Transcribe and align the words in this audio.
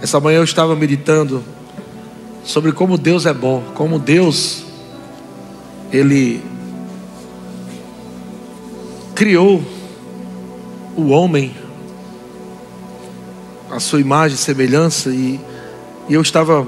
Essa 0.00 0.20
manhã 0.20 0.38
eu 0.38 0.44
estava 0.44 0.76
meditando 0.76 1.42
sobre 2.44 2.72
como 2.72 2.96
Deus 2.96 3.26
é 3.26 3.34
bom, 3.34 3.62
como 3.74 3.98
Deus 3.98 4.64
ele 5.92 6.42
criou 9.14 9.62
o 10.96 11.08
homem 11.08 11.54
a 13.70 13.80
sua 13.80 14.00
imagem 14.00 14.36
e 14.36 14.38
semelhança 14.38 15.10
e, 15.10 15.40
e 16.08 16.14
eu 16.14 16.22
estava 16.22 16.66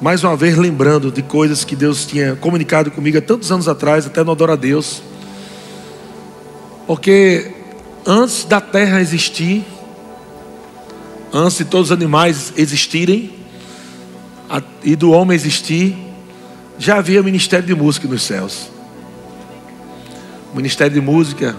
mais 0.00 0.24
uma 0.24 0.36
vez 0.36 0.56
lembrando 0.56 1.10
de 1.10 1.22
coisas 1.22 1.64
que 1.64 1.76
Deus 1.76 2.04
tinha 2.04 2.34
comunicado 2.36 2.90
comigo 2.90 3.18
há 3.18 3.22
tantos 3.22 3.52
anos 3.52 3.68
atrás, 3.68 4.06
até 4.06 4.24
no 4.24 4.32
Adora 4.32 4.54
a 4.54 4.56
Deus. 4.56 5.02
Porque 6.86 7.52
antes 8.06 8.44
da 8.44 8.60
terra 8.60 9.00
existir, 9.00 9.64
antes 11.34 11.58
de 11.58 11.64
todos 11.64 11.90
os 11.90 11.92
animais 11.92 12.52
existirem 12.56 13.32
e 14.84 14.94
do 14.94 15.10
homem 15.10 15.34
existir, 15.34 15.96
já 16.78 16.98
havia 16.98 17.20
ministério 17.24 17.66
de 17.66 17.74
música 17.74 18.06
nos 18.06 18.22
céus. 18.22 18.70
O 20.52 20.56
ministério 20.56 20.94
de 20.94 21.00
música 21.00 21.56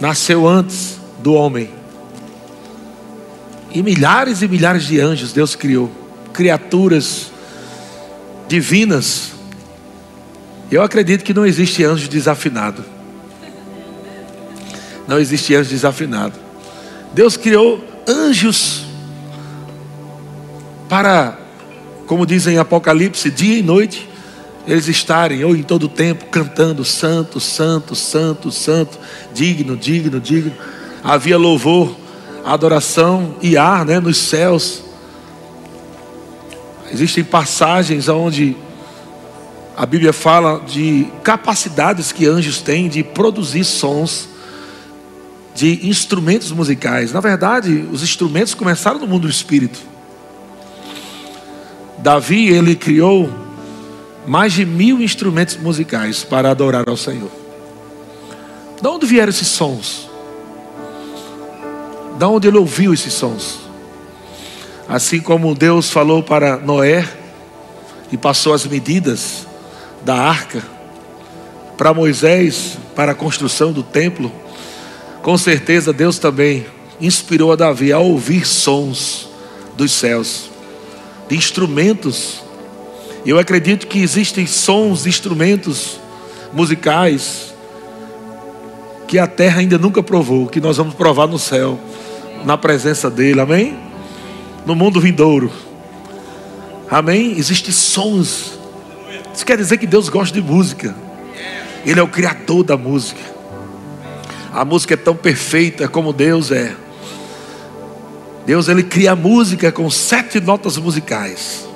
nasceu 0.00 0.48
antes 0.48 0.98
do 1.22 1.32
homem. 1.34 1.70
E 3.72 3.82
milhares 3.84 4.42
e 4.42 4.48
milhares 4.48 4.84
de 4.84 4.98
anjos 5.00 5.32
Deus 5.32 5.54
criou, 5.54 5.90
criaturas 6.32 7.30
divinas. 8.48 9.30
Eu 10.72 10.82
acredito 10.82 11.22
que 11.22 11.32
não 11.32 11.46
existe 11.46 11.84
anjo 11.84 12.08
desafinado. 12.08 12.84
Não 15.06 15.20
existe 15.20 15.54
anjo 15.54 15.70
desafinado. 15.70 16.34
Deus 17.12 17.36
criou 17.36 17.93
anjos 18.08 18.84
para, 20.88 21.38
como 22.06 22.26
dizem 22.26 22.54
em 22.54 22.58
Apocalipse, 22.58 23.30
dia 23.30 23.58
e 23.58 23.62
noite, 23.62 24.08
eles 24.66 24.88
estarem, 24.88 25.44
ou 25.44 25.54
em 25.54 25.62
todo 25.62 25.88
tempo, 25.88 26.26
cantando: 26.26 26.84
Santo, 26.84 27.40
Santo, 27.40 27.94
Santo, 27.94 28.50
Santo, 28.50 28.98
digno, 29.32 29.76
digno, 29.76 30.20
digno. 30.20 30.52
Havia 31.02 31.36
louvor, 31.36 31.94
adoração 32.44 33.34
e 33.42 33.56
ar 33.56 33.84
né, 33.84 34.00
nos 34.00 34.16
céus. 34.16 34.82
Existem 36.90 37.24
passagens 37.24 38.08
onde 38.08 38.56
a 39.76 39.84
Bíblia 39.84 40.12
fala 40.12 40.60
de 40.60 41.08
capacidades 41.22 42.12
que 42.12 42.26
anjos 42.26 42.60
têm 42.60 42.88
de 42.88 43.02
produzir 43.02 43.64
sons 43.64 44.28
de 45.54 45.88
instrumentos 45.88 46.50
musicais. 46.50 47.12
Na 47.12 47.20
verdade, 47.20 47.88
os 47.92 48.02
instrumentos 48.02 48.54
começaram 48.54 48.98
no 48.98 49.06
mundo 49.06 49.22
do 49.22 49.30
espírito. 49.30 49.80
Davi, 51.98 52.48
ele 52.48 52.74
criou 52.74 53.30
mais 54.26 54.52
de 54.52 54.66
mil 54.66 55.00
instrumentos 55.00 55.56
musicais 55.56 56.24
para 56.24 56.50
adorar 56.50 56.88
ao 56.88 56.96
Senhor. 56.96 57.30
De 58.80 58.88
onde 58.88 59.06
vieram 59.06 59.30
esses 59.30 59.48
sons? 59.48 60.10
De 62.18 62.24
onde 62.24 62.48
ele 62.48 62.58
ouviu 62.58 62.92
esses 62.92 63.12
sons? 63.12 63.60
Assim 64.88 65.20
como 65.20 65.54
Deus 65.54 65.90
falou 65.90 66.22
para 66.22 66.56
Noé 66.56 67.08
e 68.12 68.16
passou 68.16 68.52
as 68.52 68.66
medidas 68.66 69.46
da 70.04 70.14
arca, 70.14 70.62
para 71.76 71.94
Moisés, 71.94 72.76
para 72.94 73.12
a 73.12 73.14
construção 73.14 73.72
do 73.72 73.82
templo, 73.82 74.30
com 75.24 75.38
certeza 75.38 75.90
Deus 75.90 76.18
também 76.18 76.66
inspirou 77.00 77.50
a 77.50 77.56
Davi 77.56 77.90
a 77.90 77.98
ouvir 77.98 78.46
sons 78.46 79.26
dos 79.74 79.90
céus, 79.90 80.50
de 81.26 81.34
instrumentos. 81.34 82.42
Eu 83.24 83.38
acredito 83.38 83.86
que 83.86 84.00
existem 84.00 84.46
sons, 84.46 85.06
instrumentos 85.06 85.98
musicais 86.52 87.54
que 89.08 89.18
a 89.18 89.26
terra 89.26 89.60
ainda 89.60 89.78
nunca 89.78 90.02
provou, 90.02 90.46
que 90.46 90.60
nós 90.60 90.76
vamos 90.76 90.92
provar 90.92 91.26
no 91.26 91.38
céu, 91.38 91.80
na 92.44 92.58
presença 92.58 93.08
dele, 93.08 93.40
amém? 93.40 93.78
No 94.66 94.74
mundo 94.74 95.00
vindouro, 95.00 95.50
amém? 96.90 97.38
Existem 97.38 97.72
sons, 97.72 98.58
isso 99.34 99.46
quer 99.46 99.56
dizer 99.56 99.78
que 99.78 99.86
Deus 99.86 100.10
gosta 100.10 100.38
de 100.38 100.46
música, 100.46 100.94
Ele 101.86 101.98
é 101.98 102.02
o 102.02 102.08
Criador 102.08 102.62
da 102.62 102.76
música. 102.76 103.33
A 104.54 104.64
música 104.64 104.94
é 104.94 104.96
tão 104.96 105.16
perfeita 105.16 105.88
como 105.88 106.12
Deus 106.12 106.52
é. 106.52 106.76
Deus 108.46 108.68
ele 108.68 108.84
cria 108.84 109.16
música 109.16 109.72
com 109.72 109.90
sete 109.90 110.38
notas 110.38 110.76
musicais, 110.76 111.66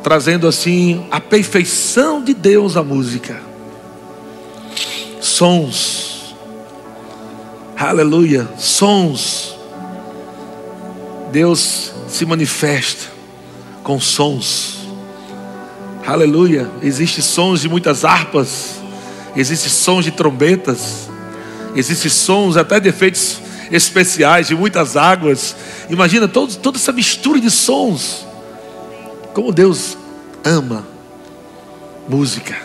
trazendo 0.00 0.46
assim 0.46 1.04
a 1.10 1.20
perfeição 1.20 2.22
de 2.22 2.32
Deus 2.32 2.76
à 2.76 2.84
música. 2.84 3.40
Sons, 5.20 6.36
aleluia, 7.76 8.48
sons. 8.56 9.58
Deus 11.32 11.92
se 12.06 12.24
manifesta 12.24 13.06
com 13.82 13.98
sons, 13.98 14.86
aleluia. 16.06 16.70
Existem 16.82 17.24
sons 17.24 17.62
de 17.62 17.68
muitas 17.68 18.04
harpas, 18.04 18.76
existem 19.34 19.70
sons 19.70 20.04
de 20.04 20.12
trombetas, 20.12 21.08
Existem 21.74 22.10
sons, 22.10 22.56
até 22.56 22.80
de 22.80 22.88
efeitos 22.88 23.40
especiais, 23.70 24.48
de 24.48 24.54
muitas 24.54 24.96
águas. 24.96 25.54
Imagina 25.90 26.26
todo, 26.26 26.54
toda 26.56 26.78
essa 26.78 26.92
mistura 26.92 27.40
de 27.40 27.50
sons. 27.50 28.26
Como 29.34 29.52
Deus 29.52 29.96
ama 30.44 30.86
música. 32.08 32.56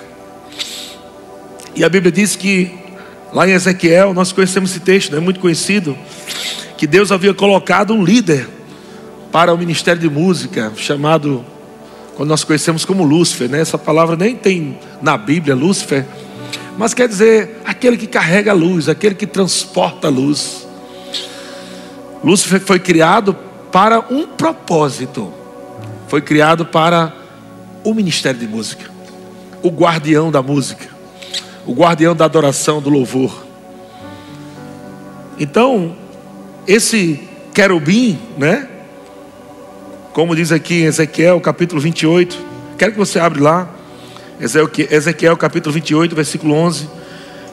E 1.75 1.83
a 1.83 1.89
Bíblia 1.89 2.11
diz 2.11 2.35
que, 2.35 2.71
lá 3.33 3.47
em 3.47 3.51
Ezequiel, 3.51 4.13
nós 4.13 4.31
conhecemos 4.31 4.71
esse 4.71 4.79
texto, 4.79 5.15
é 5.15 5.19
muito 5.19 5.39
conhecido, 5.39 5.97
que 6.77 6.87
Deus 6.87 7.11
havia 7.11 7.33
colocado 7.33 7.93
um 7.93 8.03
líder 8.03 8.47
para 9.31 9.53
o 9.53 9.57
ministério 9.57 9.99
de 9.99 10.09
música, 10.09 10.71
chamado, 10.77 11.43
quando 12.15 12.29
nós 12.29 12.43
conhecemos 12.43 12.85
como 12.85 13.03
Lúcifer, 13.03 13.49
né? 13.49 13.59
essa 13.59 13.77
palavra 13.77 14.15
nem 14.15 14.35
tem 14.35 14.77
na 15.01 15.17
Bíblia, 15.17 15.55
Lúcifer 15.55 16.05
mas 16.77 16.93
quer 16.93 17.07
dizer 17.07 17.61
aquele 17.65 17.97
que 17.97 18.07
carrega 18.07 18.51
a 18.51 18.53
luz, 18.53 18.89
aquele 18.89 19.15
que 19.15 19.27
transporta 19.27 20.07
a 20.07 20.09
luz. 20.09 20.67
Lúcifer 22.23 22.59
foi 22.59 22.79
criado 22.79 23.35
para 23.71 23.99
um 24.09 24.27
propósito, 24.27 25.33
foi 26.07 26.21
criado 26.21 26.65
para 26.65 27.13
o 27.83 27.93
ministério 27.93 28.39
de 28.39 28.47
música, 28.47 28.89
o 29.61 29.69
guardião 29.69 30.31
da 30.31 30.41
música, 30.41 30.87
o 31.65 31.73
guardião 31.73 32.15
da 32.15 32.25
adoração, 32.25 32.81
do 32.81 32.89
louvor. 32.89 33.45
Então, 35.39 35.95
esse 36.67 37.27
querubim, 37.53 38.19
né? 38.37 38.67
Como 40.13 40.35
diz 40.35 40.51
aqui 40.51 40.81
em 40.81 40.85
Ezequiel 40.85 41.41
capítulo 41.41 41.81
28, 41.81 42.37
quero 42.77 42.91
que 42.91 42.97
você 42.97 43.19
abra 43.19 43.41
lá. 43.41 43.69
Ezequiel 44.39 45.37
capítulo 45.37 45.73
28, 45.73 46.15
versículo 46.15 46.53
11. 46.53 46.89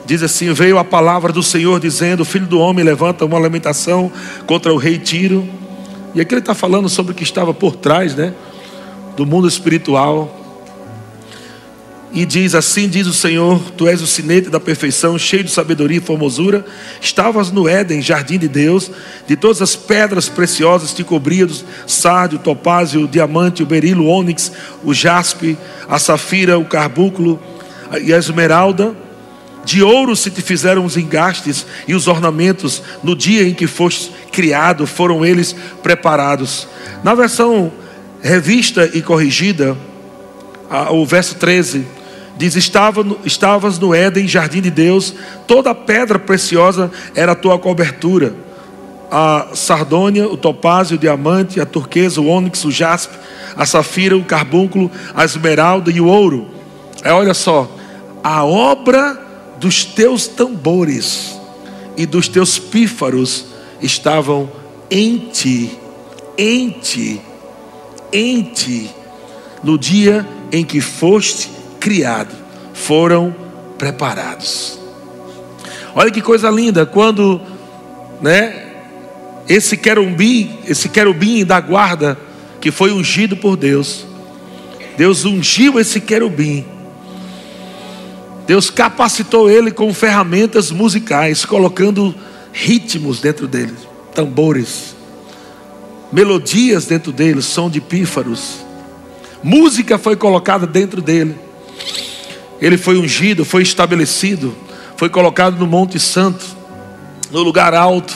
Diz 0.06 0.22
assim: 0.22 0.52
Veio 0.52 0.78
a 0.78 0.84
palavra 0.84 1.32
do 1.32 1.42
Senhor 1.42 1.78
dizendo: 1.78 2.24
Filho 2.24 2.46
do 2.46 2.58
homem, 2.58 2.84
levanta 2.84 3.24
uma 3.24 3.38
lamentação 3.38 4.10
contra 4.46 4.72
o 4.72 4.76
rei 4.76 4.98
Tiro. 4.98 5.46
E 6.14 6.20
aqui 6.20 6.34
ele 6.34 6.40
está 6.40 6.54
falando 6.54 6.88
sobre 6.88 7.12
o 7.12 7.14
que 7.14 7.22
estava 7.22 7.54
por 7.54 7.76
trás, 7.76 8.14
né? 8.14 8.34
Do 9.16 9.24
mundo 9.24 9.46
espiritual. 9.46 10.39
E 12.12 12.26
diz 12.26 12.54
assim: 12.54 12.88
diz 12.88 13.06
o 13.06 13.12
Senhor, 13.12 13.60
tu 13.76 13.86
és 13.86 14.02
o 14.02 14.06
sinete 14.06 14.50
da 14.50 14.58
perfeição, 14.58 15.16
cheio 15.16 15.44
de 15.44 15.50
sabedoria 15.50 15.98
e 15.98 16.00
formosura. 16.00 16.64
Estavas 17.00 17.52
no 17.52 17.68
Éden, 17.68 18.02
jardim 18.02 18.38
de 18.38 18.48
Deus, 18.48 18.90
de 19.28 19.36
todas 19.36 19.62
as 19.62 19.76
pedras 19.76 20.28
preciosas 20.28 20.92
te 20.92 21.04
cobria, 21.04 21.46
do 21.46 21.54
sárdio, 21.86 22.38
o 22.38 22.42
topázio, 22.42 23.04
o 23.04 23.08
diamante, 23.08 23.62
o 23.62 23.66
berilo, 23.66 24.04
o 24.04 24.08
ônix, 24.08 24.50
o 24.82 24.92
jaspe, 24.92 25.56
a 25.88 25.98
safira, 25.98 26.58
o 26.58 26.64
carbúnculo 26.64 27.40
e 28.02 28.12
a 28.12 28.18
esmeralda. 28.18 28.94
De 29.62 29.82
ouro 29.82 30.16
se 30.16 30.30
te 30.30 30.40
fizeram 30.40 30.84
os 30.84 30.96
engastes 30.96 31.66
e 31.86 31.94
os 31.94 32.08
ornamentos 32.08 32.82
no 33.04 33.14
dia 33.14 33.46
em 33.46 33.54
que 33.54 33.66
foste 33.66 34.10
criado, 34.32 34.86
foram 34.86 35.24
eles 35.24 35.54
preparados. 35.82 36.66
Na 37.04 37.14
versão 37.14 37.70
revista 38.22 38.90
e 38.94 39.02
corrigida, 39.02 39.76
o 40.90 41.04
verso 41.04 41.34
13 41.34 41.99
Diz: 42.40 42.56
Estava, 42.56 43.04
Estavas 43.22 43.78
no 43.78 43.94
Éden, 43.94 44.26
jardim 44.26 44.62
de 44.62 44.70
Deus, 44.70 45.14
toda 45.46 45.74
pedra 45.74 46.18
preciosa 46.18 46.90
era 47.14 47.32
a 47.32 47.34
tua 47.34 47.58
cobertura. 47.58 48.34
A 49.10 49.48
sardônia, 49.52 50.26
o 50.26 50.38
topázio, 50.38 50.96
o 50.96 50.98
diamante, 50.98 51.60
a 51.60 51.66
turquesa, 51.66 52.18
o 52.18 52.26
ônix, 52.26 52.64
o 52.64 52.70
jaspe, 52.70 53.14
a 53.54 53.66
safira, 53.66 54.16
o 54.16 54.24
carbúnculo, 54.24 54.90
a 55.14 55.22
esmeralda 55.22 55.90
e 55.90 56.00
o 56.00 56.06
ouro. 56.06 56.48
É, 57.04 57.12
olha 57.12 57.34
só, 57.34 57.70
a 58.24 58.42
obra 58.42 59.20
dos 59.58 59.84
teus 59.84 60.26
tambores 60.26 61.38
e 61.94 62.06
dos 62.06 62.26
teus 62.26 62.58
pífaros 62.58 63.48
estavam 63.82 64.50
em 64.90 65.28
ti, 65.30 65.78
em 66.38 66.70
ti, 66.70 67.20
em 68.10 68.42
ti, 68.44 68.90
no 69.62 69.76
dia 69.76 70.26
em 70.50 70.64
que 70.64 70.80
foste 70.80 71.59
criado, 71.80 72.34
foram 72.74 73.34
preparados. 73.78 74.78
Olha 75.94 76.10
que 76.10 76.20
coisa 76.20 76.50
linda, 76.50 76.86
quando, 76.86 77.40
né, 78.20 78.70
esse 79.48 79.76
querubim, 79.76 80.58
esse 80.66 80.88
querubim 80.88 81.44
da 81.44 81.58
guarda 81.60 82.16
que 82.60 82.70
foi 82.70 82.92
ungido 82.92 83.36
por 83.36 83.56
Deus. 83.56 84.06
Deus 84.96 85.24
ungiu 85.24 85.80
esse 85.80 86.00
querubim. 86.00 86.64
Deus 88.46 88.70
capacitou 88.70 89.50
ele 89.50 89.70
com 89.70 89.92
ferramentas 89.94 90.70
musicais, 90.70 91.44
colocando 91.44 92.14
ritmos 92.52 93.20
dentro 93.20 93.46
dele, 93.48 93.74
tambores, 94.14 94.94
melodias 96.12 96.84
dentro 96.86 97.12
dele, 97.12 97.42
som 97.42 97.70
de 97.70 97.80
pífaros. 97.80 98.58
Música 99.42 99.96
foi 99.98 100.16
colocada 100.16 100.66
dentro 100.66 101.00
dele. 101.00 101.34
Ele 102.60 102.76
foi 102.76 102.98
ungido, 102.98 103.44
foi 103.44 103.62
estabelecido, 103.62 104.54
foi 104.96 105.08
colocado 105.08 105.58
no 105.58 105.66
Monte 105.66 105.98
Santo, 105.98 106.44
no 107.30 107.42
lugar 107.42 107.72
alto. 107.72 108.14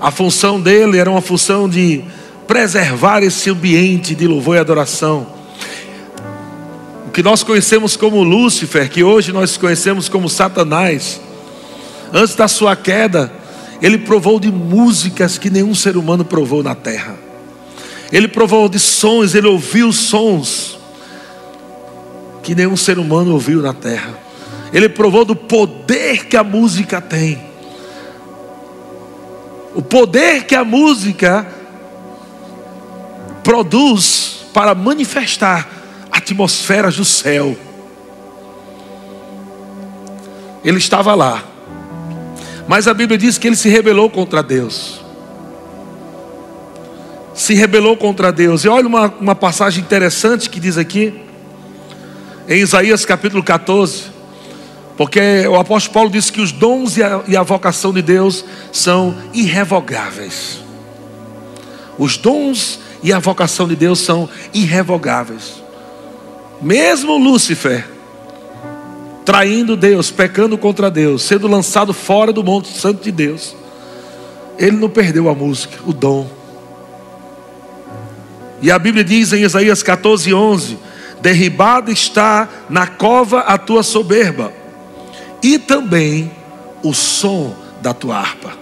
A 0.00 0.10
função 0.10 0.60
dele 0.60 0.98
era 0.98 1.10
uma 1.10 1.22
função 1.22 1.68
de 1.68 2.04
preservar 2.46 3.22
esse 3.22 3.48
ambiente 3.48 4.14
de 4.14 4.26
louvor 4.26 4.56
e 4.56 4.58
adoração. 4.58 5.26
O 7.06 7.10
que 7.10 7.22
nós 7.22 7.42
conhecemos 7.42 7.96
como 7.96 8.22
Lúcifer, 8.22 8.90
que 8.90 9.02
hoje 9.02 9.32
nós 9.32 9.56
conhecemos 9.56 10.08
como 10.08 10.28
Satanás, 10.28 11.20
antes 12.12 12.34
da 12.34 12.48
sua 12.48 12.76
queda, 12.76 13.32
ele 13.80 13.96
provou 13.96 14.38
de 14.38 14.52
músicas 14.52 15.38
que 15.38 15.48
nenhum 15.48 15.74
ser 15.74 15.96
humano 15.96 16.24
provou 16.24 16.62
na 16.62 16.74
terra. 16.74 17.16
Ele 18.12 18.28
provou 18.28 18.68
de 18.68 18.78
sons, 18.78 19.34
ele 19.34 19.46
ouviu 19.46 19.90
sons 19.90 20.79
que 22.42 22.54
nenhum 22.54 22.76
ser 22.76 22.98
humano 22.98 23.32
ouviu 23.32 23.62
na 23.62 23.72
terra. 23.72 24.14
Ele 24.72 24.88
provou 24.88 25.24
do 25.24 25.34
poder 25.34 26.26
que 26.26 26.36
a 26.36 26.44
música 26.44 27.00
tem. 27.00 27.40
O 29.74 29.82
poder 29.82 30.44
que 30.44 30.54
a 30.54 30.64
música 30.64 31.46
produz 33.42 34.44
para 34.52 34.74
manifestar 34.74 35.68
atmosferas 36.10 36.96
do 36.96 37.04
céu. 37.04 37.56
Ele 40.64 40.78
estava 40.78 41.14
lá, 41.14 41.42
mas 42.68 42.86
a 42.86 42.94
Bíblia 42.94 43.16
diz 43.16 43.38
que 43.38 43.46
ele 43.46 43.56
se 43.56 43.68
rebelou 43.68 44.10
contra 44.10 44.42
Deus. 44.42 45.00
Se 47.34 47.54
rebelou 47.54 47.96
contra 47.96 48.30
Deus. 48.30 48.64
E 48.64 48.68
olha 48.68 48.86
uma, 48.86 49.06
uma 49.20 49.34
passagem 49.34 49.82
interessante 49.82 50.50
que 50.50 50.60
diz 50.60 50.76
aqui, 50.76 51.20
em 52.50 52.62
Isaías 52.62 53.04
capítulo 53.04 53.44
14, 53.44 54.06
porque 54.96 55.46
o 55.46 55.54
apóstolo 55.54 55.94
Paulo 55.94 56.10
diz 56.10 56.30
que 56.30 56.40
os 56.40 56.50
dons 56.50 56.96
e 56.96 57.02
a, 57.02 57.22
e 57.28 57.36
a 57.36 57.44
vocação 57.44 57.92
de 57.92 58.02
Deus 58.02 58.44
são 58.72 59.16
irrevogáveis. 59.32 60.58
Os 61.96 62.16
dons 62.16 62.80
e 63.04 63.12
a 63.12 63.20
vocação 63.20 63.68
de 63.68 63.76
Deus 63.76 64.00
são 64.00 64.28
irrevogáveis. 64.52 65.62
Mesmo 66.60 67.16
Lúcifer, 67.16 67.86
traindo 69.24 69.76
Deus, 69.76 70.10
pecando 70.10 70.58
contra 70.58 70.90
Deus, 70.90 71.22
sendo 71.22 71.46
lançado 71.46 71.94
fora 71.94 72.32
do 72.32 72.42
Monte 72.42 72.76
Santo 72.76 73.04
de 73.04 73.12
Deus, 73.12 73.54
ele 74.58 74.76
não 74.76 74.90
perdeu 74.90 75.28
a 75.28 75.34
música, 75.36 75.78
o 75.86 75.92
dom. 75.92 76.28
E 78.60 78.72
a 78.72 78.78
Bíblia 78.78 79.04
diz 79.04 79.32
em 79.32 79.44
Isaías 79.44 79.84
14, 79.84 80.34
11: 80.34 80.89
Derribada 81.20 81.90
está 81.90 82.48
na 82.68 82.86
cova 82.86 83.40
a 83.40 83.58
tua 83.58 83.82
soberba, 83.82 84.52
e 85.42 85.58
também 85.58 86.30
o 86.82 86.94
som 86.94 87.54
da 87.80 87.92
tua 87.92 88.16
harpa. 88.16 88.52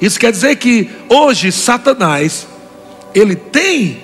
Isso 0.00 0.18
quer 0.18 0.32
dizer 0.32 0.56
que 0.56 0.90
hoje 1.08 1.52
Satanás 1.52 2.46
ele 3.14 3.36
tem 3.36 4.00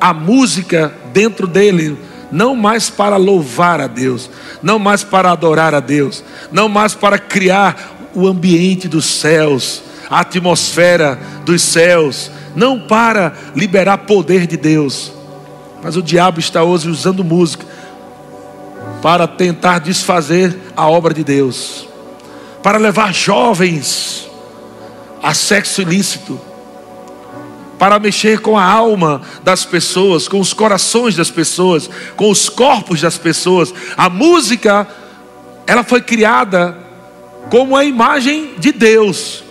a 0.00 0.14
música 0.14 0.94
dentro 1.12 1.46
dele, 1.46 1.98
não 2.30 2.56
mais 2.56 2.90
para 2.90 3.16
louvar 3.16 3.80
a 3.80 3.86
Deus, 3.86 4.30
não 4.62 4.78
mais 4.78 5.02
para 5.02 5.30
adorar 5.30 5.74
a 5.74 5.80
Deus, 5.80 6.24
não 6.50 6.68
mais 6.68 6.94
para 6.94 7.18
criar 7.18 7.96
o 8.14 8.26
ambiente 8.26 8.88
dos 8.88 9.04
céus, 9.04 9.82
a 10.08 10.20
atmosfera 10.20 11.18
dos 11.44 11.62
céus, 11.62 12.30
não 12.54 12.80
para 12.80 13.32
liberar 13.54 13.98
poder 13.98 14.46
de 14.46 14.56
Deus. 14.56 15.12
Mas 15.86 15.94
o 15.94 16.02
diabo 16.02 16.40
está 16.40 16.64
hoje 16.64 16.88
usando 16.88 17.22
música 17.22 17.64
para 19.00 19.24
tentar 19.28 19.78
desfazer 19.78 20.58
a 20.76 20.88
obra 20.88 21.14
de 21.14 21.22
Deus, 21.22 21.86
para 22.60 22.76
levar 22.76 23.14
jovens 23.14 24.28
a 25.22 25.32
sexo 25.32 25.80
ilícito, 25.82 26.40
para 27.78 28.00
mexer 28.00 28.40
com 28.40 28.58
a 28.58 28.64
alma 28.64 29.22
das 29.44 29.64
pessoas, 29.64 30.26
com 30.26 30.40
os 30.40 30.52
corações 30.52 31.14
das 31.14 31.30
pessoas, 31.30 31.88
com 32.16 32.32
os 32.32 32.48
corpos 32.48 33.00
das 33.00 33.16
pessoas. 33.16 33.72
A 33.96 34.10
música, 34.10 34.88
ela 35.68 35.84
foi 35.84 36.00
criada 36.00 36.76
como 37.48 37.76
a 37.76 37.84
imagem 37.84 38.54
de 38.58 38.72
Deus 38.72 39.44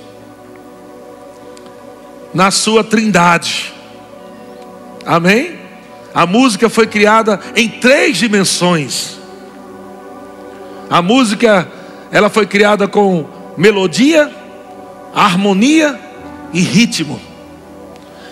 na 2.34 2.52
sua 2.52 2.84
trindade. 2.84 3.74
Amém? 5.06 5.64
A 6.16 6.26
música 6.26 6.70
foi 6.70 6.88
criada 6.88 7.40
em 7.58 7.68
três 7.68 8.16
dimensões. 8.16 9.18
A 10.90 11.02
música, 11.02 11.68
ela 12.10 12.30
foi 12.30 12.48
criada 12.48 12.88
com 12.88 13.26
melodia, 13.58 14.34
harmonia 15.14 16.00
e 16.54 16.62
ritmo. 16.62 17.20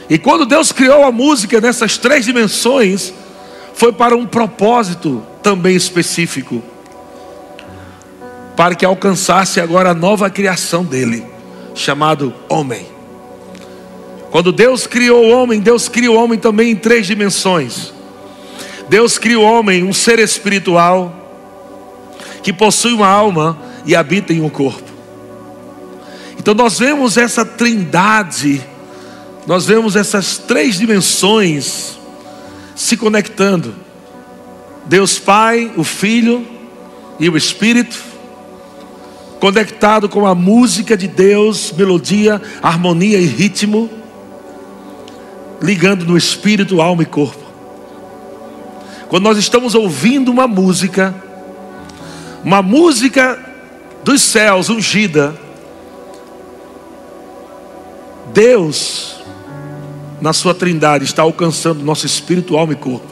E 0.09 0.17
quando 0.17 0.45
Deus 0.45 0.71
criou 0.71 1.03
a 1.03 1.11
música 1.11 1.59
nessas 1.59 1.97
três 1.97 2.23
dimensões, 2.23 3.13
foi 3.73 3.91
para 3.91 4.15
um 4.15 4.25
propósito 4.25 5.21
também 5.41 5.75
específico 5.75 6.63
para 8.55 8.75
que 8.75 8.85
alcançasse 8.85 9.59
agora 9.59 9.89
a 9.89 9.93
nova 9.93 10.29
criação 10.29 10.85
dele, 10.85 11.25
chamado 11.75 12.33
homem. 12.47 12.92
Quando 14.33 14.51
Deus 14.51 14.85
criou 14.85 15.23
o 15.23 15.29
homem, 15.29 15.61
Deus 15.61 15.87
criou 15.87 16.17
o 16.17 16.21
homem 16.21 16.37
também 16.37 16.71
em 16.71 16.75
três 16.75 17.07
dimensões. 17.07 17.93
Deus 18.89 19.17
criou 19.17 19.45
o 19.45 19.47
homem, 19.47 19.81
um 19.81 19.93
ser 19.93 20.19
espiritual, 20.19 21.15
que 22.43 22.51
possui 22.51 22.91
uma 22.91 23.07
alma 23.07 23.57
e 23.85 23.95
habita 23.95 24.33
em 24.33 24.41
um 24.41 24.49
corpo. 24.49 24.91
Então 26.37 26.53
nós 26.53 26.77
vemos 26.79 27.15
essa 27.15 27.45
trindade 27.45 28.61
nós 29.45 29.65
vemos 29.65 29.95
essas 29.95 30.37
três 30.37 30.77
dimensões 30.77 31.97
se 32.75 32.95
conectando: 32.95 33.75
Deus 34.85 35.19
Pai, 35.19 35.71
o 35.75 35.83
Filho 35.83 36.45
e 37.19 37.29
o 37.29 37.35
Espírito, 37.35 38.01
conectado 39.39 40.07
com 40.07 40.25
a 40.25 40.33
música 40.33 40.95
de 40.95 41.07
Deus, 41.07 41.73
melodia, 41.73 42.41
harmonia 42.61 43.17
e 43.17 43.25
ritmo, 43.25 43.89
ligando 45.63 46.05
no 46.05 46.17
espírito, 46.17 46.81
alma 46.81 47.03
e 47.03 47.05
corpo. 47.05 47.41
Quando 49.07 49.23
nós 49.23 49.37
estamos 49.37 49.73
ouvindo 49.73 50.29
uma 50.29 50.45
música, 50.45 51.15
uma 52.43 52.61
música 52.61 53.39
dos 54.03 54.21
céus 54.21 54.67
ungida, 54.67 55.33
Deus 58.33 59.23
na 60.19 60.33
sua 60.33 60.53
trindade, 60.53 61.05
está 61.05 61.21
alcançando 61.21 61.81
nosso 61.81 62.05
espírito, 62.05 62.57
alma 62.57 62.73
e 62.73 62.75
corpo. 62.75 63.07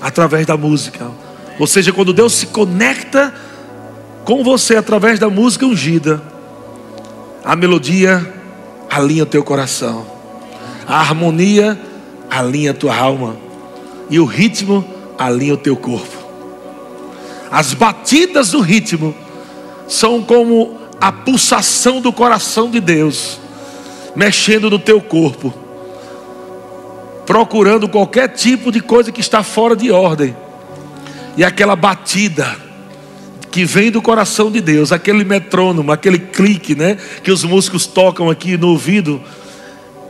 Através 0.00 0.46
da 0.46 0.56
música. 0.56 1.10
Ou 1.58 1.66
seja, 1.66 1.92
quando 1.92 2.14
Deus 2.14 2.32
se 2.32 2.46
conecta 2.46 3.34
com 4.24 4.42
você 4.42 4.76
através 4.76 5.18
da 5.18 5.28
música 5.28 5.66
ungida, 5.66 6.22
a 7.44 7.54
melodia 7.54 8.34
alinha 8.88 9.24
o 9.24 9.26
teu 9.26 9.42
coração, 9.44 10.13
a 10.86 10.98
harmonia 10.98 11.78
alinha 12.30 12.72
a 12.72 12.74
tua 12.74 12.96
alma, 12.96 13.36
e 14.10 14.18
o 14.18 14.24
ritmo 14.24 14.84
alinha 15.18 15.54
o 15.54 15.58
teu 15.58 15.76
corpo. 15.76 16.24
As 17.50 17.72
batidas 17.72 18.50
do 18.50 18.60
ritmo 18.60 19.14
são 19.86 20.22
como 20.22 20.78
a 21.00 21.12
pulsação 21.12 22.00
do 22.00 22.12
coração 22.12 22.70
de 22.70 22.80
Deus 22.80 23.38
mexendo 24.14 24.70
no 24.70 24.78
teu 24.78 25.00
corpo, 25.00 25.52
procurando 27.26 27.88
qualquer 27.88 28.28
tipo 28.28 28.70
de 28.70 28.80
coisa 28.80 29.10
que 29.10 29.20
está 29.20 29.42
fora 29.42 29.74
de 29.74 29.90
ordem, 29.90 30.36
e 31.36 31.42
aquela 31.42 31.74
batida 31.74 32.56
que 33.50 33.64
vem 33.64 33.90
do 33.90 34.02
coração 34.02 34.50
de 34.50 34.60
Deus, 34.60 34.92
aquele 34.92 35.24
metrônomo, 35.24 35.90
aquele 35.92 36.18
clique, 36.18 36.74
né, 36.74 36.96
que 37.22 37.30
os 37.30 37.44
músicos 37.44 37.86
tocam 37.86 38.30
aqui 38.30 38.56
no 38.56 38.68
ouvido, 38.68 39.20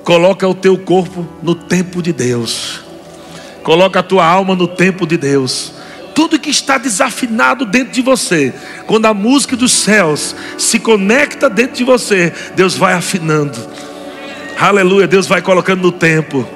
Coloca 0.04 0.46
o 0.46 0.54
teu 0.54 0.76
corpo 0.76 1.26
no 1.42 1.54
tempo 1.54 2.02
de 2.02 2.12
Deus. 2.12 2.82
Coloca 3.62 4.00
a 4.00 4.02
tua 4.02 4.26
alma 4.26 4.54
no 4.54 4.68
tempo 4.68 5.06
de 5.06 5.16
Deus. 5.16 5.73
Tudo 6.14 6.38
que 6.38 6.50
está 6.50 6.76
desafinado 6.76 7.64
dentro 7.64 7.94
de 7.94 8.02
você, 8.02 8.52
quando 8.87 9.06
a 9.06 9.14
música 9.14 9.56
dos 9.56 9.73
céus 9.73 10.37
se 10.58 10.78
conecta 10.78 11.49
dentro 11.49 11.76
de 11.76 11.84
você, 11.84 12.32
Deus 12.54 12.76
vai 12.76 12.92
afinando. 12.92 13.58
Aleluia, 14.61 15.08
Deus 15.08 15.26
vai 15.26 15.40
colocando 15.40 15.80
no 15.80 15.90
tempo. 15.90 16.46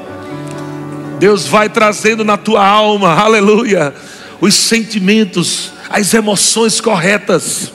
Deus 1.18 1.46
vai 1.46 1.68
trazendo 1.68 2.22
na 2.22 2.36
tua 2.36 2.64
alma, 2.64 3.14
aleluia, 3.14 3.92
os 4.40 4.54
sentimentos, 4.54 5.72
as 5.90 6.14
emoções 6.14 6.80
corretas, 6.80 7.72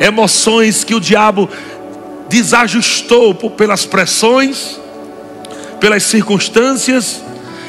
emoções 0.00 0.82
que 0.82 0.94
o 0.94 1.00
diabo 1.00 1.48
desajustou 2.28 3.34
pelas 3.50 3.86
pressões, 3.86 4.80
pelas 5.84 6.04
circunstâncias 6.04 7.22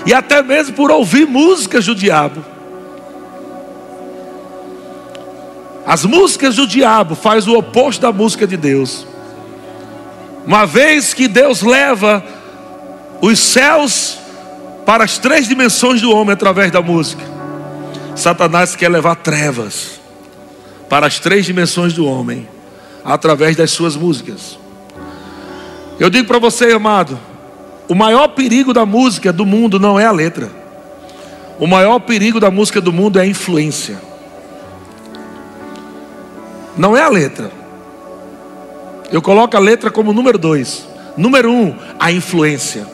e 0.05 0.13
até 0.13 0.41
mesmo 0.41 0.73
por 0.73 0.89
ouvir 0.89 1.27
músicas 1.27 1.85
do 1.85 1.93
diabo. 1.93 2.45
As 5.85 6.05
músicas 6.05 6.55
do 6.55 6.65
diabo 6.65 7.13
faz 7.13 7.45
o 7.45 7.57
oposto 7.57 8.03
da 8.03 8.13
música 8.13 8.47
de 8.47 8.55
Deus. 8.55 9.05
Uma 10.47 10.65
vez 10.65 11.13
que 11.13 11.27
Deus 11.27 11.61
leva 11.61 12.23
os 13.21 13.37
céus 13.37 14.17
para 14.85 15.03
as 15.03 15.17
três 15.17 15.45
dimensões 15.49 15.99
do 15.99 16.09
homem 16.09 16.31
através 16.31 16.71
da 16.71 16.81
música, 16.81 17.23
Satanás 18.15 18.77
quer 18.77 18.87
levar 18.87 19.17
trevas 19.17 19.99
para 20.87 21.05
as 21.05 21.19
três 21.19 21.45
dimensões 21.45 21.91
do 21.91 22.05
homem 22.05 22.47
através 23.03 23.57
das 23.57 23.71
suas 23.71 23.97
músicas. 23.97 24.57
Eu 25.99 26.09
digo 26.09 26.25
para 26.25 26.39
você, 26.39 26.71
amado, 26.71 27.19
o 27.87 27.95
maior 27.95 28.29
perigo 28.29 28.73
da 28.73 28.85
música 28.85 29.31
do 29.31 29.45
mundo 29.45 29.79
não 29.79 29.99
é 29.99 30.05
a 30.05 30.11
letra. 30.11 30.49
O 31.59 31.67
maior 31.67 31.99
perigo 31.99 32.39
da 32.39 32.49
música 32.49 32.81
do 32.81 32.91
mundo 32.91 33.19
é 33.19 33.21
a 33.21 33.27
influência. 33.27 33.97
Não 36.77 36.97
é 36.97 37.01
a 37.01 37.09
letra. 37.09 37.51
Eu 39.11 39.21
coloco 39.21 39.55
a 39.55 39.59
letra 39.59 39.91
como 39.91 40.11
número 40.11 40.37
dois. 40.37 40.87
Número 41.15 41.51
um, 41.51 41.75
a 41.99 42.11
influência. 42.11 42.85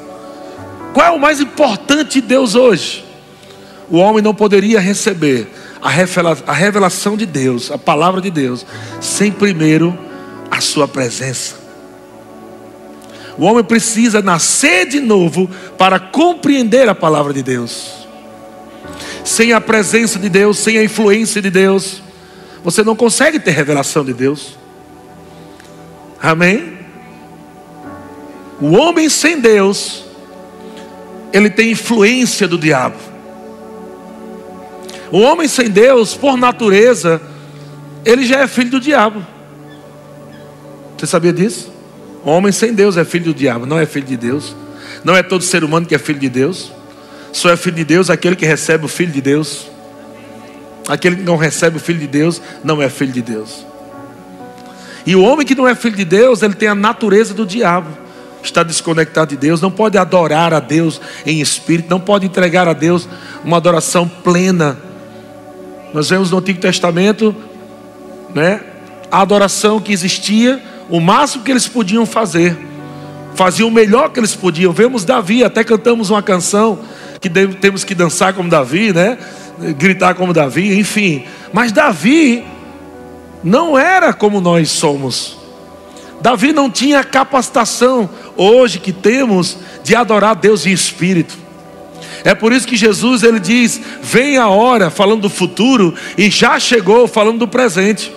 Qual 0.94 1.06
é 1.06 1.10
o 1.10 1.20
mais 1.20 1.40
importante 1.40 2.22
de 2.22 2.28
Deus 2.28 2.54
hoje? 2.54 3.06
O 3.90 3.98
homem 3.98 4.22
não 4.22 4.36
poderia 4.36 4.80
receber 4.80 5.52
a 5.82 6.54
revelação 6.54 7.18
de 7.18 7.26
Deus, 7.26 7.72
a 7.72 7.78
palavra 7.78 8.22
de 8.22 8.30
Deus, 8.30 8.66
sem 9.00 9.32
primeiro 9.32 9.98
a 10.50 10.62
sua 10.62 10.88
presença. 10.88 11.61
O 13.38 13.46
homem 13.46 13.64
precisa 13.64 14.22
nascer 14.22 14.88
de 14.88 15.00
novo 15.00 15.50
para 15.78 16.00
compreender 16.00 16.88
a 16.90 16.96
palavra 16.96 17.34
de 17.34 17.42
Deus. 17.42 18.08
Sem 19.24 19.54
a 19.54 19.62
presença 19.62 20.20
de 20.20 20.30
Deus, 20.30 20.58
sem 20.58 20.78
a 20.78 20.84
influência 20.84 21.42
de 21.42 21.50
Deus, 21.50 22.02
você 22.64 22.84
não 22.84 22.96
consegue 22.96 23.40
ter 23.40 23.52
revelação 23.52 24.04
de 24.04 24.14
Deus. 24.14 24.58
Amém? 26.22 26.78
O 28.60 28.74
homem 28.74 29.10
sem 29.10 29.40
Deus, 29.40 30.04
ele 31.34 31.50
tem 31.50 31.72
influência 31.72 32.48
do 32.48 32.58
diabo. 32.58 32.98
O 35.12 35.20
homem 35.20 35.48
sem 35.48 35.70
Deus, 35.70 36.14
por 36.14 36.38
natureza, 36.38 37.22
ele 38.06 38.26
já 38.26 38.40
é 38.42 38.48
filho 38.48 38.72
do 38.72 38.80
diabo. 38.80 39.26
Você 40.98 41.08
sabia 41.08 41.34
disso? 41.34 41.72
Homem 42.24 42.52
sem 42.52 42.74
Deus 42.74 42.98
é 42.98 43.04
filho 43.04 43.26
do 43.26 43.34
diabo, 43.34 43.66
não 43.66 43.80
é 43.80 43.86
filho 43.86 44.06
de 44.06 44.18
Deus. 44.18 44.56
Não 45.04 45.16
é 45.16 45.24
todo 45.24 45.44
ser 45.44 45.64
humano 45.64 45.86
que 45.86 45.96
é 45.96 45.98
filho 45.98 46.20
de 46.20 46.30
Deus. 46.30 46.72
Só 47.34 47.50
é 47.50 47.58
filho 47.58 47.78
de 47.78 47.86
Deus 47.86 48.10
aquele 48.10 48.36
que 48.36 48.46
recebe 48.46 48.86
o 48.86 48.88
filho 48.88 49.12
de 49.12 49.22
Deus. 49.22 49.68
Aquele 50.88 51.18
que 51.18 51.24
não 51.24 51.38
recebe 51.38 51.78
o 51.78 51.80
filho 51.80 52.00
de 52.00 52.08
Deus 52.08 52.42
não 52.64 52.82
é 52.82 52.90
filho 52.90 53.12
de 53.12 53.22
Deus. 53.22 53.66
E 55.06 55.16
o 55.16 55.24
homem 55.24 55.46
que 55.46 55.56
não 55.56 55.68
é 55.68 55.74
filho 55.74 55.96
de 55.96 56.06
Deus, 56.06 56.44
ele 56.44 56.54
tem 56.54 56.68
a 56.68 56.76
natureza 56.76 57.34
do 57.34 57.46
diabo. 57.46 57.90
Está 58.44 58.64
desconectado 58.64 59.30
de 59.30 59.38
Deus, 59.38 59.62
não 59.62 59.72
pode 59.72 59.98
adorar 59.98 60.54
a 60.54 60.60
Deus 60.60 61.00
em 61.26 61.42
espírito, 61.42 61.90
não 61.90 62.00
pode 62.00 62.26
entregar 62.26 62.68
a 62.68 62.74
Deus 62.74 63.08
uma 63.44 63.58
adoração 63.58 64.08
plena. 64.08 64.78
Nós 65.94 66.10
vemos 66.10 66.32
no 66.32 66.38
Antigo 66.38 66.60
Testamento, 66.60 67.36
né, 68.34 68.62
a 69.12 69.22
adoração 69.22 69.80
que 69.80 69.92
existia, 69.92 70.62
o 70.92 71.00
máximo 71.00 71.44
que 71.44 71.50
eles 71.50 71.68
podiam 71.68 72.06
fazer, 72.06 72.58
faziam 73.34 73.70
o 73.70 73.72
melhor 73.72 74.12
que 74.12 74.20
eles 74.20 74.36
podiam. 74.36 74.74
Vemos 74.74 75.06
Davi, 75.06 75.44
até 75.44 75.64
cantamos 75.64 76.10
uma 76.10 76.22
canção 76.22 76.80
que 77.20 77.30
temos 77.30 77.84
que 77.84 77.96
dançar 77.96 78.34
como 78.34 78.50
Davi, 78.50 78.92
né? 78.94 79.18
Gritar 79.78 80.16
como 80.16 80.34
Davi, 80.34 80.78
enfim. 80.78 81.24
Mas 81.54 81.72
Davi 81.72 82.44
não 83.44 83.80
era 83.80 84.14
como 84.14 84.42
nós 84.42 84.70
somos. 84.70 85.38
Davi 86.20 86.52
não 86.52 86.70
tinha 86.70 87.00
a 87.00 87.04
capacitação 87.04 88.10
hoje 88.36 88.80
que 88.80 88.92
temos 88.92 89.58
de 89.84 89.96
adorar 89.96 90.36
Deus 90.36 90.66
em 90.66 90.72
espírito. 90.72 91.38
É 92.24 92.36
por 92.36 92.52
isso 92.52 92.68
que 92.68 92.76
Jesus 92.76 93.24
ele 93.24 93.40
diz: 93.40 93.82
"Vem 94.04 94.38
a 94.38 94.50
hora", 94.50 94.90
falando 94.90 95.22
do 95.22 95.30
futuro, 95.30 95.96
e 96.18 96.30
já 96.30 96.60
chegou 96.60 97.08
falando 97.08 97.40
do 97.40 97.48
presente. 97.48 98.14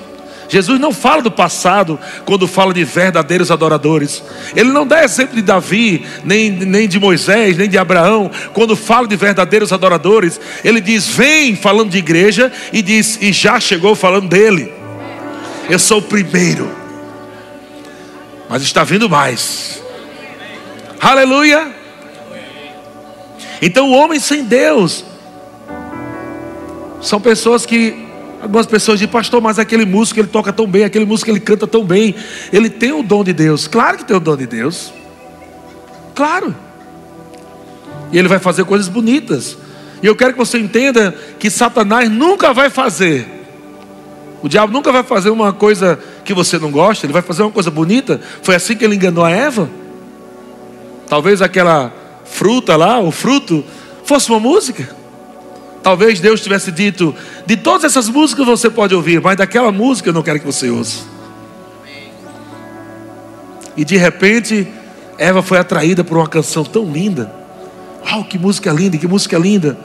Jesus 0.54 0.78
não 0.78 0.92
fala 0.92 1.20
do 1.20 1.32
passado 1.32 1.98
quando 2.24 2.46
fala 2.46 2.72
de 2.72 2.84
verdadeiros 2.84 3.50
adoradores. 3.50 4.22
Ele 4.54 4.70
não 4.70 4.86
dá 4.86 5.02
exemplo 5.02 5.34
de 5.34 5.42
Davi, 5.42 6.06
nem, 6.22 6.48
nem 6.48 6.88
de 6.88 7.00
Moisés, 7.00 7.56
nem 7.56 7.68
de 7.68 7.76
Abraão. 7.76 8.30
Quando 8.52 8.76
fala 8.76 9.08
de 9.08 9.16
verdadeiros 9.16 9.72
adoradores, 9.72 10.40
ele 10.62 10.80
diz: 10.80 11.08
Vem 11.08 11.56
falando 11.56 11.90
de 11.90 11.98
igreja, 11.98 12.52
e 12.72 12.82
diz: 12.82 13.18
E 13.20 13.32
já 13.32 13.58
chegou 13.58 13.96
falando 13.96 14.28
dele. 14.28 14.72
Eu 15.68 15.80
sou 15.80 15.98
o 15.98 16.02
primeiro. 16.02 16.70
Mas 18.48 18.62
está 18.62 18.84
vindo 18.84 19.10
mais. 19.10 19.82
Aleluia. 21.00 21.66
Então, 23.60 23.90
o 23.90 23.92
homem 23.92 24.20
sem 24.20 24.44
Deus 24.44 25.04
são 27.00 27.20
pessoas 27.20 27.66
que 27.66 28.03
algumas 28.44 28.66
pessoas 28.66 28.98
dizem, 28.98 29.10
pastor, 29.10 29.40
mas 29.40 29.58
aquele 29.58 29.84
músico 29.84 30.20
ele 30.20 30.28
toca 30.28 30.52
tão 30.52 30.66
bem, 30.66 30.84
aquele 30.84 31.04
músico 31.04 31.30
ele 31.30 31.40
canta 31.40 31.66
tão 31.66 31.84
bem, 31.84 32.14
ele 32.52 32.70
tem 32.70 32.92
o 32.92 33.02
dom 33.02 33.24
de 33.24 33.32
Deus. 33.32 33.66
Claro 33.66 33.98
que 33.98 34.04
tem 34.04 34.16
o 34.16 34.20
dom 34.20 34.36
de 34.36 34.46
Deus. 34.46 34.92
Claro. 36.14 36.54
E 38.12 38.18
ele 38.18 38.28
vai 38.28 38.38
fazer 38.38 38.64
coisas 38.64 38.88
bonitas. 38.88 39.56
E 40.02 40.06
eu 40.06 40.14
quero 40.14 40.32
que 40.32 40.38
você 40.38 40.58
entenda 40.58 41.14
que 41.38 41.50
Satanás 41.50 42.08
nunca 42.08 42.52
vai 42.52 42.70
fazer 42.70 43.34
o 44.44 44.48
diabo 44.48 44.70
nunca 44.70 44.92
vai 44.92 45.02
fazer 45.02 45.30
uma 45.30 45.54
coisa 45.54 45.98
que 46.22 46.34
você 46.34 46.58
não 46.58 46.70
gosta, 46.70 47.06
ele 47.06 47.14
vai 47.14 47.22
fazer 47.22 47.40
uma 47.40 47.50
coisa 47.50 47.70
bonita. 47.70 48.20
Foi 48.42 48.54
assim 48.54 48.76
que 48.76 48.84
ele 48.84 48.94
enganou 48.94 49.24
a 49.24 49.30
Eva. 49.30 49.70
Talvez 51.08 51.40
aquela 51.40 51.90
fruta 52.26 52.76
lá, 52.76 53.00
o 53.00 53.10
fruto, 53.10 53.64
fosse 54.04 54.28
uma 54.28 54.38
música. 54.38 54.94
Talvez 55.84 56.18
Deus 56.18 56.40
tivesse 56.40 56.72
dito: 56.72 57.14
de 57.44 57.58
todas 57.58 57.84
essas 57.84 58.08
músicas 58.08 58.46
você 58.46 58.70
pode 58.70 58.94
ouvir, 58.94 59.20
mas 59.20 59.36
daquela 59.36 59.70
música 59.70 60.08
eu 60.08 60.14
não 60.14 60.22
quero 60.22 60.40
que 60.40 60.46
você 60.46 60.70
ouça. 60.70 61.04
E 63.76 63.84
de 63.84 63.96
repente, 63.98 64.66
Eva 65.18 65.42
foi 65.42 65.58
atraída 65.58 66.02
por 66.02 66.16
uma 66.16 66.26
canção 66.26 66.64
tão 66.64 66.90
linda. 66.90 67.30
Uau, 68.06 68.24
que 68.24 68.38
música 68.38 68.72
linda, 68.72 68.96
que 68.96 69.06
música 69.06 69.36
linda. 69.36 69.76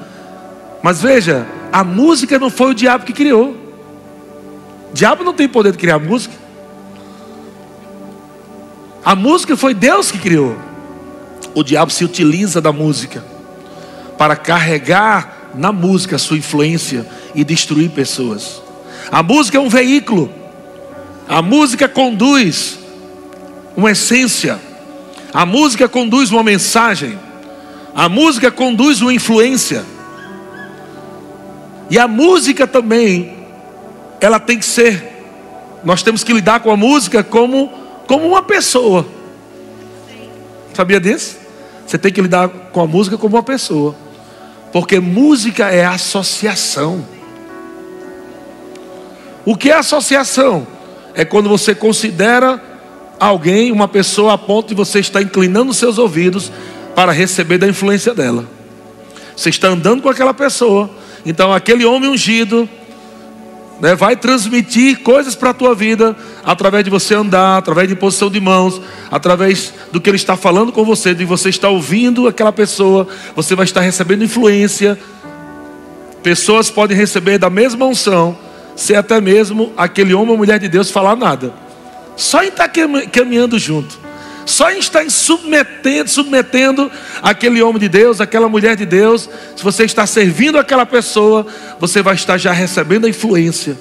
Mas 0.81 1.01
veja, 1.01 1.45
a 1.71 1.83
música 1.83 2.39
não 2.39 2.49
foi 2.49 2.71
o 2.71 2.73
diabo 2.73 3.03
que 3.03 3.11
criou. 3.11 3.57
O 4.91 4.93
diabo 4.93 5.23
não 5.23 5.33
tem 5.33 5.49
poder 5.49 5.73
de 5.73 5.77
criar 5.77 5.99
música. 5.99 6.35
A 9.03 9.15
música 9.15 9.57
foi 9.57 9.73
Deus 9.73 10.11
que 10.11 10.17
criou. 10.17 10.57
O 11.53 11.61
diabo 11.61 11.91
se 11.91 12.05
utiliza 12.05 12.61
da 12.61 12.71
música 12.71 13.23
para 14.17 14.35
carregar 14.35 15.38
na 15.53 15.71
música 15.71 16.17
sua 16.17 16.37
influência 16.37 17.05
e 17.33 17.43
destruir 17.43 17.89
pessoas. 17.91 18.61
A 19.11 19.23
música 19.23 19.57
é 19.57 19.61
um 19.61 19.69
veículo. 19.69 20.31
A 21.27 21.41
música 21.41 21.87
conduz 21.87 22.79
uma 23.75 23.91
essência. 23.91 24.59
A 25.33 25.45
música 25.45 25.87
conduz 25.87 26.31
uma 26.31 26.43
mensagem. 26.43 27.17
A 27.95 28.07
música 28.07 28.51
conduz 28.51 29.01
uma 29.01 29.13
influência. 29.13 29.83
E 31.89 31.97
a 31.97 32.07
música 32.07 32.67
também 32.67 33.37
ela 34.21 34.39
tem 34.39 34.59
que 34.59 34.65
ser. 34.65 35.09
Nós 35.83 36.03
temos 36.03 36.23
que 36.23 36.33
lidar 36.33 36.59
com 36.59 36.71
a 36.71 36.77
música 36.77 37.23
como, 37.23 37.71
como 38.05 38.27
uma 38.27 38.43
pessoa. 38.43 39.05
Sabia 40.73 40.99
disso? 40.99 41.37
Você 41.85 41.97
tem 41.97 42.11
que 42.11 42.21
lidar 42.21 42.47
com 42.49 42.81
a 42.81 42.87
música 42.87 43.17
como 43.17 43.35
uma 43.35 43.43
pessoa. 43.43 43.95
Porque 44.71 44.99
música 44.99 45.69
é 45.69 45.85
associação. 45.85 47.05
O 49.45 49.55
que 49.55 49.69
é 49.69 49.75
associação? 49.75 50.67
É 51.13 51.25
quando 51.25 51.49
você 51.49 51.73
considera 51.73 52.61
alguém, 53.19 53.71
uma 53.71 53.87
pessoa 53.87 54.33
a 54.33 54.37
ponto 54.37 54.69
de 54.69 54.75
você 54.75 54.99
estar 54.99 55.21
inclinando 55.21 55.73
seus 55.73 55.97
ouvidos 55.97 56.51
para 56.95 57.11
receber 57.11 57.57
da 57.57 57.67
influência 57.67 58.13
dela. 58.13 58.45
Você 59.35 59.49
está 59.49 59.69
andando 59.69 60.01
com 60.01 60.09
aquela 60.09 60.33
pessoa, 60.33 60.89
então 61.25 61.53
aquele 61.53 61.85
homem 61.85 62.09
ungido 62.09 62.67
né, 63.79 63.95
vai 63.95 64.15
transmitir 64.15 64.99
coisas 64.99 65.35
para 65.35 65.51
a 65.51 65.53
tua 65.53 65.73
vida 65.73 66.15
através 66.49 66.83
de 66.83 66.89
você 66.89 67.13
andar, 67.13 67.59
através 67.59 67.87
de 67.87 67.95
posição 67.95 68.27
de 68.27 68.39
mãos, 68.39 68.81
através 69.11 69.71
do 69.91 70.01
que 70.01 70.09
ele 70.09 70.17
está 70.17 70.35
falando 70.35 70.71
com 70.71 70.83
você, 70.83 71.13
de 71.13 71.23
você 71.23 71.47
estar 71.47 71.69
ouvindo 71.69 72.27
aquela 72.27 72.51
pessoa, 72.51 73.07
você 73.35 73.53
vai 73.53 73.65
estar 73.65 73.81
recebendo 73.81 74.23
influência. 74.23 74.97
Pessoas 76.23 76.71
podem 76.71 76.97
receber 76.97 77.37
da 77.37 77.51
mesma 77.51 77.85
unção, 77.85 78.35
se 78.75 78.95
até 78.95 79.21
mesmo 79.21 79.71
aquele 79.77 80.11
homem 80.11 80.31
ou 80.31 80.37
mulher 80.37 80.57
de 80.57 80.67
Deus 80.67 80.89
falar 80.89 81.15
nada. 81.15 81.53
Só 82.15 82.41
em 82.43 82.47
estar 82.47 82.67
caminhando 83.11 83.59
junto. 83.59 83.99
Só 84.43 84.71
em 84.71 84.79
estar 84.79 85.07
submetendo, 85.07 86.09
submetendo 86.09 86.91
aquele 87.21 87.61
homem 87.61 87.79
de 87.79 87.89
Deus, 87.89 88.19
aquela 88.19 88.49
mulher 88.49 88.75
de 88.75 88.87
Deus, 88.87 89.29
se 89.55 89.63
você 89.63 89.83
está 89.83 90.07
servindo 90.07 90.57
aquela 90.57 90.87
pessoa, 90.87 91.45
você 91.79 92.01
vai 92.01 92.15
estar 92.15 92.39
já 92.39 92.51
recebendo 92.51 93.05
a 93.05 93.09
influência. 93.09 93.77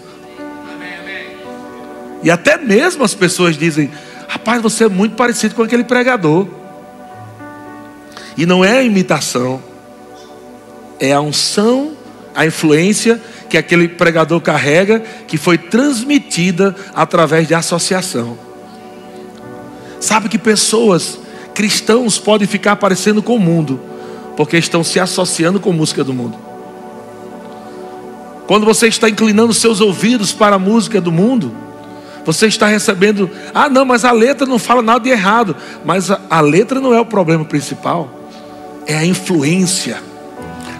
E 2.22 2.30
até 2.30 2.56
mesmo 2.56 3.04
as 3.04 3.14
pessoas 3.14 3.56
dizem: 3.56 3.90
Rapaz, 4.28 4.60
você 4.60 4.84
é 4.84 4.88
muito 4.88 5.14
parecido 5.14 5.54
com 5.54 5.62
aquele 5.62 5.84
pregador. 5.84 6.46
E 8.36 8.46
não 8.46 8.64
é 8.64 8.78
a 8.78 8.82
imitação, 8.82 9.60
é 11.00 11.12
a 11.12 11.20
unção, 11.20 11.92
a 12.34 12.46
influência 12.46 13.20
que 13.48 13.56
aquele 13.56 13.88
pregador 13.88 14.40
carrega, 14.40 15.00
que 15.26 15.36
foi 15.36 15.58
transmitida 15.58 16.76
através 16.94 17.48
de 17.48 17.54
associação. 17.54 18.38
Sabe 19.98 20.28
que 20.28 20.38
pessoas, 20.38 21.18
cristãos, 21.54 22.18
podem 22.18 22.46
ficar 22.46 22.76
parecendo 22.76 23.22
com 23.22 23.34
o 23.34 23.40
mundo, 23.40 23.80
porque 24.36 24.56
estão 24.56 24.84
se 24.84 25.00
associando 25.00 25.58
com 25.58 25.70
a 25.70 25.72
música 25.72 26.04
do 26.04 26.14
mundo. 26.14 26.38
Quando 28.46 28.64
você 28.64 28.86
está 28.86 29.08
inclinando 29.08 29.52
seus 29.52 29.80
ouvidos 29.80 30.32
para 30.32 30.56
a 30.56 30.58
música 30.58 31.00
do 31.00 31.10
mundo, 31.10 31.52
você 32.32 32.46
está 32.46 32.66
recebendo, 32.66 33.30
ah, 33.54 33.68
não, 33.68 33.84
mas 33.84 34.04
a 34.04 34.12
letra 34.12 34.46
não 34.46 34.58
fala 34.58 34.82
nada 34.82 35.00
de 35.00 35.10
errado. 35.10 35.56
Mas 35.84 36.10
a, 36.10 36.20
a 36.28 36.40
letra 36.40 36.80
não 36.80 36.92
é 36.92 37.00
o 37.00 37.06
problema 37.06 37.44
principal, 37.44 38.30
é 38.86 38.96
a 38.96 39.04
influência. 39.04 40.02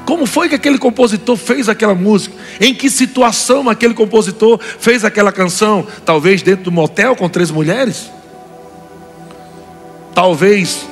Como 0.04 0.26
foi 0.26 0.48
que 0.48 0.54
aquele 0.54 0.78
compositor 0.78 1.36
fez 1.36 1.68
aquela 1.68 1.94
música? 1.94 2.36
Em 2.60 2.74
que 2.74 2.90
situação 2.90 3.68
aquele 3.68 3.94
compositor 3.94 4.58
fez 4.58 5.04
aquela 5.04 5.32
canção? 5.32 5.86
Talvez 6.04 6.42
dentro 6.42 6.64
do 6.64 6.72
motel 6.72 7.16
com 7.16 7.28
três 7.28 7.50
mulheres? 7.50 8.10
talvez, 10.18 10.84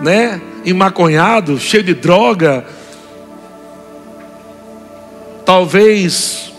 né, 0.00 0.40
emaconhado, 0.64 1.60
cheio 1.60 1.82
de 1.82 1.92
droga, 1.92 2.64
talvez 5.44 6.50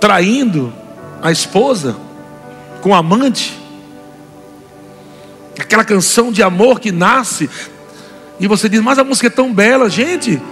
traindo 0.00 0.72
a 1.22 1.30
esposa 1.30 1.96
com 2.82 2.90
o 2.90 2.94
amante. 2.94 3.56
Aquela 5.58 5.84
canção 5.84 6.32
de 6.32 6.42
amor 6.42 6.80
que 6.80 6.90
nasce 6.90 7.48
e 8.40 8.48
você 8.48 8.68
diz: 8.68 8.80
"Mas 8.80 8.98
a 8.98 9.04
música 9.04 9.28
é 9.28 9.30
tão 9.30 9.54
bela, 9.54 9.88
gente". 9.88 10.42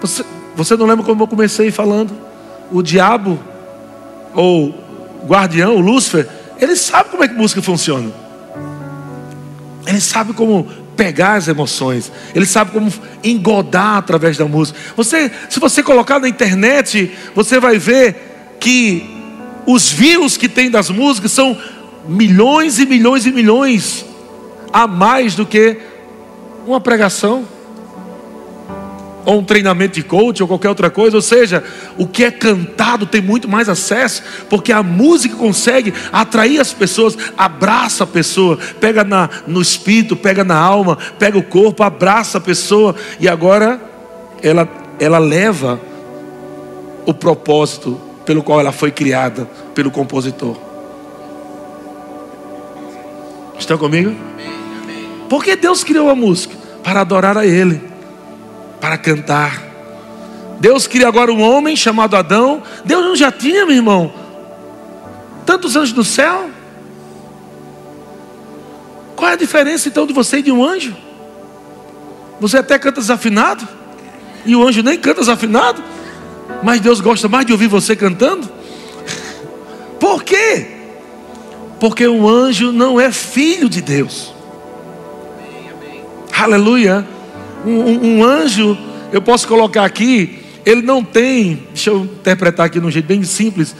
Você, 0.00 0.24
você 0.54 0.76
não 0.76 0.86
lembra 0.86 1.04
como 1.04 1.22
eu 1.22 1.26
comecei 1.26 1.70
falando? 1.70 2.12
O 2.70 2.82
diabo 2.82 3.38
ou 4.34 4.74
guardião, 5.26 5.76
o 5.76 5.80
Lúcifer, 5.80 6.28
ele 6.60 6.76
sabe 6.76 7.10
como 7.10 7.24
é 7.24 7.28
que 7.28 7.34
música 7.34 7.62
funciona. 7.62 8.12
Ele 9.86 10.00
sabe 10.00 10.34
como 10.34 10.68
pegar 10.96 11.34
as 11.34 11.48
emoções. 11.48 12.12
Ele 12.34 12.44
sabe 12.44 12.72
como 12.72 12.92
engodar 13.24 13.96
através 13.96 14.36
da 14.36 14.44
música. 14.44 14.78
Você, 14.96 15.30
se 15.48 15.58
você 15.58 15.82
colocar 15.82 16.18
na 16.18 16.28
internet, 16.28 17.16
você 17.34 17.58
vai 17.58 17.78
ver 17.78 18.56
que 18.60 19.17
os 19.70 19.92
views 19.92 20.38
que 20.38 20.48
tem 20.48 20.70
das 20.70 20.88
músicas 20.88 21.30
são 21.30 21.54
milhões 22.08 22.78
e 22.78 22.86
milhões 22.86 23.26
e 23.26 23.30
milhões 23.30 24.02
a 24.72 24.86
mais 24.86 25.34
do 25.34 25.44
que 25.44 25.76
uma 26.66 26.80
pregação 26.80 27.44
ou 29.26 29.40
um 29.40 29.44
treinamento 29.44 29.96
de 29.96 30.02
coach 30.02 30.42
ou 30.42 30.48
qualquer 30.48 30.70
outra 30.70 30.88
coisa, 30.88 31.16
ou 31.16 31.20
seja, 31.20 31.62
o 31.98 32.06
que 32.06 32.24
é 32.24 32.30
cantado 32.30 33.04
tem 33.04 33.20
muito 33.20 33.46
mais 33.46 33.68
acesso, 33.68 34.22
porque 34.48 34.72
a 34.72 34.82
música 34.82 35.36
consegue 35.36 35.92
atrair 36.10 36.58
as 36.58 36.72
pessoas, 36.72 37.14
abraça 37.36 38.04
a 38.04 38.06
pessoa, 38.06 38.58
pega 38.80 39.04
na, 39.04 39.28
no 39.46 39.60
espírito, 39.60 40.16
pega 40.16 40.44
na 40.44 40.56
alma, 40.56 40.96
pega 41.18 41.36
o 41.36 41.42
corpo, 41.42 41.82
abraça 41.82 42.38
a 42.38 42.40
pessoa, 42.40 42.96
e 43.20 43.28
agora 43.28 43.78
ela, 44.42 44.66
ela 44.98 45.18
leva 45.18 45.78
o 47.04 47.12
propósito 47.12 48.07
pelo 48.28 48.42
qual 48.42 48.60
ela 48.60 48.72
foi 48.72 48.90
criada 48.90 49.46
pelo 49.74 49.90
compositor. 49.90 50.54
Estão 53.58 53.78
comigo? 53.78 54.14
Por 55.30 55.42
que 55.42 55.56
Deus 55.56 55.82
criou 55.82 56.10
a 56.10 56.14
música? 56.14 56.54
Para 56.84 57.00
adorar 57.00 57.38
a 57.38 57.46
Ele 57.46 57.88
para 58.78 58.98
cantar. 58.98 59.62
Deus 60.60 60.86
cria 60.86 61.08
agora 61.08 61.32
um 61.32 61.40
homem 61.40 61.74
chamado 61.74 62.16
Adão. 62.16 62.62
Deus 62.84 63.02
não 63.02 63.16
já 63.16 63.32
tinha, 63.32 63.64
meu 63.64 63.76
irmão, 63.76 64.12
tantos 65.46 65.74
anjos 65.74 65.96
no 65.96 66.04
céu? 66.04 66.50
Qual 69.16 69.30
é 69.30 69.32
a 69.32 69.36
diferença 69.36 69.88
então 69.88 70.06
de 70.06 70.12
você 70.12 70.40
e 70.40 70.42
de 70.42 70.52
um 70.52 70.62
anjo? 70.62 70.94
Você 72.40 72.58
até 72.58 72.78
canta 72.78 73.00
desafinado, 73.00 73.66
e 74.44 74.54
o 74.54 74.62
anjo 74.62 74.82
nem 74.82 74.98
canta 74.98 75.20
desafinado, 75.20 75.82
mas 76.62 76.80
Deus 76.80 77.00
gosta 77.00 77.28
mais 77.28 77.46
de 77.46 77.52
ouvir 77.52 77.68
você 77.68 77.94
cantando. 77.94 78.48
Por 79.98 80.22
quê? 80.22 80.66
Porque 81.80 82.06
um 82.06 82.28
anjo 82.28 82.72
não 82.72 83.00
é 83.00 83.12
filho 83.12 83.68
de 83.68 83.80
Deus. 83.80 84.32
Aleluia. 86.32 87.06
Um, 87.64 87.70
um, 87.70 88.18
um 88.18 88.24
anjo, 88.24 88.76
eu 89.12 89.20
posso 89.20 89.46
colocar 89.46 89.84
aqui, 89.84 90.38
ele 90.64 90.82
não 90.82 91.02
tem, 91.02 91.64
deixa 91.68 91.90
eu 91.90 92.04
interpretar 92.04 92.66
aqui 92.66 92.78
de 92.78 92.86
um 92.86 92.90
jeito 92.90 93.06
bem 93.06 93.22
simples, 93.24 93.74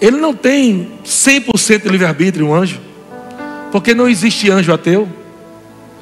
ele 0.00 0.16
não 0.16 0.34
tem 0.34 0.90
100% 1.04 1.82
de 1.82 1.88
livre-arbítrio, 1.88 2.48
um 2.48 2.54
anjo, 2.54 2.80
porque 3.70 3.94
não 3.94 4.08
existe 4.08 4.50
anjo 4.50 4.72
ateu, 4.72 5.08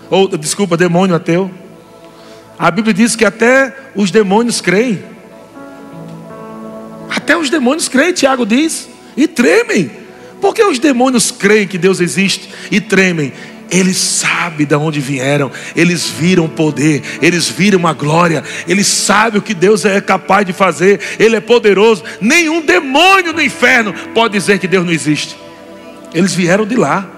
ou 0.09 0.26
desculpa, 0.28 0.76
demônio 0.76 1.14
ateu. 1.14 1.50
A 2.59 2.70
Bíblia 2.70 2.94
diz 2.94 3.14
que 3.14 3.24
até 3.24 3.74
os 3.94 4.11
demônios 4.11 4.61
creem. 4.61 5.02
Até 7.30 7.38
os 7.38 7.48
demônios 7.48 7.88
creem, 7.88 8.12
Tiago 8.12 8.44
diz, 8.44 8.88
e 9.16 9.28
tremem. 9.28 9.88
Porque 10.40 10.64
os 10.64 10.80
demônios 10.80 11.30
creem 11.30 11.68
que 11.68 11.78
Deus 11.78 12.00
existe 12.00 12.50
e 12.72 12.80
tremem? 12.80 13.32
Eles 13.70 13.98
sabem 13.98 14.66
de 14.66 14.74
onde 14.74 14.98
vieram, 14.98 15.48
eles 15.76 16.08
viram 16.08 16.46
o 16.46 16.48
poder, 16.48 17.04
eles 17.22 17.48
viram 17.48 17.86
a 17.86 17.92
glória, 17.92 18.42
eles 18.66 18.88
sabem 18.88 19.38
o 19.38 19.42
que 19.42 19.54
Deus 19.54 19.84
é 19.84 20.00
capaz 20.00 20.44
de 20.44 20.52
fazer, 20.52 20.98
Ele 21.20 21.36
é 21.36 21.40
poderoso. 21.40 22.02
Nenhum 22.20 22.62
demônio 22.62 23.32
no 23.32 23.40
inferno 23.40 23.94
pode 24.12 24.32
dizer 24.32 24.58
que 24.58 24.66
Deus 24.66 24.84
não 24.84 24.92
existe. 24.92 25.36
Eles 26.12 26.34
vieram 26.34 26.66
de 26.66 26.74
lá. 26.74 27.08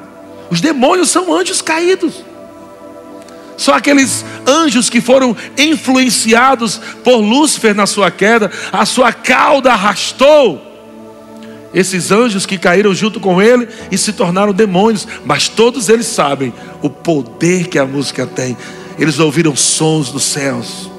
Os 0.50 0.60
demônios 0.60 1.08
são 1.08 1.32
anjos 1.32 1.62
caídos. 1.62 2.22
Só 3.62 3.74
aqueles 3.74 4.24
anjos 4.44 4.90
que 4.90 5.00
foram 5.00 5.36
influenciados 5.56 6.80
por 7.04 7.18
Lúcifer 7.18 7.72
na 7.76 7.86
sua 7.86 8.10
queda, 8.10 8.50
a 8.72 8.84
sua 8.84 9.12
cauda 9.12 9.72
arrastou 9.72 10.60
esses 11.72 12.10
anjos 12.10 12.44
que 12.44 12.58
caíram 12.58 12.92
junto 12.92 13.20
com 13.20 13.40
ele 13.40 13.68
e 13.88 13.96
se 13.96 14.14
tornaram 14.14 14.52
demônios, 14.52 15.06
mas 15.24 15.48
todos 15.48 15.88
eles 15.88 16.06
sabem 16.06 16.52
o 16.82 16.90
poder 16.90 17.68
que 17.68 17.78
a 17.78 17.86
música 17.86 18.26
tem. 18.26 18.56
Eles 18.98 19.20
ouviram 19.20 19.54
sons 19.54 20.10
dos 20.10 20.24
céus, 20.24 20.90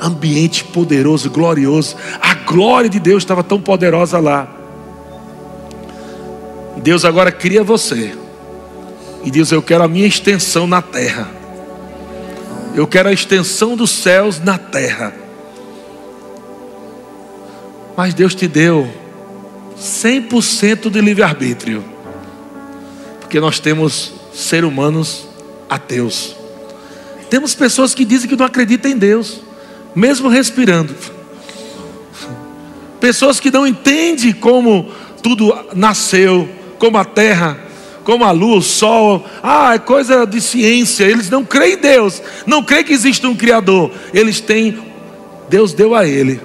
ambiente 0.00 0.64
poderoso, 0.64 1.28
glorioso. 1.28 1.96
A 2.18 2.32
glória 2.32 2.88
de 2.88 2.98
Deus 2.98 3.22
estava 3.22 3.44
tão 3.44 3.60
poderosa 3.60 4.18
lá. 4.18 4.48
Deus 6.78 7.04
agora 7.04 7.30
cria 7.30 7.62
você 7.62 8.16
e 9.26 9.30
diz: 9.30 9.50
Eu 9.50 9.60
quero 9.60 9.82
a 9.82 9.88
minha 9.88 10.06
extensão 10.06 10.68
na 10.68 10.80
terra. 10.80 11.28
Eu 12.76 12.86
quero 12.86 13.08
a 13.08 13.12
extensão 13.12 13.76
dos 13.76 13.90
céus 13.90 14.38
na 14.38 14.56
terra. 14.56 15.12
Mas 17.96 18.14
Deus 18.14 18.34
te 18.34 18.46
deu 18.46 18.88
100% 19.78 20.88
de 20.88 21.00
livre-arbítrio. 21.00 21.82
Porque 23.20 23.40
nós 23.40 23.58
temos 23.58 24.12
ser 24.32 24.64
humanos 24.64 25.26
ateus. 25.68 26.36
Temos 27.28 27.54
pessoas 27.54 27.94
que 27.94 28.04
dizem 28.04 28.28
que 28.28 28.36
não 28.36 28.46
acreditam 28.46 28.92
em 28.92 28.96
Deus, 28.96 29.40
mesmo 29.94 30.28
respirando. 30.28 30.94
Pessoas 33.00 33.40
que 33.40 33.50
não 33.50 33.66
entendem 33.66 34.32
como 34.32 34.92
tudo 35.20 35.52
nasceu, 35.74 36.48
como 36.78 36.98
a 36.98 37.04
terra, 37.04 37.65
como 38.06 38.24
a 38.24 38.30
lua, 38.30 38.58
o 38.58 38.62
sol. 38.62 39.26
Ah, 39.42 39.74
é 39.74 39.80
coisa 39.80 40.24
de 40.24 40.40
ciência. 40.40 41.04
Eles 41.04 41.28
não 41.28 41.44
creem 41.44 41.74
em 41.74 41.78
Deus, 41.78 42.22
não 42.46 42.62
creem 42.62 42.84
que 42.84 42.92
existe 42.92 43.26
um 43.26 43.34
Criador. 43.34 43.90
Eles 44.14 44.40
têm, 44.40 44.78
Deus 45.50 45.74
deu 45.74 45.92
a 45.92 46.06
ele 46.06 46.40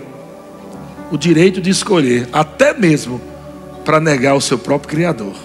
o 1.11 1.17
direito 1.17 1.61
de 1.61 1.69
escolher, 1.69 2.27
até 2.33 2.73
mesmo 2.73 3.21
para 3.85 3.99
negar 3.99 4.33
o 4.33 4.41
seu 4.41 4.57
próprio 4.57 4.89
Criador. 4.89 5.35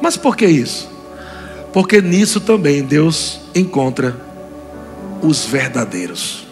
Mas 0.00 0.16
por 0.16 0.36
que 0.36 0.46
isso? 0.46 0.88
Porque 1.72 2.00
nisso 2.00 2.40
também 2.40 2.84
Deus 2.84 3.40
encontra 3.56 4.16
os 5.20 5.44
verdadeiros. 5.44 6.46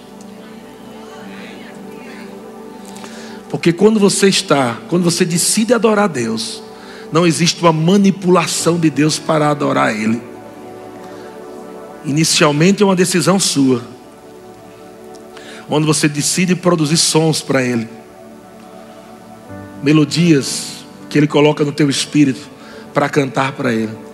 Porque 3.49 3.73
quando 3.73 4.01
você 4.01 4.27
está, 4.27 4.79
quando 4.89 5.05
você 5.05 5.25
decide 5.25 5.73
adorar 5.73 6.09
Deus, 6.09 6.66
não 7.13 7.27
existe 7.27 7.61
uma 7.61 7.73
manipulação 7.73 8.79
de 8.79 8.91
Deus 8.91 9.19
para 9.19 9.51
adorar 9.51 9.95
Ele. 9.95 10.21
Inicialmente 12.05 12.83
é 12.83 12.87
uma 12.87 12.97
decisão 12.97 13.39
sua, 13.39 13.83
onde 15.69 15.87
você 15.87 16.09
decide 16.09 16.55
produzir 16.55 16.97
sons 16.97 17.43
para 17.43 17.63
Ele, 17.63 17.89
melodias 19.83 20.85
que 21.09 21.19
Ele 21.19 21.27
coloca 21.27 21.65
no 21.65 21.73
teu 21.73 21.91
espírito 21.91 22.49
para 22.95 23.09
cantar 23.09 23.53
para 23.53 23.73
Ele. 23.73 24.07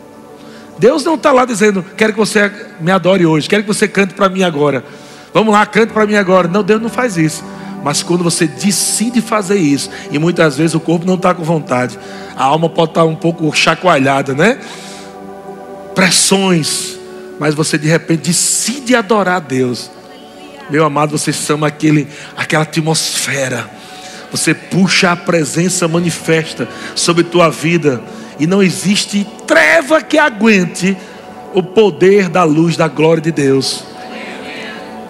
Deus 0.79 1.05
não 1.05 1.15
está 1.15 1.33
lá 1.33 1.45
dizendo, 1.45 1.85
quero 1.97 2.13
que 2.13 2.19
você 2.19 2.51
me 2.81 2.91
adore 2.91 3.27
hoje, 3.27 3.49
quero 3.49 3.63
que 3.63 3.69
você 3.69 3.87
cante 3.87 4.15
para 4.15 4.29
mim 4.29 4.43
agora. 4.43 4.85
Vamos 5.33 5.53
lá, 5.53 5.65
cante 5.65 5.93
para 5.93 6.07
mim 6.07 6.15
agora. 6.15 6.49
Não, 6.49 6.63
Deus 6.63 6.81
não 6.81 6.89
faz 6.89 7.17
isso. 7.17 7.45
Mas 7.85 8.03
quando 8.03 8.23
você 8.23 8.47
decide 8.47 9.21
fazer 9.21 9.59
isso, 9.59 9.90
e 10.11 10.18
muitas 10.18 10.57
vezes 10.57 10.75
o 10.75 10.81
corpo 10.81 11.05
não 11.05 11.14
está 11.14 11.35
com 11.35 11.42
vontade, 11.42 11.99
a 12.37 12.45
alma 12.45 12.68
pode 12.68 12.92
estar 12.92 13.03
tá 13.03 13.07
um 13.07 13.16
pouco 13.16 13.53
chacoalhada, 13.55 14.35
né? 14.35 14.59
Pressões, 15.95 16.97
mas 17.38 17.55
você 17.55 17.77
de 17.77 17.88
repente 17.88 18.29
decide 18.29 18.95
adorar 18.95 19.37
a 19.37 19.40
Deus. 19.40 19.90
Meu 20.71 20.85
amado, 20.85 21.18
você 21.18 21.33
chama 21.33 21.66
aquele, 21.66 22.09
aquela 22.37 22.62
atmosfera. 22.62 23.68
Você 24.31 24.55
puxa 24.55 25.11
a 25.11 25.16
presença 25.16 25.87
manifesta 25.87 26.68
sobre 26.95 27.25
tua 27.25 27.51
vida. 27.51 28.01
E 28.38 28.47
não 28.47 28.62
existe 28.62 29.27
treva 29.47 30.01
que 30.01 30.16
aguente 30.16 30.97
o 31.53 31.62
poder 31.62 32.29
da 32.29 32.45
luz 32.45 32.77
da 32.77 32.88
glória 32.88 33.21
de 33.21 33.31
Deus 33.31 33.92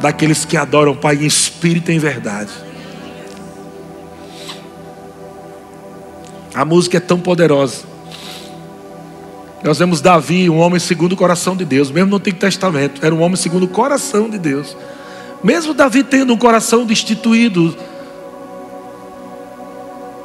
daqueles 0.03 0.45
que 0.45 0.57
adoram 0.57 0.93
o 0.93 0.97
Pai 0.97 1.15
em 1.15 1.25
espírito 1.25 1.93
e 1.93 1.95
em 1.95 1.99
verdade. 1.99 2.51
A 6.53 6.65
música 6.65 6.97
é 6.97 7.01
tão 7.01 7.19
poderosa. 7.19 7.85
Nós 9.63 9.79
vemos 9.79 10.01
Davi, 10.01 10.51
um 10.51 10.59
homem 10.59 10.81
segundo 10.81 11.13
o 11.13 11.17
coração 11.17 11.57
de 11.57 11.65
Deus, 11.65 11.91
mesmo 11.91 12.11
no 12.11 12.17
Antigo 12.17 12.37
Testamento, 12.37 13.07
era 13.07 13.15
um 13.15 13.23
homem 13.23 13.37
segundo 13.37 13.63
o 13.63 13.69
coração 13.69 14.29
de 14.29 14.37
Deus. 14.37 14.77
Mesmo 15.43 15.73
Davi 15.73 16.03
tendo 16.03 16.33
um 16.35 16.37
coração 16.37 16.85
destituído, 16.85 17.75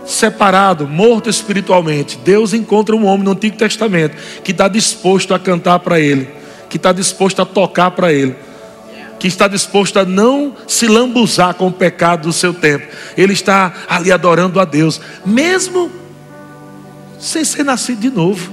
separado, 0.05 0.87
morto 0.87 1.29
espiritualmente, 1.29 2.17
Deus 2.17 2.51
encontra 2.51 2.95
um 2.95 3.05
homem 3.05 3.23
no 3.23 3.31
Antigo 3.31 3.55
Testamento 3.55 4.17
que 4.43 4.51
está 4.51 4.67
disposto 4.67 5.35
a 5.35 5.39
cantar 5.39 5.79
para 5.79 5.99
Ele, 5.99 6.27
que 6.67 6.77
está 6.77 6.91
disposto 6.91 7.39
a 7.43 7.45
tocar 7.45 7.91
para 7.91 8.11
Ele 8.11 8.46
que 9.19 9.27
está 9.27 9.47
disposto 9.47 9.97
a 9.97 10.05
não 10.05 10.53
se 10.67 10.87
lambuzar 10.87 11.53
com 11.55 11.67
o 11.67 11.71
pecado 11.71 12.23
do 12.23 12.33
seu 12.33 12.53
tempo. 12.53 12.87
Ele 13.17 13.33
está 13.33 13.73
ali 13.89 14.11
adorando 14.11 14.59
a 14.59 14.65
Deus, 14.65 15.01
mesmo 15.25 15.91
sem 17.19 17.43
ser 17.43 17.63
nascido 17.63 17.99
de 17.99 18.09
novo. 18.09 18.51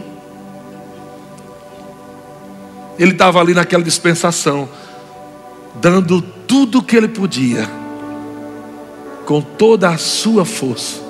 Ele 2.99 3.13
estava 3.13 3.41
ali 3.41 3.55
naquela 3.55 3.83
dispensação, 3.83 4.69
dando 5.75 6.23
tudo 6.23 6.79
o 6.79 6.83
que 6.83 6.97
ele 6.97 7.09
podia, 7.09 7.69
com 9.27 9.41
toda 9.41 9.89
a 9.89 9.99
sua 9.99 10.45
força, 10.45 11.03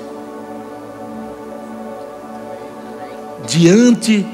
diante 3.47 4.25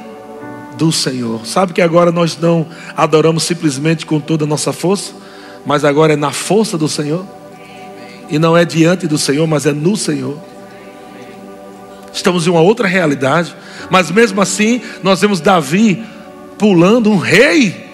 do 0.81 0.91
Senhor. 0.91 1.45
Sabe 1.45 1.73
que 1.73 1.81
agora 1.81 2.11
nós 2.11 2.35
não 2.35 2.65
adoramos 2.97 3.43
simplesmente 3.43 4.03
com 4.03 4.19
toda 4.19 4.45
a 4.45 4.47
nossa 4.47 4.73
força, 4.73 5.13
mas 5.63 5.85
agora 5.85 6.13
é 6.13 6.15
na 6.15 6.31
força 6.31 6.75
do 6.75 6.89
Senhor. 6.89 7.23
E 8.31 8.39
não 8.39 8.57
é 8.57 8.65
diante 8.65 9.05
do 9.05 9.15
Senhor, 9.15 9.45
mas 9.45 9.67
é 9.67 9.73
no 9.73 9.95
Senhor. 9.95 10.39
Estamos 12.11 12.47
em 12.47 12.49
uma 12.49 12.61
outra 12.61 12.87
realidade, 12.87 13.55
mas 13.91 14.09
mesmo 14.09 14.41
assim, 14.41 14.81
nós 15.03 15.21
vemos 15.21 15.39
Davi 15.39 16.03
pulando, 16.57 17.11
um 17.11 17.17
rei, 17.17 17.85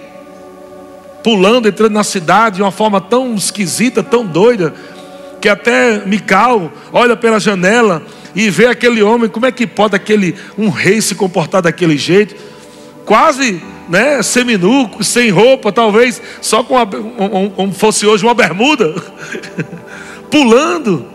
pulando, 1.22 1.68
entrando 1.68 1.92
na 1.92 2.04
cidade 2.04 2.56
de 2.56 2.62
uma 2.62 2.72
forma 2.72 3.02
tão 3.02 3.34
esquisita, 3.34 4.02
tão 4.02 4.24
doida, 4.24 4.72
que 5.42 5.48
até 5.50 6.06
Mical 6.06 6.72
olha 6.90 7.14
pela 7.14 7.38
janela 7.38 8.02
e 8.34 8.48
vê 8.48 8.66
aquele 8.66 9.02
homem, 9.02 9.28
como 9.28 9.44
é 9.44 9.52
que 9.52 9.66
pode 9.66 9.94
aquele 9.94 10.34
um 10.56 10.70
rei 10.70 11.02
se 11.02 11.14
comportar 11.14 11.60
daquele 11.60 11.98
jeito? 11.98 12.47
Quase 13.08 13.62
né, 13.88 14.22
seminu, 14.22 14.90
sem 15.02 15.30
roupa, 15.30 15.72
talvez 15.72 16.20
só 16.42 16.62
com 16.62 16.76
como 17.56 17.72
fosse 17.72 18.06
hoje 18.06 18.22
uma 18.22 18.34
bermuda, 18.34 18.94
pulando 20.30 21.06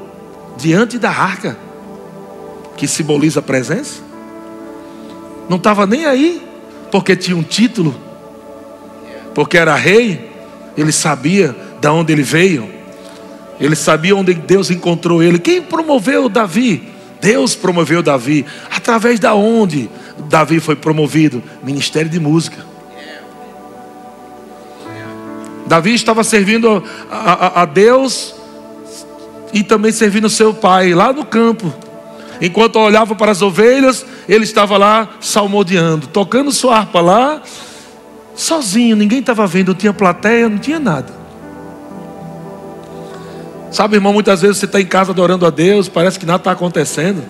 diante 0.58 0.98
da 0.98 1.12
arca, 1.12 1.56
que 2.76 2.88
simboliza 2.88 3.42
a 3.42 3.44
presença. 3.44 4.02
Não 5.48 5.58
estava 5.58 5.86
nem 5.86 6.08
aí, 6.08 6.42
porque 6.92 7.16
tinha 7.16 7.38
um 7.38 7.44
título, 7.44 7.96
porque 9.36 9.56
era 9.56 9.76
rei, 9.76 10.32
ele 10.76 10.92
sabia 10.92 11.56
de 11.80 11.88
onde 11.88 12.12
ele 12.12 12.24
veio, 12.24 12.68
ele 13.60 13.76
sabia 13.76 14.16
onde 14.16 14.34
Deus 14.34 14.72
encontrou 14.72 15.22
ele. 15.22 15.38
Quem 15.38 15.62
promoveu 15.62 16.28
Davi? 16.28 16.92
Deus 17.22 17.54
promoveu 17.54 18.02
Davi. 18.02 18.48
Através 18.76 19.20
da 19.20 19.36
onde? 19.36 19.92
Davi 20.18 20.60
foi 20.60 20.76
promovido? 20.76 21.42
Ministério 21.64 22.10
de 22.10 22.20
música. 22.20 22.66
Davi 25.66 25.94
estava 25.94 26.24
servindo 26.24 26.84
a, 27.10 27.34
a, 27.34 27.62
a 27.62 27.66
Deus 27.66 28.36
e 29.54 29.64
também 29.64 29.92
servindo 29.92 30.30
seu 30.30 30.54
pai 30.54 30.94
lá 30.94 31.14
no 31.14 31.26
campo. 31.26 31.74
Enquanto 32.42 32.78
olhava 32.78 33.16
para 33.16 33.32
as 33.32 33.42
ovelhas, 33.42 34.06
ele 34.28 34.44
estava 34.44 34.78
lá 34.78 35.10
salmodiando, 35.22 36.08
tocando 36.08 36.52
sua 36.52 36.78
harpa 36.78 37.00
lá, 37.00 37.42
sozinho, 38.36 38.96
ninguém 38.96 39.20
estava 39.20 39.48
vendo, 39.48 39.70
não 39.70 39.76
tinha 39.76 39.94
plateia, 39.94 40.50
não 40.50 40.58
tinha 40.58 40.80
nada. 40.80 41.14
Sabe, 43.72 43.96
irmão, 43.96 44.14
muitas 44.14 44.42
vezes 44.42 44.58
você 44.58 44.66
está 44.66 44.80
em 44.82 44.86
casa 44.86 45.12
adorando 45.12 45.46
a 45.46 45.50
Deus, 45.50 45.88
parece 45.88 46.20
que 46.20 46.26
nada 46.26 46.38
está 46.38 46.52
acontecendo. 46.52 47.24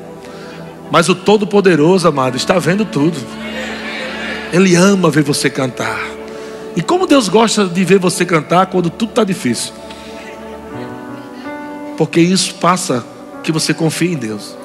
Mas 0.92 1.10
o 1.10 1.16
Todo-Poderoso, 1.16 2.08
amado, 2.08 2.38
está 2.38 2.60
vendo 2.60 2.86
tudo. 2.86 3.18
Ele 4.52 4.76
ama 4.76 5.10
ver 5.10 5.24
você 5.24 5.50
cantar. 5.50 6.00
E 6.76 6.82
como 6.82 7.08
Deus 7.08 7.28
gosta 7.28 7.66
de 7.66 7.84
ver 7.84 8.00
você 8.00 8.26
cantar 8.26 8.68
quando 8.68 8.90
tudo 8.90 9.10
está 9.10 9.24
difícil. 9.24 9.74
Porque 11.98 12.20
isso 12.20 12.56
passa 12.56 13.06
que 13.44 13.52
você 13.52 13.74
confie 13.74 14.14
em 14.14 14.18
Deus. 14.18 14.56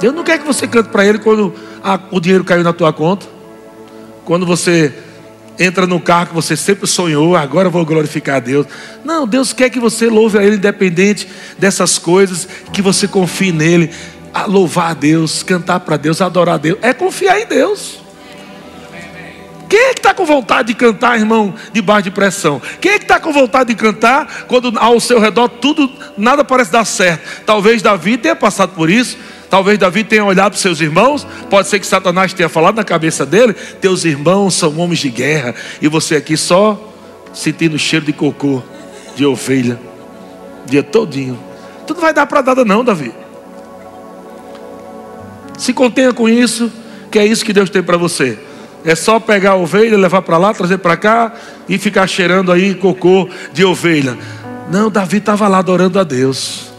Deus 0.00 0.14
não 0.14 0.24
quer 0.24 0.38
que 0.38 0.46
você 0.46 0.66
cante 0.66 0.88
para 0.88 1.04
Ele 1.04 1.18
quando 1.18 1.54
a, 1.84 2.00
o 2.10 2.20
dinheiro 2.20 2.42
caiu 2.44 2.64
na 2.64 2.72
tua 2.72 2.92
conta. 2.92 3.26
Quando 4.24 4.46
você 4.46 4.92
entra 5.60 5.86
no 5.86 6.00
carro 6.00 6.28
que 6.28 6.34
você 6.34 6.56
sempre 6.56 6.86
sonhou, 6.86 7.36
agora 7.36 7.68
eu 7.68 7.70
vou 7.70 7.84
glorificar 7.84 8.36
a 8.36 8.40
Deus. 8.40 8.66
Não, 9.04 9.26
Deus 9.26 9.52
quer 9.52 9.68
que 9.68 9.78
você 9.78 10.06
louve 10.06 10.38
a 10.38 10.42
Ele 10.42 10.56
independente 10.56 11.28
dessas 11.58 11.98
coisas, 11.98 12.48
que 12.72 12.80
você 12.80 13.06
confie 13.06 13.52
nele, 13.52 13.90
a 14.32 14.46
louvar 14.46 14.92
a 14.92 14.94
Deus, 14.94 15.42
cantar 15.42 15.80
para 15.80 15.98
Deus, 15.98 16.22
adorar 16.22 16.54
a 16.54 16.58
Deus, 16.58 16.78
é 16.80 16.94
confiar 16.94 17.38
em 17.38 17.46
Deus. 17.46 18.00
Quem 19.68 19.78
é 19.78 19.92
que 19.92 20.00
está 20.00 20.12
com 20.12 20.24
vontade 20.24 20.68
de 20.68 20.74
cantar, 20.74 21.16
irmão, 21.16 21.54
debaixo 21.72 22.04
de 22.04 22.10
pressão? 22.10 22.60
Quem 22.80 22.92
é 22.92 22.98
que 22.98 23.04
está 23.04 23.20
com 23.20 23.32
vontade 23.32 23.72
de 23.72 23.76
cantar 23.76 24.46
quando 24.48 24.76
ao 24.76 24.98
seu 24.98 25.20
redor 25.20 25.48
tudo, 25.48 25.88
nada 26.18 26.42
parece 26.42 26.72
dar 26.72 26.84
certo? 26.84 27.44
Talvez 27.44 27.80
Davi 27.80 28.16
tenha 28.16 28.34
passado 28.34 28.72
por 28.74 28.90
isso. 28.90 29.16
Talvez 29.50 29.76
Davi 29.76 30.04
tenha 30.04 30.24
olhado 30.24 30.52
para 30.52 30.60
seus 30.60 30.80
irmãos, 30.80 31.26
pode 31.50 31.66
ser 31.66 31.80
que 31.80 31.86
Satanás 31.86 32.32
tenha 32.32 32.48
falado 32.48 32.76
na 32.76 32.84
cabeça 32.84 33.26
dele: 33.26 33.52
teus 33.52 34.04
irmãos 34.04 34.54
são 34.54 34.78
homens 34.78 35.00
de 35.00 35.10
guerra, 35.10 35.56
e 35.82 35.88
você 35.88 36.14
aqui 36.14 36.36
só 36.36 36.80
sentindo 37.34 37.76
cheiro 37.76 38.06
de 38.06 38.12
cocô, 38.12 38.62
de 39.16 39.26
ovelha, 39.26 39.78
dia 40.66 40.84
todinho. 40.84 41.36
Tu 41.84 41.94
não 41.94 42.00
vai 42.00 42.14
dar 42.14 42.26
para 42.26 42.42
nada, 42.42 42.64
não, 42.64 42.84
Davi. 42.84 43.12
Se 45.58 45.72
contenha 45.72 46.12
com 46.12 46.28
isso, 46.28 46.70
que 47.10 47.18
é 47.18 47.26
isso 47.26 47.44
que 47.44 47.52
Deus 47.52 47.68
tem 47.68 47.82
para 47.82 47.96
você. 47.96 48.38
É 48.84 48.94
só 48.94 49.18
pegar 49.18 49.50
a 49.50 49.56
ovelha, 49.56 49.98
levar 49.98 50.22
para 50.22 50.38
lá, 50.38 50.54
trazer 50.54 50.78
para 50.78 50.96
cá 50.96 51.32
e 51.68 51.76
ficar 51.76 52.06
cheirando 52.06 52.52
aí 52.52 52.74
cocô 52.74 53.28
de 53.52 53.64
ovelha. 53.64 54.16
Não, 54.70 54.88
Davi 54.88 55.18
estava 55.18 55.48
lá 55.48 55.58
adorando 55.58 55.98
a 55.98 56.04
Deus. 56.04 56.69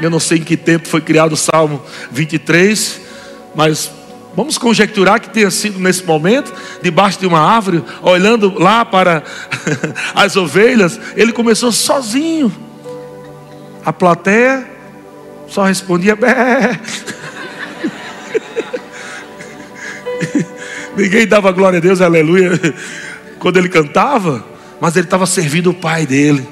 Eu 0.00 0.10
não 0.10 0.20
sei 0.20 0.38
em 0.38 0.42
que 0.42 0.56
tempo 0.56 0.88
foi 0.88 1.00
criado 1.00 1.32
o 1.32 1.36
Salmo 1.36 1.82
23, 2.10 3.00
Mas 3.54 3.90
vamos 4.34 4.56
conjecturar 4.56 5.20
que 5.20 5.30
tenha 5.30 5.50
sido 5.50 5.78
nesse 5.78 6.04
momento, 6.04 6.52
debaixo 6.82 7.18
de 7.18 7.26
uma 7.26 7.40
árvore, 7.40 7.82
olhando 8.00 8.58
lá 8.58 8.84
para 8.84 9.22
as 10.14 10.36
ovelhas, 10.36 11.00
ele 11.16 11.32
começou 11.32 11.72
sozinho. 11.72 12.52
A 13.84 13.92
plateia 13.92 14.66
só 15.48 15.64
respondia 15.64 16.14
bé. 16.14 16.78
Ninguém 20.96 21.26
dava 21.26 21.50
glória 21.52 21.78
a 21.78 21.80
Deus, 21.80 22.00
aleluia, 22.00 22.52
quando 23.38 23.56
ele 23.56 23.68
cantava, 23.68 24.44
mas 24.80 24.96
ele 24.96 25.06
estava 25.06 25.26
servindo 25.26 25.70
o 25.70 25.74
pai 25.74 26.06
dele, 26.06 26.46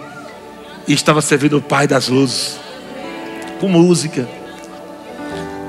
e 0.86 0.94
estava 0.94 1.20
servindo 1.20 1.58
o 1.58 1.62
pai 1.62 1.86
das 1.86 2.08
luzes, 2.08 2.58
com 3.60 3.68
música. 3.68 4.28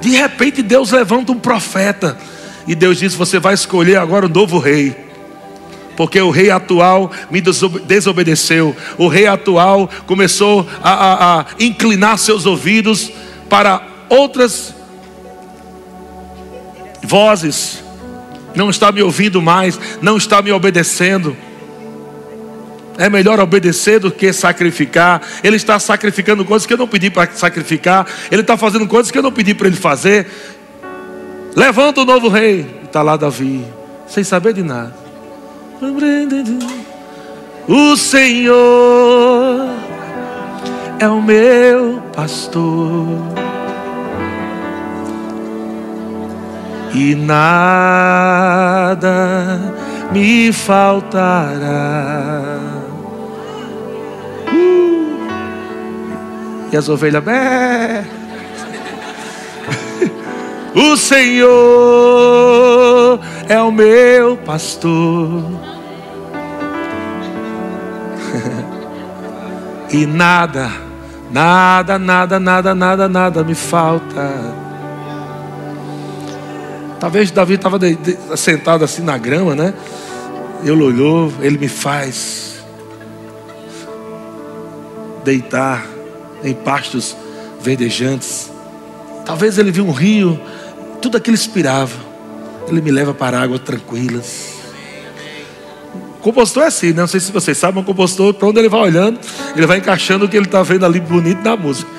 De 0.02 0.10
repente 0.10 0.62
Deus 0.62 0.92
levanta 0.92 1.32
um 1.32 1.40
profeta, 1.40 2.18
e 2.68 2.76
Deus 2.76 2.98
diz: 2.98 3.14
Você 3.16 3.40
vai 3.40 3.54
escolher 3.54 3.98
agora 3.98 4.26
um 4.26 4.30
novo 4.30 4.60
rei 4.60 5.10
porque 5.96 6.22
o 6.22 6.30
rei 6.30 6.50
atual 6.50 7.12
me 7.30 7.42
desobedeceu. 7.42 8.74
O 8.98 9.10
rei 9.10 9.28
atual 9.28 9.90
começou 10.08 10.66
a, 10.82 10.94
a, 10.94 11.42
a, 11.42 11.46
inclinar 11.60 12.18
seus 12.18 12.46
ouvidos 12.46 13.12
para 13.50 13.86
outras 14.08 14.74
vozes 17.04 17.84
não 18.56 18.70
está 18.70 18.92
me 18.92 19.02
ouvindo 19.02 19.42
mais, 19.42 19.80
não 20.02 20.18
está 20.18 20.42
me 20.42 20.52
obedecendo. 20.52 21.36
É 23.00 23.10
melhor 23.10 23.40
obedecer 23.40 24.00
do 24.00 24.12
que 24.12 24.32
sacrificar. 24.32 25.22
Ele 25.44 25.56
está 25.56 25.80
sacrificando 25.80 26.46
coisas 26.46 26.68
que 26.68 26.74
eu 26.74 26.78
não 26.78 26.88
pedi 26.88 27.10
para 27.10 27.32
sacrificar. 27.32 28.06
Ele 28.30 28.42
está 28.42 28.56
fazendo 28.56 28.86
coisas 28.88 29.10
que 29.10 29.18
eu 29.18 29.24
não 29.24 29.32
pedi 29.32 29.56
para 29.56 29.68
ele 29.68 29.76
fazer. 29.76 30.28
Levanta 31.56 32.02
o 32.02 32.06
novo 32.06 32.28
rei. 32.28 32.68
Está 32.84 33.02
lá 33.02 33.18
Davi, 33.18 33.66
sem 34.08 34.24
saber 34.24 34.54
de 34.54 34.62
nada. 34.62 34.94
O 37.68 37.96
Senhor 37.96 39.70
é 41.00 41.08
o 41.08 41.22
meu 41.22 42.02
pastor. 42.14 43.40
e 46.94 47.16
nada 47.16 49.00
me 50.12 50.52
faltará. 50.52 51.60
E 56.72 56.78
as 56.78 56.88
ovelhas, 56.88 57.24
bé. 57.24 58.06
o 60.76 60.96
Senhor 60.96 61.50
é 63.48 63.60
o 63.60 63.72
meu 63.72 64.38
pastor. 64.38 65.44
e 69.92 70.06
nada, 70.06 70.70
nada, 71.32 71.98
nada, 71.98 72.40
nada, 72.40 72.76
nada, 72.76 73.10
nada 73.10 73.44
me 73.44 73.56
falta. 73.56 74.70
Talvez 77.00 77.32
Davi 77.32 77.56
estava 77.56 77.80
sentado 78.38 78.84
assim 78.84 79.02
na 79.02 79.18
grama, 79.18 79.56
né? 79.56 79.74
Ele 80.62 80.84
olhou, 80.84 81.34
ele 81.42 81.58
me 81.58 81.70
faz 81.70 82.64
deitar 85.24 85.99
em 86.44 86.54
pastos 86.54 87.16
verdejantes. 87.62 88.52
Talvez 89.26 89.58
ele 89.58 89.72
viu 89.72 89.86
um 89.86 89.92
rio, 89.92 90.40
tudo 91.02 91.18
aquilo 91.18 91.36
inspirava. 91.36 91.96
Ele 92.68 92.82
me 92.82 92.92
leva 92.92 93.14
para 93.14 93.42
águas 93.42 93.62
tranquilas. 93.62 94.60
O 96.20 96.22
compositor 96.22 96.64
é 96.64 96.68
assim, 96.68 96.88
né? 96.88 97.02
não 97.02 97.08
sei 97.08 97.20
se 97.20 97.32
vocês 97.32 97.58
sabem, 97.58 97.82
o 97.82 97.86
compositor, 97.86 98.34
para 98.34 98.48
onde 98.48 98.60
ele 98.60 98.68
vai 98.68 98.82
olhando, 98.82 99.20
ele 99.56 99.66
vai 99.66 99.78
encaixando 99.78 100.26
o 100.26 100.30
que 100.30 100.36
ele 100.36 100.46
está 100.46 100.62
vendo 100.62 100.86
ali 100.86 101.00
bonito 101.00 101.42
na 101.42 101.56
música. 101.56 101.90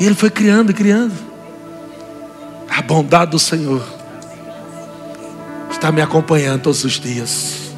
E 0.00 0.04
ele 0.04 0.14
foi 0.14 0.30
criando 0.30 0.70
e 0.70 0.74
criando. 0.74 1.12
A 2.68 2.82
bondade 2.82 3.32
do 3.32 3.38
Senhor 3.38 3.82
está 5.70 5.92
me 5.92 6.00
acompanhando 6.00 6.62
todos 6.62 6.84
os 6.84 6.98
dias. 6.98 7.70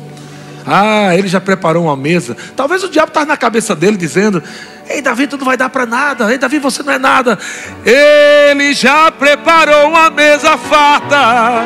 Ah, 0.65 1.17
ele 1.17 1.29
já 1.29 1.41
preparou 1.41 1.85
uma 1.85 1.97
mesa. 1.97 2.37
Talvez 2.55 2.85
o 2.85 2.89
diabo 2.89 3.09
estava 3.09 3.27
na 3.27 3.37
cabeça 3.37 3.75
dele 3.75 3.97
dizendo: 3.97 4.43
Ei, 4.89 5.01
Davi, 5.01 5.27
tu 5.27 5.37
não 5.37 5.45
vai 5.45 5.57
dar 5.57 5.69
para 5.69 5.87
nada. 5.87 6.31
Ei, 6.31 6.39
Davi, 6.39 6.59
você 6.59 6.83
não 6.83 6.93
é 6.93 6.99
nada. 6.99 7.39
Ele 7.85 8.73
já 8.75 9.11
preparou 9.11 9.89
uma 9.89 10.11
mesa 10.11 10.57
farta 10.59 11.65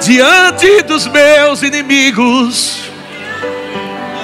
diante 0.00 0.82
dos 0.82 1.06
meus 1.06 1.62
inimigos. 1.62 2.90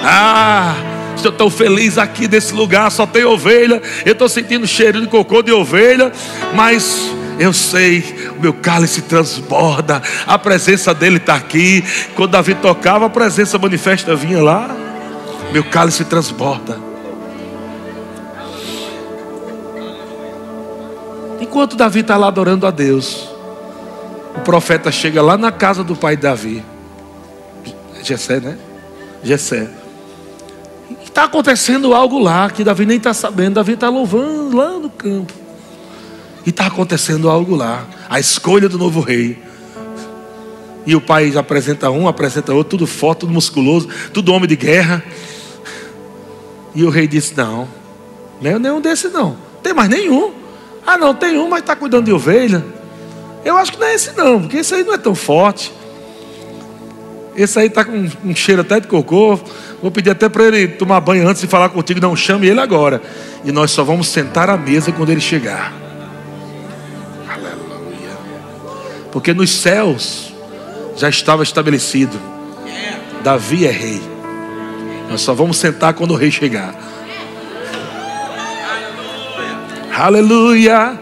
Ah, 0.03 0.75
estou 1.15 1.33
tão 1.33 1.51
feliz 1.51 1.99
aqui 1.99 2.29
nesse 2.29 2.53
lugar. 2.55 2.91
Só 2.91 3.07
tem 3.07 3.25
ovelha. 3.25 3.81
Eu 4.05 4.13
estou 4.13 4.29
sentindo 4.29 4.67
cheiro 4.67 5.01
de 5.01 5.07
cocô 5.07 5.43
de 5.43 5.53
ovelha, 5.53 6.13
mas 6.55 7.11
eu 7.39 7.53
sei, 7.53 8.33
o 8.37 8.41
meu 8.41 8.53
cálice 8.53 9.03
transborda, 9.03 10.03
a 10.27 10.39
presença 10.39 10.95
dele 10.95 11.19
está 11.19 11.35
aqui. 11.35 11.85
Quando 12.15 12.31
Davi 12.31 12.55
tocava, 12.55 13.07
a 13.07 13.11
presença 13.11 13.59
manifesta 13.59 14.15
vinha 14.15 14.43
lá. 14.43 14.86
Meu 15.53 15.65
cálice 15.65 16.05
transborda. 16.05 16.79
Enquanto 21.41 21.77
Davi 21.77 22.01
está 22.01 22.17
lá 22.17 22.29
adorando 22.29 22.67
a 22.67 22.71
Deus, 22.71 23.29
o 24.37 24.41
profeta 24.41 24.91
chega 24.91 25.23
lá 25.23 25.37
na 25.37 25.53
casa 25.53 25.83
do 25.83 25.97
pai 25.97 26.17
de 26.17 26.23
Davi, 26.23 26.65
Jessé, 28.03 28.41
né? 28.41 28.59
Jessé. 29.23 29.69
Está 31.03 31.25
acontecendo 31.25 31.95
algo 31.95 32.19
lá 32.19 32.49
que 32.51 32.63
Davi 32.63 32.87
nem 32.87 32.99
está 32.99 33.13
sabendo. 33.13 33.55
Davi 33.55 33.73
está 33.73 33.89
louvando 33.89 34.57
lá 34.57 34.79
no 34.79 34.91
campo. 34.91 35.33
E 36.45 36.51
está 36.51 36.67
acontecendo 36.67 37.29
algo 37.29 37.57
lá. 37.57 37.85
A 38.09 38.21
escolha 38.21 38.69
do 38.69 38.79
novo 38.79 39.01
rei. 39.01 39.43
E 40.87 40.95
o 40.95 41.01
pai 41.01 41.37
apresenta 41.37 41.91
um, 41.91 42.07
apresenta 42.07 42.53
outro, 42.55 42.79
tudo 42.79 42.87
forte, 42.87 43.21
tudo 43.21 43.33
musculoso, 43.33 43.89
tudo 44.13 44.33
homem 44.33 44.47
de 44.47 44.55
guerra. 44.55 45.03
E 46.77 46.85
o 46.85 46.91
rei 46.91 47.09
disse: 47.09 47.35
Não, 47.35 47.67
não 48.41 48.59
nenhum 48.59 48.81
desse 48.81 49.09
não. 49.09 49.37
Tem 49.63 49.73
mais 49.73 49.89
nenhum. 49.89 50.33
Ah, 50.87 50.99
não, 50.99 51.15
tem 51.15 51.37
um, 51.39 51.49
mas 51.49 51.61
está 51.61 51.75
cuidando 51.75 52.05
de 52.05 52.13
ovelha. 52.13 52.63
Eu 53.45 53.57
acho 53.57 53.73
que 53.73 53.81
não 53.81 53.87
é 53.87 53.95
esse 53.95 54.13
não, 54.17 54.43
porque 54.43 54.59
esse 54.59 54.75
aí 54.75 54.85
não 54.85 54.93
é 54.93 54.99
tão 54.99 55.15
forte. 55.15 55.73
Esse 57.35 57.59
aí 57.59 57.67
está 57.67 57.85
com 57.85 58.09
um 58.25 58.35
cheiro 58.35 58.61
até 58.61 58.79
de 58.79 58.87
cocô. 58.87 59.41
Vou 59.81 59.91
pedir 59.91 60.11
até 60.11 60.29
para 60.29 60.45
ele 60.45 60.69
tomar 60.69 61.01
banho 61.01 61.27
antes 61.27 61.41
de 61.41 61.49
falar 61.49 61.71
contigo. 61.71 62.01
Não 62.01 62.15
chame 62.15 62.47
ele 62.47 62.61
agora. 62.61 63.01
E 63.45 63.51
nós 63.51 63.71
só 63.71 63.83
vamos 63.83 64.09
sentar 64.09 64.49
à 64.51 64.57
mesa 64.57 64.93
quando 64.93 65.11
ele 65.11 65.21
chegar. 65.21 65.73
Porque 69.13 69.33
nos 69.33 69.51
céus 69.51 70.33
já 70.95 71.09
estava 71.09 71.43
estabelecido. 71.43 72.19
Davi 73.23 73.67
é 73.67 73.71
rei. 73.71 74.16
Nós 75.09 75.21
só 75.21 75.35
vamos 75.35 75.57
sentar 75.57 75.95
quando 75.95 76.13
o 76.13 76.17
rei 76.17 76.31
chegar. 76.31 76.75
Aleluia. 79.97 81.01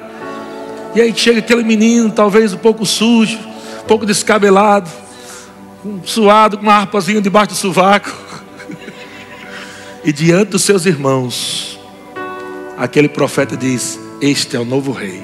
E 0.94 1.00
aí 1.00 1.12
chega 1.14 1.40
aquele 1.40 1.64
menino, 1.64 2.10
talvez 2.10 2.52
um 2.52 2.58
pouco 2.58 2.86
sujo, 2.86 3.38
um 3.82 3.86
pouco 3.86 4.06
descabelado, 4.06 4.88
suado, 6.04 6.56
com 6.56 6.62
uma 6.62 6.74
harpazinha 6.74 7.20
debaixo 7.20 7.48
do 7.48 7.56
sovaco. 7.56 8.12
E 10.04 10.12
diante 10.12 10.50
dos 10.50 10.62
seus 10.62 10.86
irmãos, 10.86 11.80
aquele 12.76 13.08
profeta 13.08 13.56
diz: 13.56 13.98
Este 14.20 14.54
é 14.54 14.60
o 14.60 14.64
novo 14.64 14.92
rei. 14.92 15.22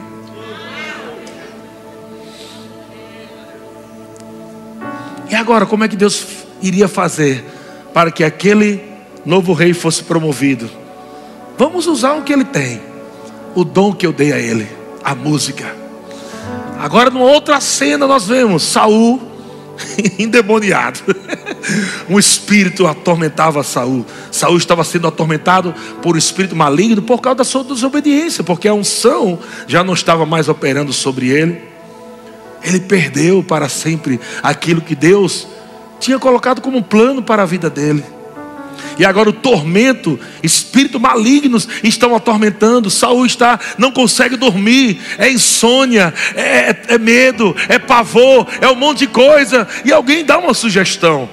E 5.30 5.34
agora, 5.34 5.64
como 5.64 5.84
é 5.84 5.88
que 5.88 5.96
Deus 5.96 6.26
iria 6.60 6.88
fazer 6.88 7.44
para 7.92 8.10
que 8.10 8.24
aquele 8.24 8.82
novo 9.24 9.52
rei 9.52 9.72
fosse 9.72 10.04
promovido? 10.04 10.70
Vamos 11.58 11.86
usar 11.86 12.14
o 12.14 12.22
que 12.22 12.32
ele 12.32 12.44
tem, 12.44 12.80
o 13.54 13.64
dom 13.64 13.92
que 13.92 14.06
eu 14.06 14.12
dei 14.12 14.32
a 14.32 14.38
ele, 14.38 14.68
a 15.04 15.14
música. 15.14 15.74
Agora, 16.78 17.10
numa 17.10 17.26
outra 17.26 17.60
cena, 17.60 18.06
nós 18.06 18.26
vemos 18.26 18.62
Saul 18.62 19.20
endemoniado. 20.18 21.00
um 22.08 22.18
espírito 22.18 22.86
atormentava 22.86 23.62
Saul. 23.62 24.06
Saul 24.32 24.56
estava 24.56 24.84
sendo 24.84 25.06
atormentado 25.06 25.74
por 26.00 26.14
um 26.14 26.18
espírito 26.18 26.56
maligno 26.56 27.02
por 27.02 27.20
causa 27.20 27.36
da 27.36 27.44
sua 27.44 27.64
desobediência, 27.64 28.42
porque 28.42 28.68
a 28.68 28.74
unção 28.74 29.38
já 29.66 29.84
não 29.84 29.94
estava 29.94 30.24
mais 30.24 30.48
operando 30.48 30.92
sobre 30.92 31.28
ele. 31.28 31.60
Ele 32.62 32.80
perdeu 32.80 33.42
para 33.42 33.68
sempre 33.68 34.20
aquilo 34.42 34.80
que 34.80 34.94
Deus 34.94 35.46
tinha 36.00 36.18
colocado 36.18 36.60
como 36.60 36.78
um 36.78 36.82
plano 36.82 37.22
para 37.22 37.42
a 37.42 37.46
vida 37.46 37.70
dele. 37.70 38.02
E 38.98 39.04
agora 39.04 39.30
o 39.30 39.32
tormento, 39.32 40.18
espíritos 40.42 41.00
malignos 41.00 41.68
estão 41.82 42.14
atormentando. 42.14 42.90
Saul 42.90 43.24
está, 43.24 43.58
não 43.78 43.92
consegue 43.92 44.36
dormir, 44.36 45.00
é 45.18 45.30
insônia, 45.30 46.12
é, 46.34 46.70
é, 46.70 46.82
é 46.88 46.98
medo, 46.98 47.54
é 47.68 47.78
pavor, 47.78 48.46
é 48.60 48.68
um 48.68 48.74
monte 48.74 49.00
de 49.00 49.06
coisa. 49.06 49.68
E 49.84 49.92
alguém 49.92 50.24
dá 50.24 50.38
uma 50.38 50.54
sugestão. 50.54 51.28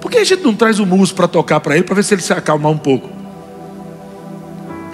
Por 0.00 0.10
que 0.10 0.18
a 0.18 0.24
gente 0.24 0.42
não 0.42 0.54
traz 0.54 0.78
o 0.78 0.86
músico 0.86 1.16
para 1.16 1.28
tocar 1.28 1.60
para 1.60 1.74
ele, 1.74 1.84
para 1.84 1.94
ver 1.94 2.04
se 2.04 2.14
ele 2.14 2.22
se 2.22 2.32
acalmar 2.32 2.70
um 2.70 2.78
pouco? 2.78 3.10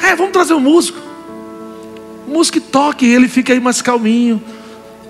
É, 0.03 0.15
vamos 0.15 0.33
trazer 0.33 0.55
o 0.55 0.61
músico. 0.61 0.99
O 2.27 2.31
músico 2.33 2.61
toque 2.61 3.07
ele 3.07 3.29
fica 3.29 3.53
aí 3.53 3.61
mais 3.61 3.83
calminho. 3.83 4.43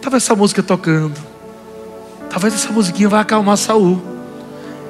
Talvez 0.00 0.24
essa 0.24 0.34
música 0.34 0.62
tocando. 0.62 1.29
Talvez 2.30 2.54
essa 2.54 2.70
musiquinha 2.70 3.08
vai 3.08 3.20
acalmar 3.20 3.56
Saul. 3.56 4.00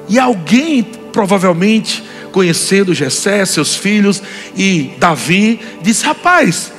E 0.07 0.19
alguém, 0.19 0.83
provavelmente, 0.83 2.03
conhecendo 2.31 2.93
Jessé, 2.93 3.43
seus 3.45 3.75
filhos 3.75 4.21
e 4.55 4.93
Davi, 4.99 5.59
disse: 5.81 6.05
Rapaz, 6.05 6.71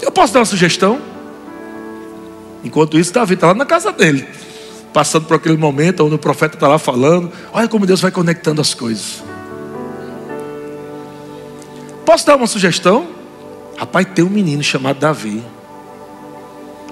eu 0.00 0.10
posso 0.10 0.32
dar 0.32 0.40
uma 0.40 0.46
sugestão? 0.46 0.98
Enquanto 2.64 2.98
isso, 2.98 3.12
Davi 3.12 3.34
está 3.34 3.48
lá 3.48 3.54
na 3.54 3.66
casa 3.66 3.92
dele, 3.92 4.26
passando 4.92 5.26
por 5.26 5.34
aquele 5.34 5.56
momento 5.56 6.04
onde 6.04 6.14
o 6.14 6.18
profeta 6.18 6.56
está 6.56 6.66
lá 6.66 6.78
falando. 6.78 7.30
Olha 7.52 7.68
como 7.68 7.86
Deus 7.86 8.00
vai 8.00 8.10
conectando 8.10 8.60
as 8.60 8.74
coisas. 8.74 9.22
Posso 12.04 12.26
dar 12.26 12.36
uma 12.36 12.46
sugestão? 12.46 13.06
Rapaz, 13.76 14.06
tem 14.14 14.24
um 14.24 14.30
menino 14.30 14.62
chamado 14.62 14.98
Davi. 14.98 15.42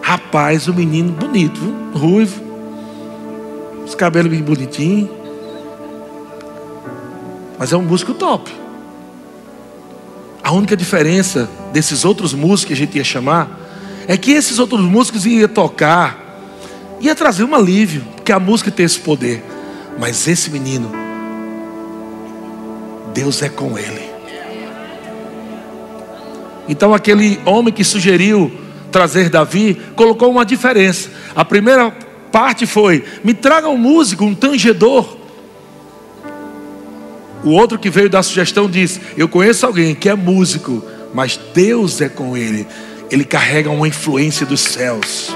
Rapaz, 0.03 0.69
um 0.69 0.75
menino 0.75 1.11
bonito, 1.11 1.61
ruivo, 1.93 2.46
os 3.87 3.95
cabelos 3.95 4.31
bem 4.31 4.43
bonitinhos. 4.43 5.09
Mas 7.59 7.73
é 7.73 7.77
um 7.77 7.83
músico 7.83 8.13
top. 8.13 8.53
A 10.43 10.53
única 10.53 10.77
diferença 10.77 11.49
desses 11.73 12.05
outros 12.05 12.35
músicos 12.35 12.65
que 12.65 12.73
a 12.73 12.77
gente 12.77 12.99
ia 12.99 13.05
chamar 13.05 13.49
é 14.07 14.17
que 14.17 14.33
esses 14.33 14.59
outros 14.59 14.81
músicos 14.81 15.25
iam 15.25 15.49
tocar, 15.49 16.41
ia 17.01 17.15
trazer 17.15 17.45
um 17.45 17.55
alívio, 17.55 18.03
porque 18.17 18.33
a 18.33 18.39
música 18.39 18.71
tem 18.71 18.85
esse 18.85 19.01
poder. 19.01 19.43
Mas 19.99 20.29
esse 20.29 20.51
menino, 20.51 20.91
Deus 23.15 23.41
é 23.41 23.49
com 23.49 23.79
ele. 23.79 24.11
Então 26.69 26.93
aquele 26.93 27.41
homem 27.45 27.73
que 27.73 27.85
sugeriu 27.85 28.53
trazer 28.93 29.29
Davi 29.29 29.81
colocou 29.95 30.31
uma 30.31 30.45
diferença. 30.45 31.11
A 31.35 31.45
primeira 31.45 31.91
parte 32.31 32.67
foi: 32.67 33.05
me 33.25 33.35
traga 33.35 33.69
um 33.69 33.77
músico, 33.77 34.25
um 34.25 34.35
tangedor. 34.35 35.17
O 37.45 37.51
outro 37.51 37.79
que 37.79 37.91
veio 37.91 38.11
dar 38.11 38.23
sugestão 38.23 38.69
disse: 38.69 39.01
Eu 39.17 39.29
conheço 39.29 39.67
alguém 39.67 39.95
que 39.95 40.09
é 40.09 40.15
músico, 40.15 40.85
mas 41.15 41.39
Deus 41.55 42.01
é 42.01 42.09
com 42.09 42.37
ele. 42.37 42.67
Ele 43.11 43.25
carrega 43.25 43.71
uma 43.71 43.87
influência 43.87 44.45
dos 44.45 44.61
céus. 44.61 45.35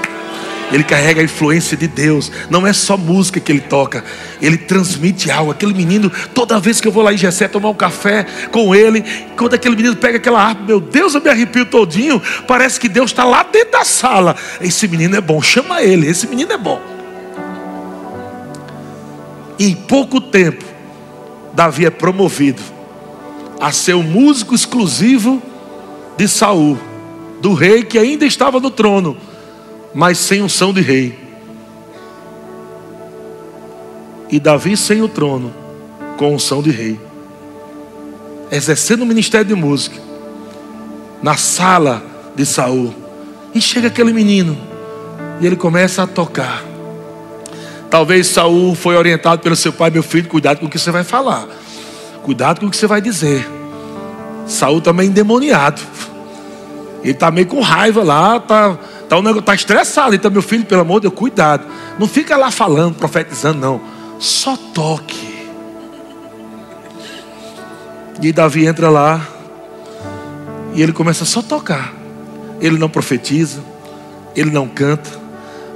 Ele 0.71 0.83
carrega 0.83 1.19
a 1.19 1.23
influência 1.23 1.75
de 1.75 1.87
Deus. 1.87 2.31
Não 2.49 2.65
é 2.65 2.71
só 2.71 2.95
música 2.95 3.39
que 3.39 3.51
ele 3.51 3.61
toca, 3.61 4.03
ele 4.41 4.57
transmite 4.57 5.29
algo. 5.29 5.51
Aquele 5.51 5.73
menino, 5.73 6.09
toda 6.33 6.59
vez 6.59 6.79
que 6.79 6.87
eu 6.87 6.91
vou 6.91 7.03
lá 7.03 7.13
em 7.13 7.17
Gessé 7.17 7.47
tomar 7.47 7.69
um 7.69 7.75
café 7.75 8.25
com 8.51 8.73
ele, 8.73 9.03
quando 9.35 9.53
aquele 9.53 9.75
menino 9.75 9.95
pega 9.95 10.17
aquela 10.17 10.41
harpa, 10.41 10.63
meu 10.63 10.79
Deus, 10.79 11.13
eu 11.13 11.21
me 11.21 11.29
arrepio 11.29 11.65
todinho. 11.65 12.21
Parece 12.47 12.79
que 12.79 12.87
Deus 12.87 13.11
está 13.11 13.25
lá 13.25 13.43
dentro 13.43 13.71
da 13.71 13.83
sala. 13.83 14.35
Esse 14.61 14.87
menino 14.87 15.15
é 15.15 15.21
bom, 15.21 15.41
chama 15.41 15.81
ele. 15.81 16.07
Esse 16.07 16.25
menino 16.27 16.53
é 16.53 16.57
bom. 16.57 16.81
Em 19.59 19.75
pouco 19.75 20.21
tempo, 20.21 20.63
Davi 21.53 21.85
é 21.85 21.89
promovido 21.89 22.61
a 23.59 23.71
ser 23.71 23.93
o 23.93 24.01
músico 24.01 24.55
exclusivo 24.55 25.41
de 26.17 26.27
Saul, 26.27 26.79
do 27.41 27.53
rei 27.53 27.83
que 27.83 27.99
ainda 27.99 28.25
estava 28.25 28.59
no 28.59 28.71
trono 28.71 29.17
mas 29.93 30.17
sem 30.17 30.41
unção 30.41 30.73
de 30.73 30.81
rei. 30.81 31.17
E 34.29 34.39
Davi 34.39 34.77
sem 34.77 35.01
o 35.01 35.09
trono, 35.09 35.53
com 36.17 36.33
unção 36.33 36.61
de 36.61 36.71
rei. 36.71 36.99
Exercendo 38.49 39.01
o 39.01 39.05
ministério 39.05 39.47
de 39.47 39.55
música. 39.55 39.97
Na 41.21 41.35
sala 41.35 42.01
de 42.35 42.45
Saul. 42.45 42.93
E 43.53 43.61
chega 43.61 43.87
aquele 43.87 44.13
menino. 44.13 44.57
E 45.41 45.45
ele 45.45 45.55
começa 45.55 46.03
a 46.03 46.07
tocar. 46.07 46.63
Talvez 47.89 48.27
Saul 48.27 48.73
foi 48.73 48.95
orientado 48.95 49.41
pelo 49.41 49.55
seu 49.55 49.73
pai, 49.73 49.89
meu 49.89 50.01
filho, 50.01 50.29
cuidado 50.29 50.59
com 50.59 50.65
o 50.65 50.69
que 50.69 50.79
você 50.79 50.91
vai 50.91 51.03
falar. 51.03 51.45
Cuidado 52.23 52.61
com 52.61 52.67
o 52.67 52.69
que 52.69 52.77
você 52.77 52.87
vai 52.87 53.01
dizer. 53.01 53.49
Saul 54.47 54.79
também 54.79 55.07
endemoniado. 55.09 55.81
Ele 57.03 57.11
está 57.11 57.29
meio 57.31 57.47
com 57.47 57.59
raiva 57.59 58.03
lá, 58.03 58.37
está 58.37 58.77
Negócio, 59.19 59.41
tá 59.41 59.55
estressado. 59.55 60.15
Então, 60.15 60.31
meu 60.31 60.41
filho, 60.41 60.65
pelo 60.65 60.81
amor 60.81 61.01
de 61.01 61.07
Deus, 61.07 61.19
cuidado. 61.19 61.65
Não 61.99 62.07
fica 62.07 62.37
lá 62.37 62.51
falando, 62.51 62.95
profetizando, 62.95 63.59
não. 63.59 63.81
Só 64.19 64.55
toque. 64.55 65.49
E 68.21 68.31
Davi 68.31 68.65
entra 68.65 68.89
lá. 68.89 69.19
E 70.73 70.81
ele 70.81 70.93
começa 70.93 71.25
só 71.25 71.41
a 71.41 71.43
tocar. 71.43 71.93
Ele 72.61 72.77
não 72.77 72.87
profetiza. 72.87 73.59
Ele 74.35 74.51
não 74.51 74.67
canta. 74.67 75.09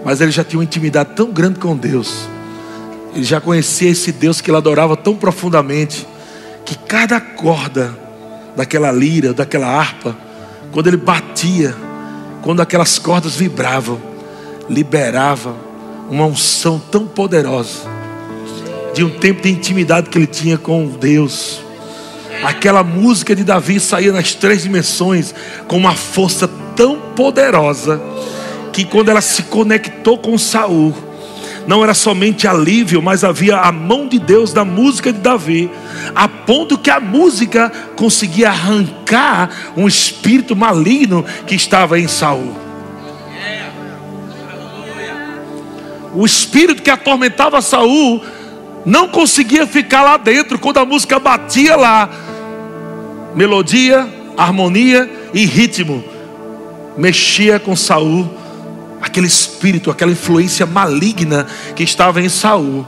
Mas 0.06 0.22
ele 0.22 0.32
já 0.32 0.44
tinha 0.44 0.60
uma 0.60 0.64
intimidade 0.64 1.10
tão 1.16 1.32
grande 1.32 1.60
com 1.60 1.76
Deus. 1.76 2.30
Ele 3.14 3.24
já 3.24 3.42
conhecia 3.42 3.90
esse 3.90 4.12
Deus 4.12 4.40
que 4.40 4.50
ele 4.50 4.58
adorava 4.58 4.96
tão 4.96 5.16
profundamente. 5.16 6.08
Que 6.64 6.78
cada 6.78 7.20
corda 7.20 8.06
daquela 8.56 8.92
lira, 8.92 9.34
daquela 9.34 9.68
harpa, 9.68 10.16
quando 10.72 10.88
ele 10.88 10.98
batia, 10.98 11.76
quando 12.46 12.62
aquelas 12.62 13.00
cordas 13.00 13.36
vibravam, 13.36 14.00
liberava 14.70 15.56
uma 16.08 16.26
unção 16.28 16.78
tão 16.78 17.08
poderosa 17.08 17.80
de 18.94 19.04
um 19.04 19.10
tempo 19.10 19.42
de 19.42 19.50
intimidade 19.50 20.12
que 20.12 20.18
ele 20.20 20.28
tinha 20.28 20.56
com 20.56 20.86
Deus. 20.86 21.60
Aquela 22.44 22.84
música 22.84 23.36
de 23.36 23.44
Davi 23.44 23.80
saía 23.80 24.12
nas 24.12 24.36
três 24.36 24.62
dimensões 24.62 25.34
com 25.68 25.76
uma 25.76 25.96
força 25.96 26.48
tão 26.76 27.00
poderosa 27.16 28.00
que 28.72 28.86
quando 28.86 29.10
ela 29.10 29.22
se 29.22 29.42
conectou 29.44 30.20
com 30.20 30.38
Saul, 30.38 30.94
não 31.68 31.84
era 31.84 31.94
somente 31.94 32.48
alívio, 32.48 33.02
mas 33.02 33.24
havia 33.24 33.58
a 33.58 33.72
mão 33.72 34.08
de 34.08 34.20
Deus 34.20 34.54
na 34.54 34.64
música 34.64 35.12
de 35.12 35.20
Davi, 35.20 35.70
a 36.14 36.28
ponto 36.28 36.78
que 36.78 36.90
a 36.90 37.00
música 37.00 37.72
conseguia 37.96 38.50
arrancar 38.50 39.50
um 39.76 39.88
espírito 39.88 40.56
maligno 40.56 41.26
que 41.48 41.56
estava 41.56 42.00
em 42.00 42.08
Saul. 42.08 42.56
O 46.14 46.26
espírito 46.26 46.82
que 46.82 46.90
atormentava 46.90 47.62
Saul 47.62 48.24
não 48.86 49.08
conseguia 49.08 49.68
ficar 49.68 50.04
lá 50.04 50.18
dentro 50.18 50.58
quando 50.58 50.78
a 50.78 50.86
música 50.86 51.20
batia 51.20 51.76
lá. 51.76 52.10
Melodia, 53.36 54.08
harmonia 54.38 55.10
e 55.34 55.46
ritmo 55.46 56.16
mexia 56.98 57.60
com 57.60 57.76
Saul 57.76 58.30
aquele 59.02 59.28
espírito, 59.28 59.92
aquela 59.92 60.12
influência 60.12 60.66
maligna 60.66 61.46
que 61.76 61.84
estava 61.84 62.22
em 62.22 62.30
Saul. 62.30 62.86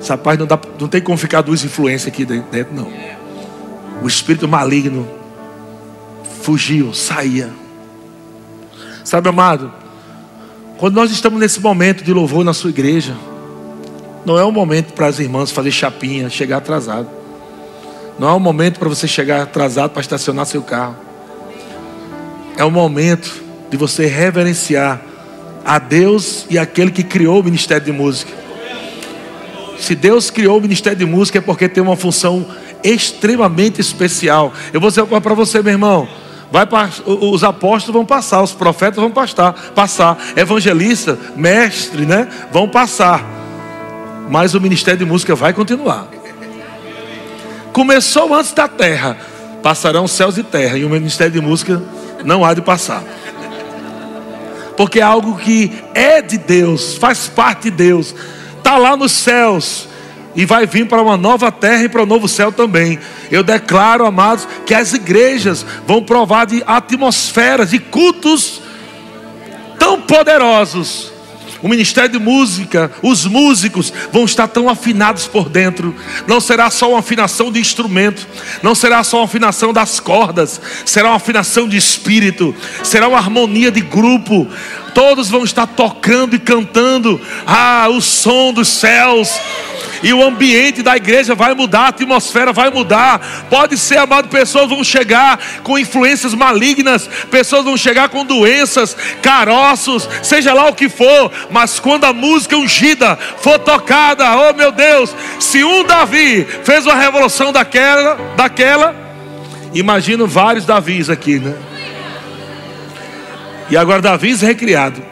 Essa 0.00 0.16
paz 0.16 0.38
não, 0.38 0.46
dá, 0.46 0.58
não 0.78 0.88
tem 0.88 1.00
como 1.00 1.18
ficar 1.18 1.42
duas 1.42 1.64
influências 1.64 2.06
aqui 2.12 2.24
dentro, 2.24 2.74
não. 2.74 2.90
O 4.02 4.06
espírito 4.06 4.46
maligno 4.46 5.08
fugiu, 6.42 6.94
saía. 6.94 7.50
Sabe, 9.04 9.28
amado, 9.28 9.72
quando 10.76 10.94
nós 10.94 11.10
estamos 11.10 11.40
nesse 11.40 11.60
momento 11.60 12.04
de 12.04 12.12
louvor 12.12 12.44
na 12.44 12.54
sua 12.54 12.70
igreja, 12.70 13.16
não 14.24 14.38
é 14.38 14.44
um 14.44 14.52
momento 14.52 14.92
para 14.92 15.06
as 15.06 15.18
irmãs 15.18 15.50
fazer 15.50 15.70
chapinha, 15.70 16.30
chegar 16.30 16.58
atrasado. 16.58 17.08
Não 18.18 18.28
é 18.28 18.32
um 18.32 18.40
momento 18.40 18.78
para 18.78 18.88
você 18.88 19.08
chegar 19.08 19.42
atrasado 19.42 19.90
para 19.90 20.00
estacionar 20.00 20.46
seu 20.46 20.62
carro. 20.62 20.96
É 22.56 22.64
um 22.64 22.70
momento 22.70 23.47
de 23.70 23.76
você 23.76 24.06
reverenciar 24.06 25.00
a 25.64 25.78
Deus 25.78 26.46
e 26.48 26.58
aquele 26.58 26.90
que 26.90 27.02
criou 27.02 27.40
o 27.40 27.44
ministério 27.44 27.84
de 27.84 27.92
música. 27.92 28.32
Se 29.78 29.94
Deus 29.94 30.30
criou 30.30 30.58
o 30.58 30.60
ministério 30.60 30.98
de 30.98 31.04
música 31.04 31.38
é 31.38 31.40
porque 31.40 31.68
tem 31.68 31.82
uma 31.82 31.96
função 31.96 32.46
extremamente 32.82 33.80
especial. 33.80 34.52
Eu 34.72 34.80
vou 34.80 34.90
dizer 34.90 35.04
para 35.04 35.34
você, 35.34 35.62
meu 35.62 35.72
irmão. 35.72 36.08
Vai 36.50 36.66
os 37.04 37.44
apóstolos 37.44 37.94
vão 37.94 38.06
passar, 38.06 38.42
os 38.42 38.52
profetas 38.52 38.96
vão 38.96 39.10
passar, 39.10 39.52
passar, 39.74 40.16
evangelista, 40.34 41.18
mestre, 41.36 42.06
né? 42.06 42.26
Vão 42.50 42.66
passar. 42.66 43.22
Mas 44.30 44.54
o 44.54 44.60
ministério 44.60 44.98
de 44.98 45.04
música 45.04 45.34
vai 45.34 45.52
continuar. 45.52 46.08
Começou 47.70 48.34
antes 48.34 48.52
da 48.52 48.66
terra, 48.66 49.18
passarão 49.62 50.08
céus 50.08 50.38
e 50.38 50.42
terra, 50.42 50.78
e 50.78 50.86
o 50.86 50.88
ministério 50.88 51.34
de 51.34 51.40
música 51.40 51.82
não 52.24 52.42
há 52.42 52.54
de 52.54 52.62
passar 52.62 53.04
porque 54.78 55.00
é 55.00 55.02
algo 55.02 55.36
que 55.36 55.72
é 55.92 56.22
de 56.22 56.38
Deus, 56.38 56.94
faz 56.94 57.26
parte 57.26 57.64
de 57.64 57.72
Deus, 57.72 58.14
está 58.56 58.78
lá 58.78 58.96
nos 58.96 59.10
céus. 59.10 59.88
e 60.36 60.44
vai 60.44 60.66
vir 60.66 60.86
para 60.86 61.02
uma 61.02 61.16
nova 61.16 61.50
terra 61.50 61.82
e 61.82 61.88
para 61.88 62.04
um 62.04 62.06
novo 62.06 62.28
céu 62.28 62.52
também. 62.52 62.96
Eu 63.28 63.42
declaro, 63.42 64.06
amados, 64.06 64.46
que 64.64 64.72
as 64.72 64.92
igrejas 64.92 65.66
vão 65.84 66.00
provar 66.00 66.46
de 66.46 66.62
atmosferas, 66.64 67.70
de 67.70 67.80
cultos 67.80 68.62
tão 69.80 70.00
poderosos 70.02 71.17
o 71.62 71.68
ministério 71.68 72.10
de 72.10 72.18
música, 72.18 72.90
os 73.02 73.24
músicos 73.24 73.92
vão 74.12 74.24
estar 74.24 74.48
tão 74.48 74.68
afinados 74.68 75.26
por 75.26 75.48
dentro. 75.48 75.94
Não 76.26 76.40
será 76.40 76.70
só 76.70 76.90
uma 76.90 77.00
afinação 77.00 77.50
de 77.50 77.60
instrumento, 77.60 78.26
não 78.62 78.74
será 78.74 79.02
só 79.02 79.18
uma 79.18 79.24
afinação 79.24 79.72
das 79.72 80.00
cordas, 80.00 80.60
será 80.84 81.08
uma 81.10 81.16
afinação 81.16 81.68
de 81.68 81.76
espírito, 81.76 82.54
será 82.82 83.08
uma 83.08 83.18
harmonia 83.18 83.70
de 83.70 83.80
grupo. 83.80 84.46
Todos 84.94 85.28
vão 85.28 85.44
estar 85.44 85.66
tocando 85.66 86.34
e 86.34 86.38
cantando, 86.38 87.20
ah, 87.46 87.88
o 87.90 88.00
som 88.00 88.52
dos 88.52 88.68
céus 88.68 89.38
e 90.02 90.12
o 90.12 90.22
ambiente 90.22 90.82
da 90.82 90.96
igreja 90.96 91.34
vai 91.34 91.54
mudar, 91.54 91.80
a 91.80 91.88
atmosfera 91.88 92.52
vai 92.52 92.70
mudar. 92.70 93.46
Pode 93.50 93.76
ser, 93.76 93.98
amado, 93.98 94.28
pessoas 94.28 94.68
vão 94.68 94.82
chegar 94.84 95.38
com 95.62 95.78
influências 95.78 96.34
malignas, 96.34 97.08
pessoas 97.30 97.64
vão 97.64 97.76
chegar 97.76 98.08
com 98.08 98.24
doenças, 98.24 98.96
caroços, 99.22 100.08
seja 100.22 100.52
lá 100.52 100.68
o 100.68 100.74
que 100.74 100.88
for, 100.88 101.30
mas 101.50 101.80
quando 101.80 102.04
a 102.04 102.12
música 102.12 102.56
ungida 102.56 103.18
for 103.38 103.58
tocada, 103.58 104.24
oh 104.36 104.52
meu 104.54 104.72
Deus, 104.72 105.14
se 105.40 105.64
um 105.64 105.84
Davi 105.84 106.46
fez 106.64 106.86
uma 106.86 106.94
revolução 106.94 107.52
daquela, 107.52 108.16
daquela, 108.36 108.94
imagino 109.74 110.26
vários 110.26 110.64
Davis 110.64 111.10
aqui, 111.10 111.38
né? 111.38 111.67
E 113.70 113.76
agora 113.76 114.00
Davi 114.00 114.34
recriado. 114.34 115.02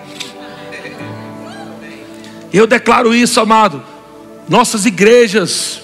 Eu 2.53 2.67
declaro 2.67 3.15
isso, 3.15 3.41
amado 3.41 3.83
nossas 4.49 4.87
igrejas 4.87 5.83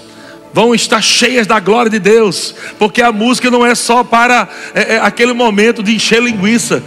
vão 0.52 0.74
estar 0.74 1.00
cheias 1.00 1.46
da 1.46 1.58
glória 1.58 1.90
de 1.90 1.98
Deus, 1.98 2.54
porque 2.78 3.00
a 3.00 3.10
música 3.10 3.50
não 3.50 3.64
é 3.64 3.74
só 3.74 4.04
para 4.04 4.48
é, 4.74 4.94
é, 4.94 4.98
aquele 4.98 5.32
momento 5.32 5.82
de 5.82 5.94
encher 5.94 6.22
linguiça. 6.22 6.82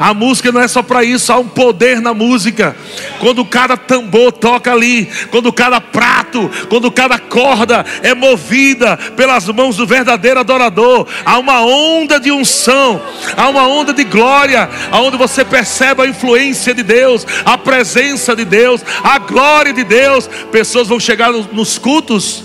A 0.00 0.14
música 0.14 0.50
não 0.50 0.62
é 0.62 0.66
só 0.66 0.82
para 0.82 1.04
isso, 1.04 1.30
há 1.30 1.38
um 1.38 1.46
poder 1.46 2.00
na 2.00 2.14
música. 2.14 2.74
Quando 3.18 3.44
cada 3.44 3.76
tambor 3.76 4.32
toca 4.32 4.72
ali, 4.72 5.06
quando 5.30 5.52
cada 5.52 5.78
prato, 5.78 6.50
quando 6.70 6.90
cada 6.90 7.18
corda 7.18 7.84
é 8.02 8.14
movida 8.14 8.96
pelas 9.14 9.46
mãos 9.48 9.76
do 9.76 9.86
verdadeiro 9.86 10.40
adorador, 10.40 11.06
há 11.22 11.38
uma 11.38 11.60
onda 11.60 12.18
de 12.18 12.32
unção, 12.32 12.98
há 13.36 13.46
uma 13.50 13.68
onda 13.68 13.92
de 13.92 14.04
glória, 14.04 14.70
aonde 14.90 15.18
você 15.18 15.44
percebe 15.44 16.00
a 16.00 16.06
influência 16.06 16.72
de 16.72 16.82
Deus, 16.82 17.26
a 17.44 17.58
presença 17.58 18.34
de 18.34 18.46
Deus, 18.46 18.80
a 19.04 19.18
glória 19.18 19.74
de 19.74 19.84
Deus. 19.84 20.26
Pessoas 20.50 20.88
vão 20.88 20.98
chegar 20.98 21.30
nos 21.30 21.76
cultos 21.76 22.42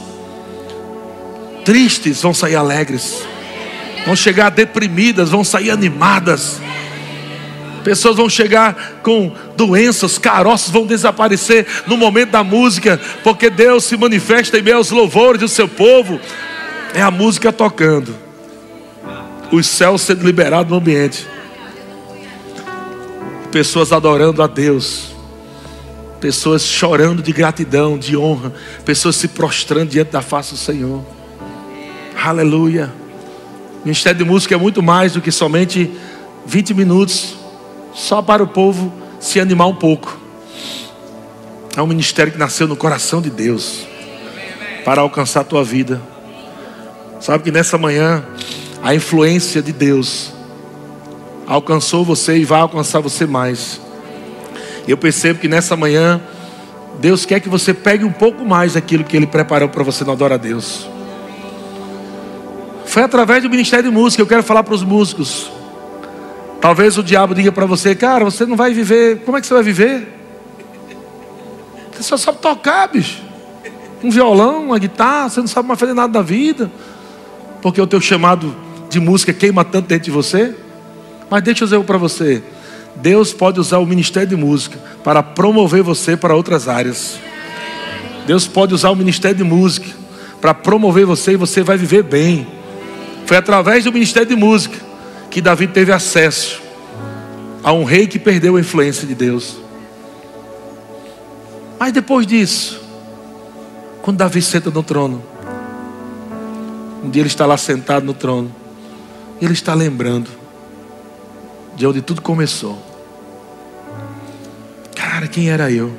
tristes, 1.64 2.22
vão 2.22 2.34
sair 2.34 2.58
alegres. 2.58 3.26
Vão 4.06 4.16
chegar 4.16 4.52
deprimidas, 4.52 5.30
vão 5.30 5.44
sair 5.44 5.72
animadas. 5.72 6.60
Pessoas 7.86 8.16
vão 8.16 8.28
chegar 8.28 9.00
com 9.04 9.32
doenças, 9.56 10.18
caroços 10.18 10.72
vão 10.72 10.88
desaparecer 10.88 11.68
no 11.86 11.96
momento 11.96 12.32
da 12.32 12.44
música, 12.44 13.00
porque 13.24 13.48
Deus 13.48 13.84
se 13.84 13.96
manifesta 13.96 14.58
em 14.58 14.64
meio 14.64 14.78
aos 14.78 14.90
louvores 14.90 15.40
do 15.40 15.48
seu 15.48 15.68
povo. 15.68 16.20
É 16.96 17.02
a 17.04 17.12
música 17.12 17.54
tocando, 17.54 18.16
os 19.52 19.68
céus 19.68 20.02
sendo 20.02 20.26
liberados 20.26 20.72
no 20.72 20.78
ambiente, 20.78 21.28
pessoas 23.52 23.92
adorando 23.92 24.42
a 24.42 24.48
Deus, 24.48 25.16
pessoas 26.20 26.64
chorando 26.64 27.22
de 27.22 27.32
gratidão, 27.32 28.00
de 28.00 28.18
honra, 28.18 28.52
pessoas 28.84 29.16
se 29.16 29.28
prostrando 29.28 29.90
diante 29.90 30.10
da 30.10 30.24
face 30.24 30.54
do 30.54 30.58
Senhor. 30.58 31.06
Aleluia. 32.20 32.92
O 33.84 33.86
Ministério 33.86 34.18
de 34.18 34.26
Música 34.26 34.56
é 34.56 34.58
muito 34.58 34.82
mais 34.82 35.14
do 35.14 35.22
que 35.22 35.32
somente 35.32 35.92
20 36.48 36.74
minutos 36.74 37.45
só 37.96 38.22
para 38.22 38.44
o 38.44 38.48
povo 38.48 38.94
se 39.20 39.40
animar 39.40 39.68
um 39.68 39.76
pouco. 39.76 40.20
É 41.76 41.82
um 41.82 41.88
ministério 41.88 42.32
que 42.32 42.38
nasceu 42.38 42.68
no 42.68 42.76
coração 42.76 43.22
de 43.22 43.30
Deus 43.30 43.88
para 44.84 45.02
alcançar 45.02 45.42
a 45.42 45.44
tua 45.44 45.64
vida. 45.64 46.02
Sabe 47.20 47.44
que 47.44 47.52
nessa 47.52 47.78
manhã 47.78 48.24
a 48.84 48.94
influência 48.94 49.62
de 49.62 49.72
Deus 49.72 50.32
alcançou 51.48 52.04
você 52.06 52.38
e 52.38 52.46
vai 52.46 52.60
alcançar 52.60 53.00
você 53.00 53.26
mais. 53.26 53.82
Eu 54.88 54.98
percebo 54.98 55.40
que 55.40 55.48
nessa 55.48 55.76
manhã 55.76 56.22
Deus 57.00 57.26
quer 57.26 57.40
que 57.40 57.50
você 57.50 57.74
pegue 57.74 58.04
um 58.04 58.12
pouco 58.12 58.46
mais 58.46 58.74
daquilo 58.74 59.04
que 59.04 59.18
Ele 59.18 59.28
preparou 59.28 59.70
para 59.70 59.84
você 59.84 60.04
no 60.04 60.12
Adora 60.12 60.36
a 60.36 60.38
Deus. 60.38 60.88
Foi 62.86 63.04
através 63.04 63.42
do 63.42 63.50
Ministério 63.50 63.90
de 63.90 63.96
Música, 63.96 64.22
eu 64.22 64.28
quero 64.28 64.44
falar 64.44 64.64
para 64.64 64.74
os 64.74 64.84
músicos. 64.84 65.50
Talvez 66.62 66.98
o 66.98 67.04
diabo 67.04 67.36
diga 67.36 67.52
para 67.52 67.66
você, 67.66 67.94
cara, 67.94 68.26
você 68.26 68.46
não 68.46 68.56
vai 68.56 68.74
viver. 68.74 69.20
Como 69.20 69.38
é 69.38 69.42
que 69.42 69.48
você 69.48 69.54
vai 69.54 69.64
viver? 69.64 70.08
Você 71.92 72.04
só 72.04 72.18
sabe 72.18 72.40
tocar, 72.40 72.88
bicho. 72.88 73.22
Um 74.04 74.10
violão, 74.10 74.66
uma 74.66 74.80
guitarra, 74.80 75.30
você 75.30 75.40
não 75.40 75.48
sabe 75.48 75.68
mais 75.68 75.80
fazer 75.80 75.94
nada 75.94 76.12
da 76.12 76.22
vida. 76.22 76.72
Porque 77.62 77.80
o 77.80 77.88
teu 77.88 78.02
chamado 78.02 78.56
de 78.90 79.00
música 79.00 79.34
queima 79.34 79.64
tanto 79.64 79.88
dentro 79.88 80.06
de 80.06 80.12
você. 80.12 80.56
Mas 81.30 81.44
deixa 81.44 81.64
eu 81.64 81.68
dizer 81.68 81.84
para 81.84 81.98
você. 81.98 82.44
Deus 82.96 83.34
pode 83.34 83.60
usar 83.60 83.80
o 83.80 83.86
ministério 83.86 84.30
de 84.30 84.36
música 84.36 84.78
para 85.04 85.22
promover 85.22 85.84
você 85.84 86.16
para 86.16 86.36
outras 86.36 86.68
áreas. 86.68 87.20
Deus 88.26 88.48
pode 88.48 88.74
usar 88.74 88.90
o 88.90 88.96
ministério 88.96 89.38
de 89.38 89.44
música 89.44 89.88
para 90.42 90.54
promover 90.54 91.06
você 91.06 91.34
e 91.34 91.38
você 91.38 91.62
vai 91.62 91.78
viver 91.78 92.04
bem. 92.04 92.48
Foi 93.26 93.38
através 93.38 93.84
do 93.84 93.92
ministério 93.92 94.28
de 94.30 94.36
música 94.36 94.78
que 95.36 95.42
Davi 95.42 95.68
teve 95.68 95.92
acesso 95.92 96.62
a 97.62 97.74
um 97.74 97.84
rei 97.84 98.08
que 98.08 98.18
perdeu 98.18 98.56
a 98.56 98.60
influência 98.62 99.06
de 99.06 99.14
Deus. 99.14 99.58
Mas 101.78 101.92
depois 101.92 102.26
disso, 102.26 102.82
quando 104.02 104.16
Davi 104.16 104.42
senta 104.42 104.72
no 104.72 104.82
trono, 104.82 105.22
um 107.04 107.10
dia 107.10 107.22
ele 107.22 107.28
está 107.28 107.46
lá 107.46 107.58
sentado 107.58 108.06
no 108.06 108.14
trono, 108.14 108.50
ele 109.42 109.52
está 109.52 109.74
lembrando 109.74 110.30
de 111.76 111.86
onde 111.86 112.02
tudo 112.02 112.22
começou. 112.22 112.82
Cara, 114.96 115.28
quem 115.28 115.50
era 115.50 115.70
eu? 115.70 115.92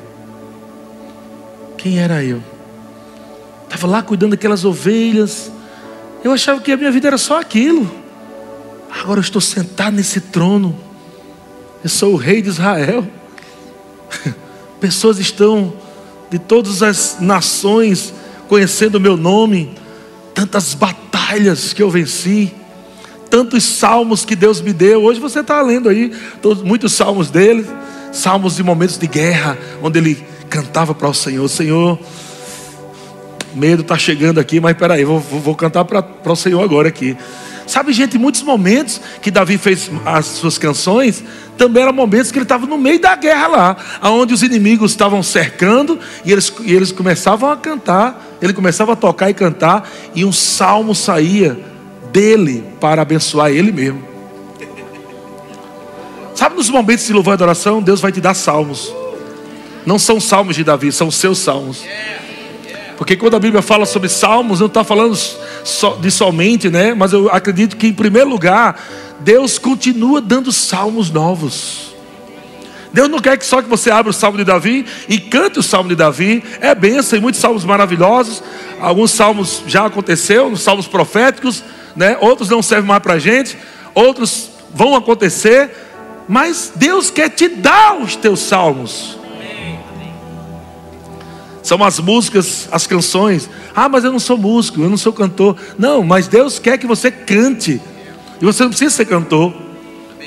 Quem 1.76 1.98
era 1.98 2.24
eu? 2.24 2.42
Estava 3.64 3.86
lá 3.86 4.02
cuidando 4.02 4.30
daquelas 4.30 4.64
ovelhas. 4.64 5.52
Eu 6.24 6.32
achava 6.32 6.58
que 6.58 6.72
a 6.72 6.76
minha 6.78 6.90
vida 6.90 7.08
era 7.08 7.18
só 7.18 7.38
aquilo. 7.38 8.05
Agora 9.02 9.18
eu 9.18 9.22
estou 9.22 9.40
sentado 9.40 9.94
nesse 9.94 10.20
trono. 10.20 10.76
Eu 11.82 11.90
sou 11.90 12.14
o 12.14 12.16
rei 12.16 12.40
de 12.40 12.48
Israel. 12.48 13.06
Pessoas 14.80 15.18
estão 15.18 15.72
de 16.30 16.38
todas 16.38 16.82
as 16.82 17.18
nações 17.20 18.12
conhecendo 18.48 18.96
o 18.96 19.00
meu 19.00 19.16
nome. 19.16 19.74
Tantas 20.34 20.74
batalhas 20.74 21.72
que 21.72 21.82
eu 21.82 21.90
venci. 21.90 22.52
Tantos 23.30 23.64
salmos 23.64 24.24
que 24.24 24.34
Deus 24.34 24.60
me 24.60 24.72
deu. 24.72 25.02
Hoje 25.04 25.20
você 25.20 25.40
está 25.40 25.60
lendo 25.60 25.88
aí 25.88 26.12
todos, 26.40 26.62
muitos 26.62 26.92
salmos 26.92 27.30
dele. 27.30 27.66
Salmos 28.12 28.56
de 28.56 28.62
momentos 28.62 28.96
de 28.96 29.06
guerra, 29.06 29.58
onde 29.82 29.98
ele 29.98 30.24
cantava 30.48 30.94
para 30.94 31.08
o 31.08 31.12
Senhor: 31.12 31.46
Senhor, 31.48 31.98
medo 33.54 33.82
está 33.82 33.98
chegando 33.98 34.40
aqui, 34.40 34.58
mas 34.58 34.76
peraí, 34.76 35.04
vou, 35.04 35.20
vou 35.20 35.54
cantar 35.54 35.84
para 35.84 36.32
o 36.32 36.36
Senhor 36.36 36.62
agora 36.62 36.88
aqui. 36.88 37.16
Sabe, 37.66 37.92
gente, 37.92 38.16
muitos 38.16 38.42
momentos 38.42 39.00
que 39.20 39.30
Davi 39.30 39.58
fez 39.58 39.90
as 40.04 40.26
suas 40.26 40.56
canções, 40.56 41.24
também 41.58 41.82
eram 41.82 41.92
momentos 41.92 42.30
que 42.30 42.38
ele 42.38 42.44
estava 42.44 42.64
no 42.66 42.78
meio 42.78 43.00
da 43.00 43.16
guerra 43.16 43.46
lá, 43.48 43.76
onde 44.02 44.32
os 44.32 44.42
inimigos 44.42 44.92
estavam 44.92 45.22
cercando 45.22 45.98
e 46.24 46.30
eles, 46.30 46.52
e 46.64 46.72
eles 46.72 46.92
começavam 46.92 47.50
a 47.50 47.56
cantar, 47.56 48.24
ele 48.40 48.52
começava 48.52 48.92
a 48.92 48.96
tocar 48.96 49.30
e 49.30 49.34
cantar, 49.34 49.88
e 50.14 50.24
um 50.24 50.32
salmo 50.32 50.94
saía 50.94 51.58
dele 52.12 52.62
para 52.80 53.02
abençoar 53.02 53.50
ele 53.50 53.72
mesmo. 53.72 54.02
Sabe, 56.34 56.54
nos 56.54 56.68
momentos 56.68 57.06
de 57.06 57.12
louvor 57.12 57.32
e 57.32 57.34
adoração, 57.34 57.82
Deus 57.82 58.00
vai 58.00 58.12
te 58.12 58.20
dar 58.20 58.34
salmos. 58.34 58.94
Não 59.86 59.98
são 59.98 60.20
salmos 60.20 60.54
de 60.54 60.62
Davi, 60.62 60.92
são 60.92 61.10
seus 61.10 61.38
salmos. 61.38 61.82
Porque 62.96 63.16
quando 63.16 63.36
a 63.36 63.38
Bíblia 63.38 63.60
fala 63.60 63.84
sobre 63.84 64.08
salmos, 64.08 64.60
não 64.60 64.66
está 64.66 64.82
falando 64.82 65.18
de 66.00 66.10
somente, 66.10 66.70
né? 66.70 66.94
Mas 66.94 67.12
eu 67.12 67.28
acredito 67.30 67.76
que, 67.76 67.86
em 67.86 67.92
primeiro 67.92 68.28
lugar, 68.28 68.80
Deus 69.20 69.58
continua 69.58 70.20
dando 70.20 70.50
salmos 70.50 71.10
novos. 71.10 71.94
Deus 72.92 73.10
não 73.10 73.18
quer 73.18 73.36
que 73.36 73.44
só 73.44 73.60
que 73.60 73.68
você 73.68 73.90
abra 73.90 74.10
o 74.10 74.14
salmo 74.14 74.38
de 74.38 74.44
Davi 74.44 74.86
e 75.06 75.18
cante 75.18 75.58
o 75.58 75.62
salmo 75.62 75.90
de 75.90 75.94
Davi. 75.94 76.42
É 76.60 76.74
benção, 76.74 77.18
e 77.18 77.20
muitos 77.20 77.40
salmos 77.40 77.64
maravilhosos. 77.64 78.42
Alguns 78.80 79.10
salmos 79.10 79.62
já 79.66 79.84
aconteceram, 79.84 80.56
salmos 80.56 80.86
proféticos, 80.86 81.62
né? 81.94 82.16
Outros 82.20 82.48
não 82.48 82.62
servem 82.62 82.88
mais 82.88 83.02
para 83.02 83.14
a 83.14 83.18
gente, 83.18 83.58
outros 83.94 84.48
vão 84.72 84.96
acontecer. 84.96 85.70
Mas 86.26 86.72
Deus 86.74 87.10
quer 87.10 87.28
te 87.28 87.48
dar 87.48 87.98
os 87.98 88.16
teus 88.16 88.40
salmos. 88.40 89.18
São 91.66 91.82
as 91.82 91.98
músicas, 91.98 92.68
as 92.70 92.86
canções. 92.86 93.50
Ah, 93.74 93.88
mas 93.88 94.04
eu 94.04 94.12
não 94.12 94.20
sou 94.20 94.38
músico, 94.38 94.80
eu 94.80 94.88
não 94.88 94.96
sou 94.96 95.12
cantor. 95.12 95.56
Não, 95.76 96.04
mas 96.04 96.28
Deus 96.28 96.60
quer 96.60 96.78
que 96.78 96.86
você 96.86 97.10
cante. 97.10 97.80
E 98.40 98.44
você 98.44 98.62
não 98.62 98.70
precisa 98.70 98.94
ser 98.94 99.04
cantor. 99.06 99.52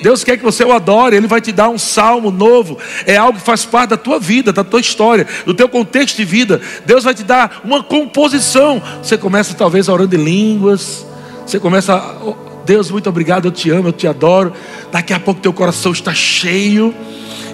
Deus 0.03 0.21
quer 0.21 0.35
que 0.35 0.43
você 0.43 0.65
o 0.65 0.73
adore, 0.73 1.15
Ele 1.15 1.27
vai 1.27 1.39
te 1.39 1.53
dar 1.53 1.69
um 1.69 1.77
salmo 1.77 2.29
novo. 2.29 2.77
É 3.05 3.15
algo 3.15 3.39
que 3.39 3.45
faz 3.45 3.63
parte 3.63 3.91
da 3.91 3.95
tua 3.95 4.19
vida, 4.19 4.51
da 4.51 4.65
tua 4.65 4.81
história, 4.81 5.25
do 5.45 5.53
teu 5.53 5.69
contexto 5.69 6.17
de 6.17 6.25
vida. 6.25 6.59
Deus 6.85 7.05
vai 7.05 7.13
te 7.13 7.23
dar 7.23 7.61
uma 7.63 7.81
composição. 7.81 8.83
Você 9.01 9.17
começa 9.17 9.53
talvez 9.53 9.87
orando 9.87 10.13
em 10.17 10.21
línguas. 10.21 11.05
Você 11.47 11.57
começa, 11.57 12.17
oh, 12.21 12.35
Deus, 12.65 12.91
muito 12.91 13.07
obrigado, 13.07 13.45
eu 13.45 13.51
te 13.51 13.69
amo, 13.69 13.87
eu 13.87 13.93
te 13.93 14.07
adoro. 14.07 14.51
Daqui 14.91 15.13
a 15.13 15.19
pouco 15.21 15.39
teu 15.39 15.53
coração 15.53 15.93
está 15.93 16.13
cheio 16.13 16.93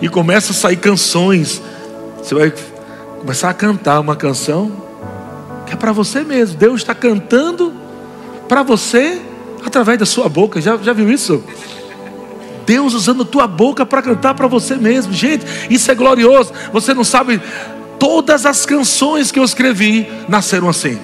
e 0.01 0.09
começa 0.09 0.53
a 0.53 0.55
sair 0.55 0.77
canções. 0.77 1.61
Você 2.17 2.33
vai 2.33 2.51
começar 3.25 3.49
a 3.49 3.55
cantar 3.55 3.99
uma 3.99 4.15
canção 4.15 4.71
que 5.65 5.73
é 5.73 5.75
para 5.75 5.91
você 5.91 6.23
mesmo. 6.23 6.59
Deus 6.59 6.81
está 6.81 6.93
cantando 6.93 7.73
para 8.47 8.61
você 8.61 9.19
através 9.65 9.97
da 9.97 10.05
sua 10.05 10.29
boca. 10.29 10.61
Já, 10.61 10.77
já 10.77 10.93
viu 10.93 11.09
isso? 11.09 11.43
Deus 12.67 12.93
usando 12.93 13.25
tua 13.25 13.47
boca 13.47 13.83
para 13.83 14.03
cantar 14.03 14.35
para 14.35 14.45
você 14.45 14.75
mesmo. 14.75 15.11
Gente, 15.11 15.43
isso 15.71 15.89
é 15.89 15.95
glorioso. 15.95 16.53
Você 16.71 16.93
não 16.93 17.03
sabe, 17.03 17.41
todas 17.97 18.45
as 18.45 18.63
canções 18.63 19.31
que 19.31 19.39
eu 19.39 19.43
escrevi 19.43 20.07
nasceram 20.29 20.69
assim. 20.69 20.99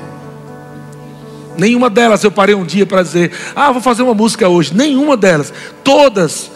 Nenhuma 1.58 1.90
delas 1.90 2.24
eu 2.24 2.32
parei 2.32 2.54
um 2.54 2.64
dia 2.64 2.86
para 2.86 3.02
dizer, 3.02 3.32
ah, 3.56 3.72
vou 3.72 3.82
fazer 3.82 4.04
uma 4.04 4.14
música 4.14 4.48
hoje. 4.48 4.76
Nenhuma 4.76 5.18
delas. 5.18 5.52
Todas 5.84 6.52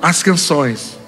as 0.00 0.22
canções. 0.22 1.01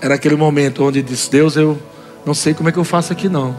Era 0.00 0.14
aquele 0.14 0.36
momento 0.36 0.84
onde 0.84 1.02
disse, 1.02 1.30
Deus, 1.30 1.56
eu 1.56 1.78
não 2.24 2.34
sei 2.34 2.54
como 2.54 2.68
é 2.68 2.72
que 2.72 2.78
eu 2.78 2.84
faço 2.84 3.12
aqui 3.12 3.28
não. 3.28 3.54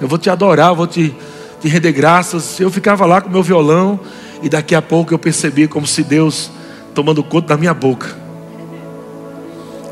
Eu 0.00 0.08
vou 0.08 0.18
te 0.18 0.28
adorar, 0.28 0.68
eu 0.68 0.76
vou 0.76 0.86
te, 0.86 1.14
te 1.60 1.68
render 1.68 1.92
graças. 1.92 2.60
Eu 2.60 2.70
ficava 2.70 3.06
lá 3.06 3.20
com 3.20 3.30
meu 3.30 3.42
violão 3.42 3.98
e 4.42 4.48
daqui 4.48 4.74
a 4.74 4.82
pouco 4.82 5.14
eu 5.14 5.18
percebi 5.18 5.66
como 5.66 5.86
se 5.86 6.02
Deus 6.02 6.50
tomando 6.94 7.22
conta 7.22 7.48
da 7.48 7.56
minha 7.56 7.74
boca. 7.74 8.16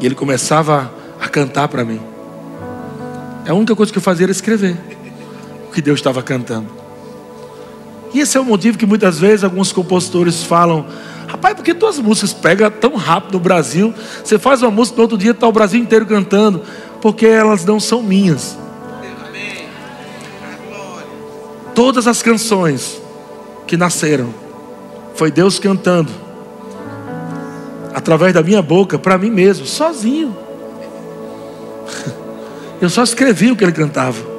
E 0.00 0.06
ele 0.06 0.14
começava 0.14 0.92
a 1.20 1.28
cantar 1.28 1.68
para 1.68 1.84
mim. 1.84 2.00
A 3.46 3.52
única 3.52 3.76
coisa 3.76 3.92
que 3.92 3.98
eu 3.98 4.02
fazia 4.02 4.24
era 4.24 4.32
escrever 4.32 4.76
o 5.68 5.72
que 5.72 5.82
Deus 5.82 5.98
estava 5.98 6.22
cantando. 6.22 6.68
E 8.12 8.20
esse 8.20 8.36
é 8.36 8.40
o 8.40 8.44
motivo 8.44 8.78
que 8.78 8.86
muitas 8.86 9.18
vezes 9.18 9.44
alguns 9.44 9.72
compositores 9.72 10.44
falam: 10.44 10.86
Rapaz, 11.34 11.56
por 11.56 11.64
que 11.64 11.74
tuas 11.74 11.98
músicas 11.98 12.32
pegam 12.32 12.70
tão 12.70 12.94
rápido 12.94 13.32
no 13.32 13.40
Brasil? 13.40 13.92
Você 14.22 14.38
faz 14.38 14.62
uma 14.62 14.70
música 14.70 14.98
no 14.98 15.02
outro 15.02 15.18
dia, 15.18 15.32
está 15.32 15.48
o 15.48 15.52
Brasil 15.52 15.80
inteiro 15.80 16.06
cantando. 16.06 16.62
Porque 17.00 17.26
elas 17.26 17.64
não 17.64 17.80
são 17.80 18.00
minhas. 18.00 18.56
Todas 21.74 22.06
as 22.06 22.22
canções 22.22 23.02
que 23.66 23.76
nasceram. 23.76 24.32
Foi 25.16 25.32
Deus 25.32 25.58
cantando, 25.58 26.12
através 27.92 28.32
da 28.32 28.42
minha 28.42 28.62
boca, 28.62 28.96
para 28.96 29.18
mim 29.18 29.30
mesmo, 29.30 29.66
sozinho. 29.66 30.36
Eu 32.80 32.88
só 32.88 33.02
escrevi 33.02 33.50
o 33.50 33.56
que 33.56 33.64
ele 33.64 33.72
cantava. 33.72 34.34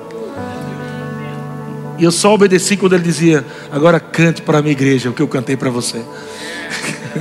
E 1.97 2.03
eu 2.03 2.11
só 2.11 2.33
obedeci 2.33 2.75
quando 2.75 2.93
ele 2.93 3.03
dizia: 3.03 3.45
Agora 3.71 4.01
cante 4.01 4.41
para 4.41 4.59
a 4.59 4.61
minha 4.61 4.73
igreja 4.73 5.09
o 5.09 5.13
que 5.13 5.21
eu 5.21 5.27
cantei 5.29 5.55
para 5.55 5.69
você. 5.69 6.03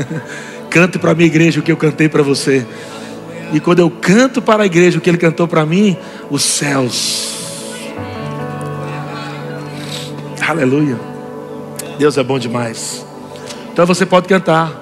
cante 0.71 0.99
para 0.99 1.13
a 1.13 1.15
minha 1.15 1.27
igreja 1.27 1.61
o 1.61 1.63
que 1.63 1.73
eu 1.73 1.77
cantei 1.77 2.09
para 2.09 2.23
você. 2.23 2.67
E 3.53 3.61
quando 3.61 3.79
eu 3.79 3.91
canto 3.91 4.43
para 4.43 4.63
a 4.63 4.67
igreja 4.67 4.99
o 4.99 5.01
que 5.01 5.09
ele 5.09 5.19
cantou 5.19 5.47
para 5.47 5.65
mim, 5.65 5.97
os 6.31 6.43
céus. 6.43 7.35
Aleluia. 10.47 10.99
Deus 11.99 12.19
é 12.19 12.23
bom 12.23 12.39
demais. 12.39 13.05
Então 13.73 13.87
você 13.87 14.05
pode 14.05 14.27
cantar. 14.29 14.73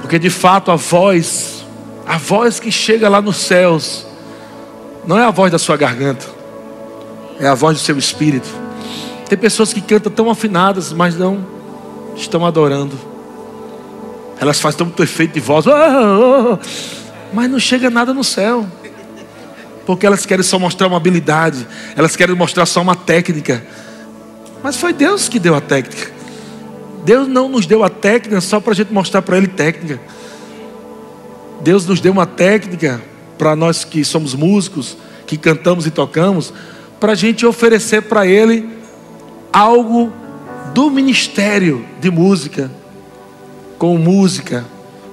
Porque 0.00 0.18
de 0.18 0.30
fato 0.30 0.70
a 0.70 0.76
voz, 0.76 1.64
a 2.06 2.16
voz 2.16 2.58
que 2.58 2.72
chega 2.72 3.08
lá 3.08 3.20
nos 3.20 3.36
céus, 3.36 4.06
não 5.06 5.18
é 5.18 5.24
a 5.24 5.30
voz 5.30 5.52
da 5.52 5.58
sua 5.58 5.76
garganta, 5.76 6.26
é 7.38 7.46
a 7.46 7.54
voz 7.54 7.78
do 7.78 7.82
seu 7.82 7.96
espírito. 7.98 8.48
Tem 9.28 9.38
pessoas 9.38 9.72
que 9.72 9.80
cantam 9.80 10.10
tão 10.10 10.30
afinadas, 10.30 10.92
mas 10.92 11.16
não 11.16 11.46
estão 12.16 12.44
adorando. 12.44 13.09
Elas 14.40 14.58
fazem 14.58 14.78
tanto 14.78 15.02
efeito 15.02 15.34
de 15.34 15.40
voz, 15.40 15.66
oh, 15.66 15.70
oh, 15.70 16.52
oh, 16.54 16.58
mas 17.32 17.50
não 17.50 17.60
chega 17.60 17.90
nada 17.90 18.14
no 18.14 18.24
céu. 18.24 18.66
Porque 19.84 20.06
elas 20.06 20.24
querem 20.24 20.42
só 20.42 20.58
mostrar 20.58 20.86
uma 20.86 20.96
habilidade, 20.96 21.66
elas 21.94 22.16
querem 22.16 22.34
mostrar 22.34 22.64
só 22.64 22.80
uma 22.80 22.96
técnica. 22.96 23.62
Mas 24.62 24.76
foi 24.76 24.92
Deus 24.92 25.28
que 25.28 25.38
deu 25.38 25.54
a 25.54 25.60
técnica. 25.60 26.10
Deus 27.04 27.28
não 27.28 27.48
nos 27.48 27.66
deu 27.66 27.84
a 27.84 27.90
técnica 27.90 28.40
só 28.40 28.60
para 28.60 28.72
a 28.72 28.76
gente 28.76 28.92
mostrar 28.92 29.20
para 29.22 29.36
Ele 29.36 29.46
técnica. 29.46 30.00
Deus 31.60 31.86
nos 31.86 32.00
deu 32.00 32.12
uma 32.12 32.26
técnica 32.26 33.02
para 33.36 33.54
nós 33.54 33.84
que 33.84 34.04
somos 34.04 34.34
músicos, 34.34 34.96
que 35.26 35.36
cantamos 35.36 35.86
e 35.86 35.90
tocamos, 35.90 36.52
para 36.98 37.12
a 37.12 37.14
gente 37.14 37.44
oferecer 37.44 38.02
para 38.02 38.26
Ele 38.26 38.68
algo 39.52 40.12
do 40.74 40.90
ministério 40.90 41.84
de 42.00 42.10
música, 42.10 42.70
com 43.80 43.96
música, 43.96 44.62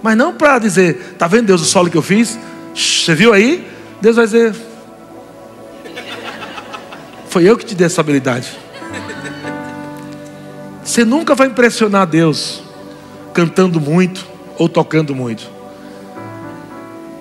mas 0.03 0.17
não 0.17 0.33
para 0.33 0.59
dizer, 0.59 1.15
tá 1.17 1.25
vendo 1.25 1.45
Deus 1.45 1.61
o 1.61 1.65
solo 1.65 1.89
que 1.89 1.95
eu 1.95 2.01
fiz? 2.01 2.37
Você 2.75 3.15
viu 3.15 3.31
aí? 3.31 3.65
Deus 4.01 4.17
vai 4.17 4.25
dizer, 4.25 4.53
foi 7.29 7.45
eu 7.45 7.57
que 7.57 7.63
te 7.63 7.73
dei 7.73 7.87
essa 7.87 8.01
habilidade. 8.01 8.51
Você 10.83 11.05
nunca 11.05 11.33
vai 11.33 11.47
impressionar 11.47 12.05
Deus 12.05 12.61
cantando 13.33 13.79
muito 13.79 14.27
ou 14.57 14.67
tocando 14.67 15.15
muito. 15.15 15.49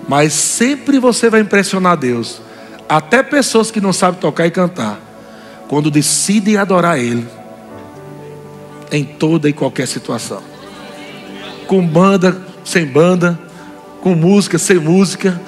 Mas 0.05 0.33
sempre 0.33 0.99
você 0.99 1.29
vai 1.29 1.39
impressionar 1.39 1.95
Deus. 1.95 2.41
Até 2.89 3.23
pessoas 3.23 3.71
que 3.71 3.79
não 3.79 3.93
sabem 3.93 4.19
tocar 4.19 4.45
e 4.45 4.51
cantar, 4.51 4.99
quando 5.69 5.89
decidem 5.89 6.57
adorar 6.57 6.99
Ele, 6.99 7.25
em 8.91 9.05
toda 9.05 9.47
e 9.47 9.53
qualquer 9.53 9.87
situação. 9.87 10.56
Com 11.67 11.85
banda, 11.85 12.37
sem 12.63 12.85
banda, 12.85 13.37
com 14.01 14.15
música, 14.15 14.57
sem 14.57 14.77
música, 14.79 15.39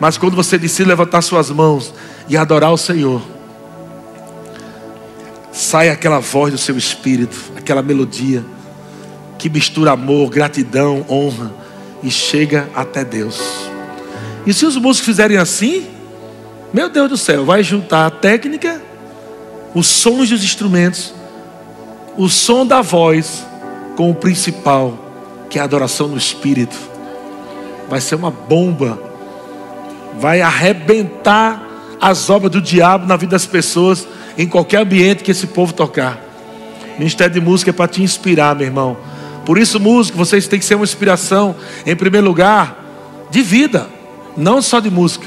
mas 0.00 0.18
quando 0.18 0.34
você 0.34 0.58
decide 0.58 0.88
levantar 0.88 1.22
suas 1.22 1.50
mãos 1.50 1.94
e 2.28 2.36
adorar 2.36 2.72
o 2.72 2.76
Senhor, 2.76 3.22
sai 5.52 5.90
aquela 5.90 6.18
voz 6.18 6.52
do 6.52 6.58
seu 6.58 6.76
espírito, 6.76 7.52
aquela 7.56 7.82
melodia 7.82 8.44
que 9.38 9.48
mistura 9.48 9.92
amor, 9.92 10.28
gratidão, 10.28 11.04
honra 11.08 11.52
e 12.02 12.10
chega 12.10 12.68
até 12.74 13.04
Deus. 13.04 13.40
E 14.46 14.52
se 14.52 14.66
os 14.66 14.76
músicos 14.76 15.06
fizerem 15.06 15.36
assim, 15.36 15.86
meu 16.72 16.88
Deus 16.88 17.08
do 17.08 17.16
céu, 17.16 17.44
vai 17.44 17.62
juntar 17.62 18.06
a 18.06 18.10
técnica, 18.10 18.80
os 19.74 19.86
sons 19.86 20.28
dos 20.28 20.44
instrumentos, 20.44 21.14
o 22.16 22.28
som 22.28 22.66
da 22.66 22.82
voz 22.82 23.46
com 23.96 24.10
o 24.10 24.14
principal, 24.14 25.09
que 25.50 25.58
é 25.58 25.60
a 25.60 25.64
adoração 25.64 26.08
no 26.08 26.16
espírito. 26.16 26.78
Vai 27.88 28.00
ser 28.00 28.14
uma 28.14 28.30
bomba. 28.30 28.98
Vai 30.18 30.40
arrebentar 30.40 31.66
as 32.00 32.30
obras 32.30 32.52
do 32.52 32.62
diabo 32.62 33.06
na 33.06 33.16
vida 33.16 33.32
das 33.32 33.44
pessoas 33.44 34.06
em 34.38 34.46
qualquer 34.46 34.80
ambiente 34.80 35.22
que 35.24 35.30
esse 35.32 35.48
povo 35.48 35.74
tocar. 35.74 36.24
Ministério 36.98 37.34
de 37.34 37.40
música 37.40 37.70
é 37.70 37.72
para 37.72 37.88
te 37.88 38.02
inspirar, 38.02 38.54
meu 38.54 38.66
irmão. 38.66 38.96
Por 39.44 39.58
isso, 39.58 39.80
músico, 39.80 40.16
vocês 40.16 40.46
têm 40.46 40.58
que 40.58 40.64
ser 40.64 40.76
uma 40.76 40.84
inspiração, 40.84 41.56
em 41.84 41.96
primeiro 41.96 42.26
lugar, 42.26 42.78
de 43.30 43.42
vida, 43.42 43.88
não 44.36 44.62
só 44.62 44.80
de 44.80 44.90
música. 44.90 45.26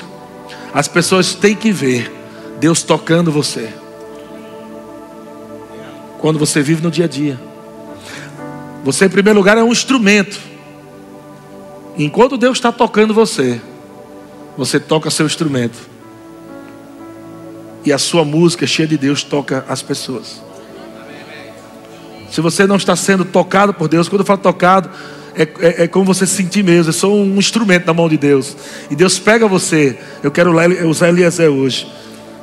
As 0.73 0.87
pessoas 0.87 1.35
têm 1.35 1.55
que 1.55 1.71
ver 1.71 2.11
Deus 2.59 2.81
tocando 2.81 3.31
você. 3.31 3.73
Quando 6.19 6.39
você 6.39 6.61
vive 6.61 6.81
no 6.81 6.89
dia 6.89 7.05
a 7.05 7.07
dia. 7.07 7.52
Você, 8.83 9.05
em 9.05 9.09
primeiro 9.09 9.39
lugar, 9.39 9.57
é 9.57 9.63
um 9.63 9.71
instrumento. 9.71 10.39
Enquanto 11.97 12.37
Deus 12.37 12.57
está 12.57 12.71
tocando 12.71 13.13
você, 13.13 13.61
você 14.57 14.79
toca 14.79 15.09
seu 15.09 15.25
instrumento 15.25 15.77
e 17.85 17.91
a 17.91 17.97
sua 17.97 18.23
música 18.23 18.65
cheia 18.65 18.87
de 18.87 18.97
Deus 18.97 19.23
toca 19.23 19.65
as 19.67 19.81
pessoas. 19.81 20.41
Se 22.31 22.41
você 22.41 22.65
não 22.65 22.77
está 22.77 22.95
sendo 22.95 23.23
tocado 23.23 23.73
por 23.73 23.87
Deus, 23.87 24.09
quando 24.09 24.21
eu 24.21 24.25
falo 24.25 24.39
tocado, 24.39 24.89
é, 25.35 25.43
é, 25.43 25.83
é, 25.83 25.87
como 25.87 26.05
você 26.05 26.25
se 26.25 26.35
sentir 26.35 26.63
mesmo. 26.63 26.89
Eu 26.89 26.93
sou 26.93 27.15
um 27.15 27.37
instrumento 27.37 27.85
na 27.85 27.93
mão 27.93 28.09
de 28.09 28.17
Deus. 28.17 28.55
E 28.89 28.95
Deus 28.95 29.19
pega 29.19 29.47
você. 29.47 29.97
Eu 30.21 30.31
quero 30.31 30.51
usar 30.87 31.09
Eliezer 31.09 31.49
hoje. 31.49 31.91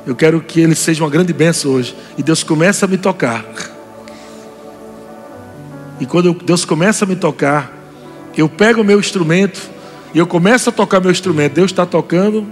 Eu 0.05 0.15
quero 0.15 0.41
que 0.41 0.61
ele 0.61 0.75
seja 0.75 1.03
uma 1.03 1.09
grande 1.09 1.33
bênção 1.33 1.71
hoje. 1.71 1.95
E 2.17 2.23
Deus 2.23 2.43
começa 2.43 2.85
a 2.85 2.87
me 2.87 2.97
tocar. 2.97 3.45
E 6.01 6.05
quando 6.05 6.33
Deus 6.33 6.65
começa 6.65 7.05
a 7.05 7.07
me 7.07 7.15
tocar, 7.15 7.71
eu 8.35 8.49
pego 8.49 8.81
o 8.81 8.83
meu 8.83 8.99
instrumento 8.99 9.61
e 10.13 10.17
eu 10.17 10.27
começo 10.27 10.69
a 10.69 10.73
tocar 10.73 10.99
meu 10.99 11.11
instrumento. 11.11 11.53
Deus 11.53 11.71
está 11.71 11.85
tocando 11.85 12.45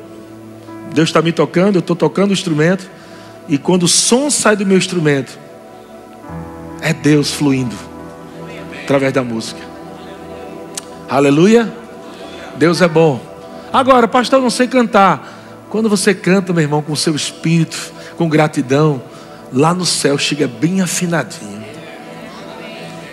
Deus 0.94 1.10
está 1.10 1.22
me 1.22 1.32
tocando, 1.32 1.76
eu 1.76 1.80
estou 1.80 1.96
tocando 1.96 2.32
o 2.32 2.34
instrumento, 2.34 2.90
e 3.48 3.58
quando 3.58 3.84
o 3.84 3.88
som 3.88 4.30
sai 4.30 4.56
do 4.56 4.66
meu 4.66 4.78
instrumento, 4.78 5.38
é 6.82 6.94
Deus 6.94 7.32
fluindo 7.32 7.76
através 8.84 9.14
da 9.14 9.24
música. 9.24 9.60
Aleluia. 11.08 11.72
Deus 12.58 12.82
é 12.82 12.88
bom. 12.88 13.20
Agora, 13.72 14.08
pastor, 14.08 14.40
eu 14.40 14.44
não 14.44 14.50
sei 14.50 14.68
cantar. 14.68 15.66
Quando 15.70 15.90
você 15.90 16.14
canta, 16.14 16.54
meu 16.54 16.64
irmão, 16.64 16.82
com 16.82 16.94
o 16.94 16.98
seu 16.98 17.16
espírito, 17.16 17.94
com 18.18 18.28
gratidão, 18.28 19.02
lá 19.54 19.74
no 19.74 19.86
céu 19.86 20.18
chega 20.18 20.48
bem 20.48 20.82
afinadinho. 20.82 21.59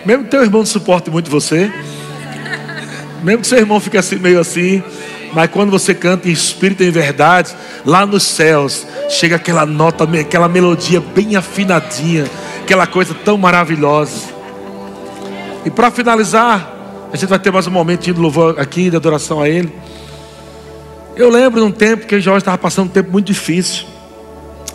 Mesmo 0.07 0.23
que 0.23 0.29
teu 0.29 0.41
irmão 0.41 0.61
não 0.61 0.65
suporte 0.65 1.11
muito 1.11 1.29
você, 1.29 1.69
mesmo 3.21 3.41
que 3.41 3.47
seu 3.47 3.57
irmão 3.57 3.77
fique 3.77 3.97
assim, 3.97 4.15
meio 4.15 4.39
assim, 4.39 4.81
mas 5.33 5.49
quando 5.51 5.69
você 5.69 5.93
canta 5.93 6.29
em 6.29 6.31
espírito 6.31 6.81
e 6.81 6.87
em 6.87 6.91
verdade, 6.91 7.53
lá 7.85 8.05
nos 8.05 8.23
céus, 8.23 8.87
chega 9.09 9.35
aquela 9.35 9.65
nota, 9.65 10.05
aquela 10.17 10.47
melodia 10.47 11.01
bem 11.01 11.35
afinadinha, 11.35 12.23
aquela 12.61 12.87
coisa 12.87 13.13
tão 13.13 13.37
maravilhosa. 13.37 14.21
E 15.65 15.69
para 15.69 15.91
finalizar, 15.91 17.09
a 17.11 17.17
gente 17.17 17.27
vai 17.27 17.37
ter 17.37 17.51
mais 17.51 17.67
um 17.67 17.71
momento 17.71 18.03
de 18.03 18.13
louvor 18.13 18.57
aqui, 18.61 18.89
de 18.89 18.95
adoração 18.95 19.41
a 19.41 19.49
Ele. 19.49 19.69
Eu 21.17 21.29
lembro 21.29 21.59
de 21.59 21.67
um 21.67 21.71
tempo 21.71 22.07
que 22.07 22.17
Jorge 22.21 22.43
estava 22.43 22.57
passando 22.57 22.85
um 22.85 22.91
tempo 22.91 23.11
muito 23.11 23.27
difícil, 23.27 23.85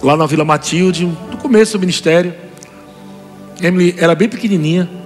lá 0.02 0.14
na 0.14 0.26
Vila 0.26 0.44
Matilde, 0.44 1.06
no 1.06 1.38
começo 1.38 1.72
do 1.72 1.80
ministério. 1.80 2.34
Emily 3.62 3.94
era 3.96 4.14
bem 4.14 4.28
pequenininha. 4.28 5.00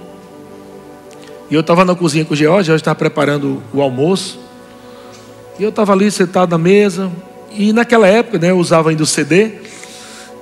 E 1.49 1.55
eu 1.55 1.61
estava 1.61 1.85
na 1.85 1.95
cozinha 1.95 2.25
com 2.25 2.33
o 2.33 2.37
George, 2.37 2.67
George 2.67 2.81
estava 2.81 2.95
preparando 2.95 3.61
o 3.73 3.81
almoço. 3.81 4.39
E 5.57 5.63
eu 5.63 5.69
estava 5.69 5.93
ali 5.93 6.11
sentado 6.11 6.51
na 6.51 6.57
mesa. 6.57 7.11
E 7.51 7.71
naquela 7.71 8.07
época, 8.07 8.37
né, 8.37 8.51
eu 8.51 8.57
usava 8.57 8.89
ainda 8.89 9.03
o 9.03 9.05
CD. 9.05 9.51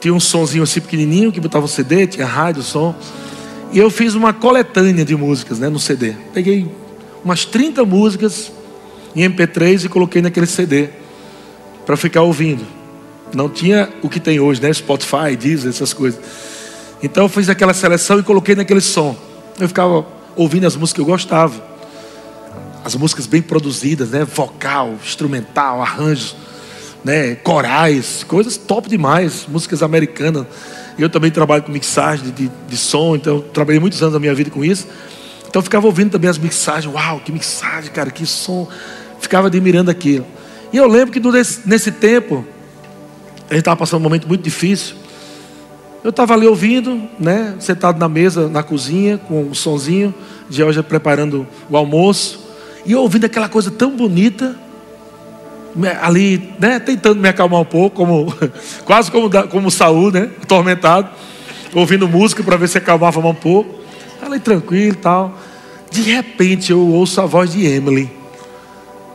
Tinha 0.01 0.13
um 0.13 0.19
sonzinho 0.19 0.63
assim 0.63 0.81
pequenininho 0.81 1.31
que 1.31 1.39
botava 1.39 1.65
o 1.65 1.67
CD, 1.67 2.07
tinha 2.07 2.25
rádio, 2.25 2.63
som. 2.63 2.95
E 3.71 3.79
eu 3.79 3.89
fiz 3.89 4.15
uma 4.15 4.33
coletânea 4.33 5.05
de 5.05 5.15
músicas 5.15 5.59
né, 5.59 5.69
no 5.69 5.79
CD. 5.79 6.13
Peguei 6.33 6.69
umas 7.23 7.45
30 7.45 7.85
músicas 7.85 8.51
em 9.15 9.21
MP3 9.29 9.85
e 9.85 9.89
coloquei 9.89 10.21
naquele 10.21 10.45
CD 10.45 10.89
para 11.85 11.95
ficar 11.95 12.21
ouvindo. 12.21 12.65
Não 13.33 13.49
tinha 13.49 13.89
o 14.01 14.09
que 14.09 14.19
tem 14.19 14.39
hoje, 14.39 14.61
né? 14.61 14.71
Spotify, 14.73 15.35
Deezer, 15.37 15.69
essas 15.69 15.93
coisas. 15.93 16.19
Então 17.01 17.25
eu 17.25 17.29
fiz 17.29 17.49
aquela 17.49 17.73
seleção 17.73 18.19
e 18.19 18.23
coloquei 18.23 18.55
naquele 18.55 18.81
som. 18.81 19.15
Eu 19.59 19.67
ficava 19.67 20.05
ouvindo 20.35 20.65
as 20.65 20.75
músicas 20.75 20.93
que 20.93 21.01
eu 21.01 21.05
gostava. 21.05 21.75
As 22.83 22.95
músicas 22.95 23.25
bem 23.25 23.41
produzidas, 23.41 24.11
né? 24.11 24.23
Vocal, 24.23 24.93
instrumental, 25.03 25.81
arranjos, 25.81 26.35
né? 27.03 27.35
Corais, 27.35 28.23
coisas 28.23 28.57
top 28.57 28.89
demais. 28.89 29.45
Músicas 29.47 29.81
americanas. 29.81 30.45
Eu 30.97 31.09
também 31.09 31.31
trabalho 31.31 31.63
com 31.63 31.71
mixagem 31.71 32.25
de, 32.25 32.31
de, 32.31 32.51
de 32.69 32.77
som, 32.77 33.15
então 33.15 33.41
trabalhei 33.41 33.79
muitos 33.79 34.01
anos 34.01 34.13
da 34.13 34.19
minha 34.19 34.33
vida 34.33 34.49
com 34.49 34.63
isso. 34.63 34.87
Então 35.47 35.61
ficava 35.61 35.85
ouvindo 35.87 36.11
também 36.11 36.29
as 36.29 36.37
mixagens. 36.37 36.93
Uau, 36.93 37.19
que 37.19 37.31
mixagem, 37.31 37.91
cara, 37.91 38.11
que 38.11 38.25
som. 38.25 38.67
Ficava 39.19 39.47
admirando 39.47 39.89
aquilo. 39.89 40.25
E 40.71 40.77
eu 40.77 40.87
lembro 40.87 41.11
que 41.11 41.19
nesse, 41.19 41.67
nesse 41.67 41.91
tempo, 41.91 42.45
a 43.49 43.53
gente 43.53 43.59
estava 43.59 43.77
passando 43.77 44.01
um 44.01 44.03
momento 44.03 44.27
muito 44.27 44.41
difícil. 44.41 44.95
Eu 46.05 46.11
estava 46.11 46.35
ali 46.35 46.45
ouvindo, 46.45 47.01
né, 47.17 47.55
sentado 47.59 47.97
na 47.97 48.07
mesa, 48.07 48.47
na 48.47 48.61
cozinha, 48.61 49.17
com 49.17 49.41
um 49.41 49.55
sonzinho, 49.55 50.13
hoje 50.51 50.83
preparando 50.83 51.47
o 51.67 51.75
almoço, 51.75 52.45
e 52.85 52.93
ouvindo 52.93 53.25
aquela 53.25 53.49
coisa 53.49 53.71
tão 53.71 53.89
bonita, 53.89 54.55
ali, 56.03 56.53
né, 56.59 56.79
tentando 56.79 57.19
me 57.19 57.27
acalmar 57.27 57.59
um 57.59 57.65
pouco, 57.65 57.95
como, 57.95 58.31
quase 58.85 59.09
como, 59.09 59.31
como 59.49 59.71
Saul, 59.71 60.11
né, 60.11 60.29
atormentado, 60.43 61.09
ouvindo 61.73 62.07
música 62.07 62.43
para 62.43 62.55
ver 62.55 62.69
se 62.69 62.77
acalmava 62.77 63.19
um 63.19 63.33
pouco, 63.33 63.81
ali 64.21 64.39
tranquilo 64.39 64.93
e 64.93 64.97
tal. 64.97 65.35
De 65.89 66.03
repente 66.03 66.71
eu 66.71 66.87
ouço 66.87 67.19
a 67.19 67.25
voz 67.25 67.51
de 67.51 67.65
Emily, 67.65 68.11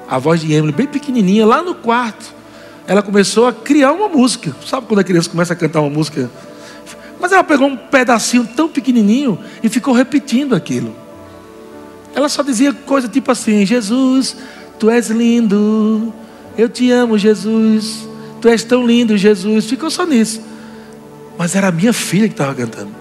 a 0.08 0.18
voz 0.18 0.40
de 0.40 0.52
Emily, 0.52 0.72
bem 0.72 0.88
pequenininha, 0.88 1.46
lá 1.46 1.62
no 1.62 1.76
quarto. 1.76 2.34
Ela 2.84 3.00
começou 3.00 3.46
a 3.46 3.52
criar 3.52 3.92
uma 3.92 4.08
música. 4.08 4.56
Sabe 4.66 4.88
quando 4.88 4.98
a 4.98 5.04
criança 5.04 5.30
começa 5.30 5.52
a 5.52 5.56
cantar 5.56 5.82
uma 5.82 5.90
música 5.90 6.28
mas 7.20 7.32
ela 7.32 7.44
pegou 7.44 7.68
um 7.68 7.76
pedacinho 7.76 8.48
tão 8.56 8.68
pequenininho 8.68 9.38
e 9.62 9.68
ficou 9.68 9.92
repetindo 9.92 10.54
aquilo. 10.54 10.94
Ela 12.14 12.28
só 12.28 12.42
dizia 12.42 12.72
coisa 12.72 13.06
tipo 13.06 13.30
assim: 13.30 13.64
Jesus, 13.66 14.36
tu 14.78 14.88
és 14.88 15.08
lindo, 15.08 16.12
eu 16.56 16.68
te 16.68 16.90
amo, 16.90 17.18
Jesus, 17.18 18.08
tu 18.40 18.48
és 18.48 18.64
tão 18.64 18.86
lindo, 18.86 19.16
Jesus. 19.16 19.66
Ficou 19.66 19.90
só 19.90 20.06
nisso. 20.06 20.40
Mas 21.36 21.54
era 21.54 21.68
a 21.68 21.72
minha 21.72 21.92
filha 21.92 22.26
que 22.26 22.34
estava 22.34 22.54
cantando. 22.54 22.94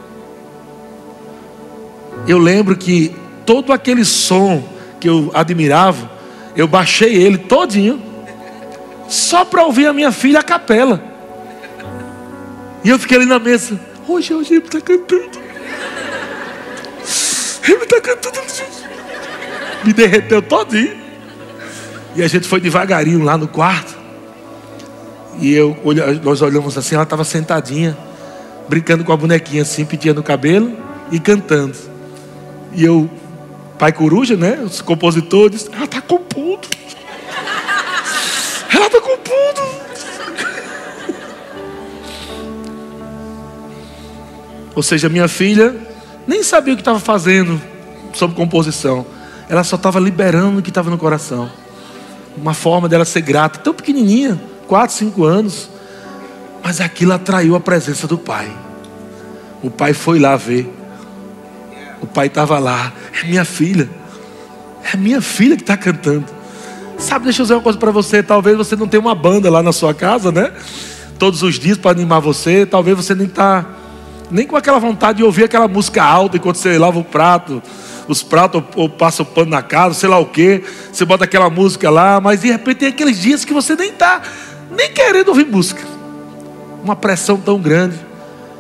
Eu 2.28 2.38
lembro 2.38 2.76
que 2.76 3.16
todo 3.46 3.72
aquele 3.72 4.04
som 4.04 4.64
que 5.00 5.08
eu 5.08 5.32
admirava, 5.34 6.12
eu 6.56 6.68
baixei 6.68 7.16
ele 7.16 7.38
todinho, 7.38 8.02
só 9.08 9.44
para 9.46 9.64
ouvir 9.64 9.88
a 9.88 9.94
minha 9.94 10.12
filha 10.12 10.40
a 10.40 10.44
capela. 10.44 11.02
E 12.84 12.90
eu 12.90 13.00
fiquei 13.00 13.18
ali 13.18 13.26
na 13.26 13.40
mesa. 13.40 13.80
Hoje, 14.10 14.34
hoje 14.34 14.56
ele 14.56 14.66
está 14.66 14.82
cantando. 14.82 15.40
Ele 17.64 17.84
está 17.84 18.02
cantando. 18.02 18.40
Me 19.86 19.94
derreteu 19.94 20.42
todinho. 20.42 20.98
E 22.16 22.24
a 22.24 22.28
gente 22.28 22.48
foi 22.48 22.60
devagarinho 22.60 23.24
lá 23.24 23.38
no 23.38 23.48
quarto. 23.48 23.96
E 25.40 25.54
eu, 25.54 25.78
nós 26.24 26.42
olhamos 26.42 26.76
assim, 26.76 26.96
ela 26.96 27.04
estava 27.04 27.24
sentadinha, 27.24 27.96
brincando 28.68 29.04
com 29.04 29.14
a 29.14 29.16
bonequinha 29.16 29.62
assim, 29.62 29.86
pedindo 29.86 30.22
o 30.22 30.24
cabelo 30.24 30.76
e 31.12 31.20
cantando. 31.20 31.78
E 32.74 32.84
eu, 32.84 33.08
pai 33.78 33.94
coruja, 33.94 34.36
né? 34.36 34.60
Os 34.66 34.82
compositores, 34.82 35.70
ela 35.72 35.86
está 35.86 36.02
compondo. 36.02 36.68
Ou 44.76 44.84
seja, 44.84 45.10
minha 45.10 45.28
filha 45.28 45.76
nem 46.28 46.44
sabia 46.44 46.74
o 46.74 46.78
que 46.78 46.82
estava 46.82 47.00
fazendo 47.00 47.60
sobre 48.14 48.36
composição. 48.36 49.06
Ela 49.50 49.64
só 49.64 49.76
estava 49.76 50.00
liberando 50.00 50.60
o 50.60 50.62
que 50.62 50.70
estava 50.70 50.90
no 50.90 50.98
coração. 50.98 51.50
Uma 52.38 52.54
forma 52.54 52.88
dela 52.88 53.04
ser 53.04 53.22
grata, 53.22 53.60
tão 53.60 53.74
pequenininha, 53.74 54.40
4, 54.68 54.96
5 54.96 55.24
anos. 55.24 55.70
Mas 56.64 56.80
aquilo 56.80 57.14
atraiu 57.14 57.56
a 57.56 57.60
presença 57.60 58.06
do 58.06 58.18
pai. 58.18 58.50
O 59.64 59.72
pai 59.72 59.94
foi 59.94 60.20
lá 60.20 60.36
ver. 60.36 60.72
O 62.02 62.06
pai 62.06 62.28
estava 62.28 62.60
lá. 62.60 62.94
É 63.22 63.26
minha 63.26 63.44
filha. 63.44 63.90
É 64.94 64.96
minha 64.96 65.22
filha 65.22 65.56
que 65.56 65.64
está 65.64 65.76
cantando. 65.76 66.26
Sabe, 66.98 67.26
deixa 67.26 67.42
eu 67.42 67.46
dizer 67.46 67.56
uma 67.56 67.64
coisa 67.64 67.80
para 67.80 67.92
você. 67.92 68.22
Talvez 68.22 68.56
você 68.56 68.76
não 68.76 68.88
tenha 68.88 69.02
uma 69.02 69.16
banda 69.16 69.50
lá 69.50 69.64
na 69.64 69.74
sua 69.74 69.94
casa, 69.94 70.32
né? 70.32 70.52
Todos 71.18 71.42
os 71.42 71.58
dias 71.58 71.78
para 71.78 71.92
animar 71.92 72.20
você. 72.20 72.66
Talvez 72.66 72.96
você 72.96 73.16
nem 73.16 73.26
está 73.26 73.66
nem 74.32 74.46
com 74.46 74.56
aquela 74.56 74.80
vontade 74.80 75.18
de 75.18 75.24
ouvir 75.24 75.46
aquela 75.46 75.68
música 75.68 76.04
alta 76.04 76.38
enquanto 76.38 76.58
você 76.58 76.78
lava 76.78 77.00
o 77.00 77.04
prato, 77.04 77.62
os 78.08 78.24
pratos 78.24 78.62
ou, 78.76 78.84
ou 78.84 78.90
passa 78.90 79.24
o 79.24 79.26
pano 79.26 79.52
na 79.52 79.62
casa, 79.62 79.96
sei 79.96 80.10
lá 80.10 80.18
o 80.18 80.26
que. 80.26 80.64
Você 80.92 81.06
bota 81.06 81.24
aquela 81.24 81.50
música 81.50 81.90
lá, 81.90 82.20
mas 82.20 82.42
de 82.42 82.52
repente 82.52 82.78
tem 82.78 82.90
aqueles 82.90 83.20
dias 83.20 83.44
que 83.46 83.54
você 83.54 83.76
nem 83.76 83.90
está 83.90 84.22
nem 84.72 84.92
querendo 84.92 85.30
ouvir 85.30 85.46
música. 85.46 85.82
Uma 86.84 86.96
pressão 86.96 87.38
tão 87.38 87.60
grande. 87.60 88.00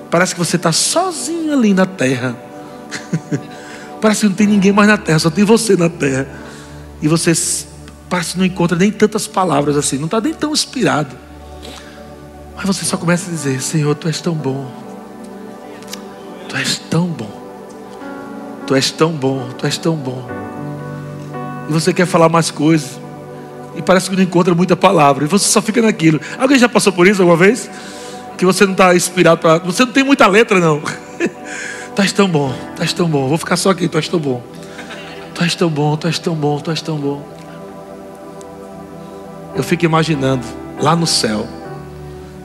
Parece 0.09 0.33
que 0.33 0.39
você 0.39 0.55
está 0.55 0.71
sozinho 0.71 1.53
ali 1.53 1.73
na 1.73 1.85
terra. 1.85 2.35
parece 4.01 4.21
que 4.21 4.27
não 4.27 4.33
tem 4.33 4.47
ninguém 4.47 4.71
mais 4.71 4.87
na 4.87 4.97
terra, 4.97 5.19
só 5.19 5.29
tem 5.29 5.43
você 5.43 5.75
na 5.75 5.89
terra. 5.89 6.27
E 7.01 7.07
você 7.07 7.31
parece 8.09 8.33
que 8.33 8.39
não 8.39 8.45
encontra 8.45 8.77
nem 8.77 8.91
tantas 8.91 9.27
palavras 9.27 9.77
assim, 9.77 9.97
não 9.97 10.05
está 10.05 10.19
nem 10.19 10.33
tão 10.33 10.51
inspirado. 10.51 11.15
Mas 12.55 12.65
você 12.65 12.83
só 12.83 12.97
começa 12.97 13.29
a 13.29 13.33
dizer: 13.33 13.61
Senhor, 13.61 13.95
tu 13.95 14.07
és 14.07 14.19
tão 14.19 14.33
bom. 14.33 14.88
Tu 16.49 16.57
és 16.57 16.77
tão 16.89 17.05
bom. 17.05 17.29
Tu 18.65 18.75
és 18.75 18.91
tão 18.91 19.11
bom, 19.11 19.47
tu 19.57 19.65
és 19.65 19.77
tão 19.77 19.95
bom. 19.95 20.27
E 21.69 21.71
você 21.71 21.93
quer 21.93 22.07
falar 22.07 22.27
mais 22.27 22.49
coisas. 22.49 22.99
E 23.75 23.81
parece 23.83 24.09
que 24.09 24.15
não 24.15 24.23
encontra 24.23 24.55
muita 24.55 24.75
palavra. 24.75 25.23
E 25.23 25.27
você 25.27 25.47
só 25.47 25.61
fica 25.61 25.81
naquilo. 25.81 26.19
Alguém 26.39 26.57
já 26.57 26.67
passou 26.67 26.91
por 26.91 27.07
isso 27.07 27.21
alguma 27.21 27.37
vez? 27.37 27.69
Que 28.35 28.45
você 28.45 28.65
não 28.65 28.71
está 28.71 28.95
inspirado 28.95 29.39
para. 29.39 29.59
Você 29.59 29.85
não 29.85 29.93
tem 29.93 30.03
muita 30.03 30.25
letra, 30.25 30.59
não. 30.59 30.81
tu 31.95 32.01
és 32.01 32.11
tão 32.11 32.27
bom, 32.27 32.53
tu 32.75 32.81
és 32.81 32.93
tão 32.93 33.07
bom. 33.07 33.27
Vou 33.27 33.37
ficar 33.37 33.55
só 33.55 33.69
aqui, 33.69 33.87
tu 33.87 33.97
és 33.97 34.07
tão 34.07 34.19
bom. 34.19 34.41
Tu 35.35 35.43
és 35.43 35.53
tão 35.53 35.69
bom, 35.69 35.95
tu 35.95 36.07
és 36.07 36.17
tão 36.17 36.33
bom, 36.33 36.59
tu 36.59 36.71
és 36.71 36.81
tão 36.81 36.97
bom. 36.97 37.23
Eu 39.55 39.63
fico 39.63 39.85
imaginando, 39.85 40.45
lá 40.81 40.95
no 40.95 41.05
céu, 41.05 41.47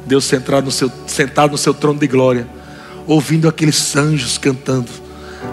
Deus 0.04 0.24
sentado 0.24 0.64
no 0.64 0.70
seu, 0.70 0.90
sentado 1.06 1.52
no 1.52 1.58
seu 1.58 1.72
trono 1.72 1.98
de 1.98 2.06
glória 2.06 2.46
ouvindo 3.06 3.48
aqueles 3.48 3.94
anjos 3.96 4.38
cantando, 4.38 4.90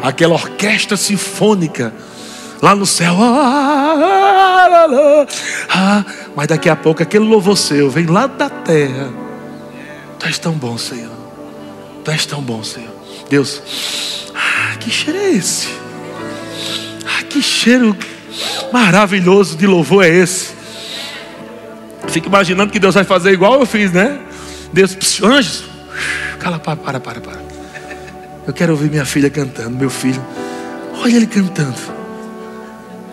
aquela 0.01 0.33
orquestra 0.33 0.97
sinfônica, 0.97 1.93
lá 2.61 2.75
no 2.75 2.85
céu. 2.85 3.15
Ah, 3.19 4.87
ah, 5.69 6.05
mas 6.35 6.47
daqui 6.47 6.69
a 6.69 6.75
pouco 6.75 7.01
aquele 7.03 7.25
louvor 7.25 7.57
seu 7.57 7.89
vem 7.89 8.05
lá 8.05 8.27
da 8.27 8.49
terra. 8.49 9.11
Tu 10.19 10.25
és 10.27 10.37
tão 10.37 10.53
bom, 10.53 10.77
Senhor. 10.77 11.11
Tu 12.03 12.11
és 12.11 12.25
tão 12.25 12.41
bom, 12.41 12.63
Senhor. 12.63 12.91
Deus, 13.29 13.61
ah, 14.35 14.75
que 14.77 14.89
cheiro 14.89 15.19
é 15.19 15.31
esse? 15.31 15.69
Ah, 17.05 17.23
que 17.23 17.41
cheiro 17.41 17.95
maravilhoso 18.71 19.57
de 19.57 19.65
louvor 19.65 20.05
é 20.05 20.09
esse? 20.09 20.61
Fico 22.07 22.27
imaginando 22.27 22.71
que 22.71 22.79
Deus 22.79 22.93
vai 22.93 23.03
fazer 23.03 23.31
igual 23.31 23.59
eu 23.59 23.65
fiz, 23.65 23.91
né? 23.91 24.19
Deus, 24.73 24.97
anjos, 25.23 25.63
cala, 26.39 26.59
para, 26.59 26.75
para, 26.75 26.99
para, 26.99 27.21
para. 27.21 27.40
Eu 28.45 28.53
quero 28.53 28.73
ouvir 28.73 28.89
minha 28.89 29.05
filha 29.05 29.29
cantando, 29.29 29.71
meu 29.71 29.89
filho. 29.89 30.23
Olha 31.01 31.15
ele 31.15 31.27
cantando. 31.27 31.77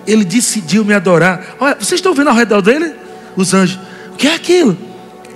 Ele 0.06 0.24
decidiu 0.24 0.84
me 0.84 0.94
adorar. 0.94 1.56
Olha, 1.60 1.74
vocês 1.74 1.98
estão 1.98 2.14
vendo 2.14 2.28
ao 2.28 2.34
redor 2.34 2.62
dele? 2.62 2.94
Os 3.36 3.52
anjos. 3.52 3.78
O 4.12 4.16
que 4.16 4.26
é 4.26 4.34
aquilo? 4.34 4.76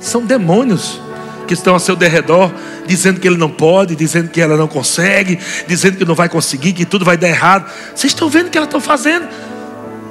São 0.00 0.24
demônios 0.24 1.00
que 1.46 1.54
estão 1.54 1.74
ao 1.74 1.80
seu 1.80 1.94
derredor, 1.94 2.50
dizendo 2.86 3.20
que 3.20 3.28
ele 3.28 3.36
não 3.36 3.50
pode, 3.50 3.94
dizendo 3.94 4.30
que 4.30 4.40
ela 4.40 4.56
não 4.56 4.66
consegue, 4.66 5.38
dizendo 5.66 5.98
que 5.98 6.04
não 6.04 6.14
vai 6.14 6.28
conseguir, 6.28 6.72
que 6.72 6.86
tudo 6.86 7.04
vai 7.04 7.16
dar 7.16 7.28
errado. 7.28 7.70
Vocês 7.94 8.12
estão 8.12 8.30
vendo 8.30 8.46
o 8.46 8.50
que 8.50 8.56
ela 8.56 8.66
está 8.66 8.80
fazendo? 8.80 9.28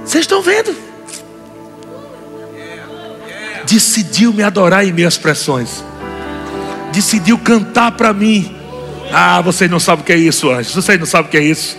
Vocês 0.05 0.23
estão 0.23 0.41
vendo? 0.41 0.75
Decidiu 3.65 4.33
me 4.33 4.43
adorar 4.43 4.85
em 4.85 4.91
minhas 4.91 5.17
pressões. 5.17 5.83
Decidiu 6.91 7.37
cantar 7.39 7.93
para 7.93 8.13
mim. 8.13 8.60
Ah, 9.13 9.41
vocês 9.41 9.69
não 9.69 9.79
sabem 9.79 10.03
o 10.03 10.05
que 10.05 10.13
é 10.13 10.17
isso, 10.17 10.49
anjos. 10.49 10.73
Vocês 10.73 10.99
não 10.99 11.05
sabem 11.05 11.27
o 11.27 11.31
que 11.31 11.37
é 11.37 11.43
isso. 11.43 11.77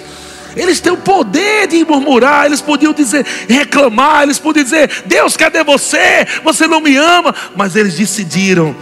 Eles 0.56 0.80
têm 0.80 0.92
o 0.92 0.98
poder 0.98 1.66
de 1.66 1.84
murmurar, 1.84 2.44
eles 2.44 2.60
podiam 2.60 2.92
dizer, 2.92 3.24
reclamar, 3.48 4.22
eles 4.22 4.38
podiam 4.38 4.64
dizer, 4.64 4.90
Deus, 5.06 5.36
cadê 5.36 5.64
você? 5.64 6.26
Você 6.44 6.66
não 6.66 6.80
me 6.80 6.96
ama. 6.96 7.34
Mas 7.56 7.74
eles 7.74 7.96
decidiram 7.96 8.76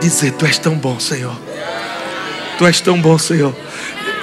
dizer: 0.00 0.32
Tu 0.32 0.46
és 0.46 0.58
tão 0.58 0.74
bom, 0.74 0.98
Senhor. 0.98 1.36
Tu 2.58 2.66
és 2.66 2.80
tão 2.80 2.98
bom, 2.98 3.18
Senhor. 3.18 3.54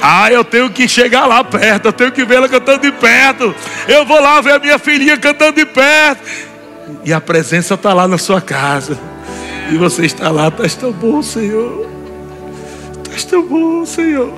Ah, 0.01 0.32
eu 0.32 0.43
tenho 0.43 0.70
que 0.70 0.88
chegar 0.88 1.26
lá 1.26 1.43
perto, 1.43 1.86
eu 1.88 1.93
tenho 1.93 2.12
que 2.12 2.26
vê-la 2.26 2.49
cantando 2.49 2.82
de 2.82 2.91
perto. 2.91 3.56
Eu 3.88 4.06
vou 4.06 4.20
lá 4.20 4.41
ver 4.41 4.54
a 4.54 4.60
minha 4.60 4.78
filhinha 4.78 5.18
cantando 5.18 5.54
de 5.54 5.66
perto. 5.66 6.22
E 7.06 7.14
a 7.14 7.22
presença 7.22 7.76
está 7.76 7.93
lá 7.93 8.08
na 8.08 8.18
sua 8.18 8.41
casa. 8.41 8.99
E 9.72 9.78
você 9.78 10.06
está 10.06 10.30
lá, 10.30 10.51
tu 10.51 10.64
és 10.64 10.76
tão 10.76 10.91
bom, 10.91 11.22
Senhor. 11.22 11.92
És 13.14 13.24
tão 13.24 13.45
bom, 13.47 13.86
Senhor. 13.86 14.34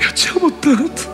Eu 0.00 0.12
te 0.12 0.28
amo 0.28 0.50
tanto. 0.50 1.08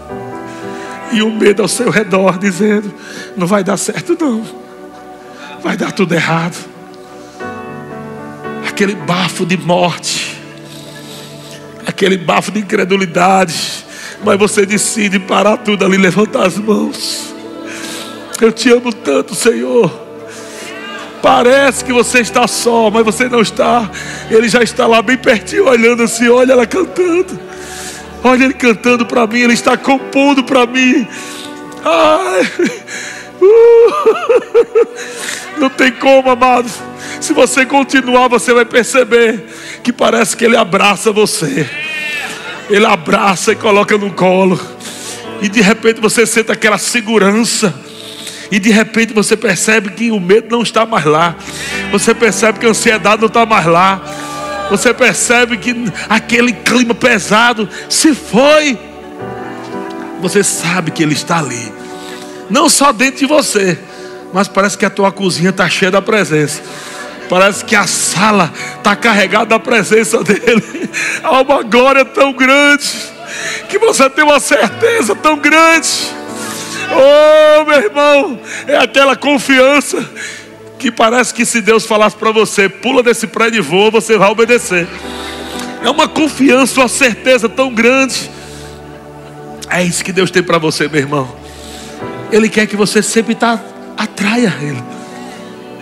E 1.13 1.23
o 1.23 1.31
medo 1.33 1.63
ao 1.63 1.69
seu 1.69 1.91
redor 1.91 2.39
dizendo: 2.39 2.93
Não 3.37 3.47
vai 3.47 3.65
dar 3.65 3.77
certo, 3.77 4.17
não. 4.21 4.45
Vai 5.63 5.77
dar 5.77 5.93
tudo 5.93 6.15
errado 6.15 6.71
aquele 8.81 8.95
bafo 8.95 9.45
de 9.45 9.59
morte, 9.59 10.41
aquele 11.87 12.17
bafo 12.17 12.51
de 12.51 12.61
incredulidade, 12.61 13.55
mas 14.25 14.39
você 14.39 14.65
decide 14.65 15.19
parar 15.19 15.59
tudo 15.59 15.85
ali, 15.85 15.99
levantar 15.99 16.47
as 16.47 16.57
mãos. 16.57 17.35
Eu 18.41 18.51
te 18.51 18.71
amo 18.73 18.91
tanto, 18.91 19.35
Senhor. 19.35 20.10
Parece 21.23 21.85
que 21.85 21.93
você 21.93 22.21
está 22.21 22.47
só, 22.47 22.91
mas 22.91 23.05
você 23.05 23.29
não 23.29 23.41
está. 23.41 23.91
Ele 24.31 24.49
já 24.49 24.63
está 24.63 24.87
lá 24.87 25.03
bem 25.03 25.17
pertinho, 25.17 25.69
olhando 25.69 26.03
assim. 26.03 26.29
Olha 26.29 26.53
ela 26.53 26.67
cantando. 26.67 27.39
Olha 28.25 28.45
ele 28.45 28.55
cantando 28.55 29.05
para 29.05 29.27
mim. 29.27 29.41
Ele 29.41 29.55
está 29.55 29.77
compondo 29.77 30.43
para 30.45 30.67
mim. 30.67 31.07
Ai. 31.85 32.53
Uh. 33.41 33.91
Não 35.59 35.69
tem 35.69 35.93
como, 35.93 36.31
amados. 36.31 36.73
Se 37.21 37.35
você 37.35 37.67
continuar, 37.67 38.29
você 38.29 38.55
vai 38.55 38.65
perceber 38.65 39.45
que 39.83 39.93
parece 39.93 40.37
que 40.37 40.45
Ele 40.45 40.57
abraça 40.57 41.13
você. 41.13 41.69
Ele 42.71 42.87
abraça 42.87 43.53
e 43.53 43.57
coloca 43.57 43.99
no 43.99 44.11
colo. 44.13 44.59
E 45.43 45.49
de 45.49 45.61
repente 45.61 46.01
você 46.01 46.25
sente 46.27 46.51
aquela 46.51 46.79
segurança. 46.79 47.75
E 48.51 48.59
de 48.59 48.71
repente 48.71 49.13
você 49.13 49.37
percebe 49.37 49.91
que 49.91 50.11
o 50.11 50.19
medo 50.19 50.49
não 50.51 50.63
está 50.63 50.85
mais 50.85 51.05
lá. 51.05 51.37
Você 51.93 52.15
percebe 52.15 52.59
que 52.59 52.67
a 52.67 52.71
ansiedade 52.71 53.21
não 53.21 53.29
está 53.29 53.47
mais 53.47 53.67
lá. 53.67 54.03
Você 54.71 54.93
percebe 54.93 55.57
que 55.57 55.75
aquele 56.09 56.53
clima 56.53 56.95
pesado 56.95 57.69
se 57.89 58.15
foi. 58.15 58.79
Você 60.21 60.43
sabe 60.43 60.91
que 60.91 61.03
Ele 61.03 61.15
está 61.15 61.39
ali. 61.39 61.73
Não 62.49 62.69
só 62.69 62.93
dentro 62.93 63.21
de 63.21 63.27
você, 63.27 63.79
mas 64.33 64.49
parece 64.49 64.77
que 64.77 64.85
a 64.85 64.91
tua 64.91 65.13
cozinha 65.13 65.51
está 65.51 65.69
cheia 65.69 65.91
da 65.91 66.03
presença. 66.03 66.63
Parece 67.29 67.65
que 67.65 67.77
a 67.77 67.87
sala 67.87 68.53
está 68.77 68.97
carregada 68.97 69.47
da 69.47 69.59
presença 69.59 70.23
dele. 70.23 70.91
Há 71.23 71.41
uma 71.41 71.63
glória 71.63 72.05
tão 72.05 72.33
grande 72.33 72.91
que 73.69 73.79
você 73.79 74.11
tem 74.11 74.25
uma 74.25 74.41
certeza 74.41 75.15
tão 75.15 75.37
grande. 75.39 75.89
Oh, 76.93 77.65
meu 77.65 77.81
irmão, 77.81 78.41
é 78.67 78.77
aquela 78.77 79.17
confiança 79.17 80.09
que 80.79 80.91
parece 80.91 81.33
que 81.33 81.45
se 81.45 81.61
Deus 81.61 81.85
falasse 81.85 82.17
para 82.17 82.33
você, 82.33 82.69
pula 82.69 83.03
desse 83.03 83.27
prédio 83.27 83.59
e 83.59 83.61
voa, 83.61 83.91
você 83.91 84.17
vai 84.17 84.31
obedecer. 84.31 84.89
É 85.85 85.91
uma 85.91 86.09
confiança, 86.09 86.81
uma 86.81 86.89
certeza 86.89 87.49
tão 87.49 87.73
grande. 87.73 88.31
É 89.69 89.83
isso 89.83 90.05
que 90.05 90.13
Deus 90.13 90.31
tem 90.31 90.43
para 90.43 90.59
você, 90.59 90.89
meu 90.89 91.01
irmão. 91.01 91.37
Ele 92.33 92.49
quer 92.49 92.67
que 92.67 92.77
você 92.77 93.03
sempre 93.03 93.35
tá, 93.35 93.61
atraia 93.97 94.55
Ele. 94.61 94.83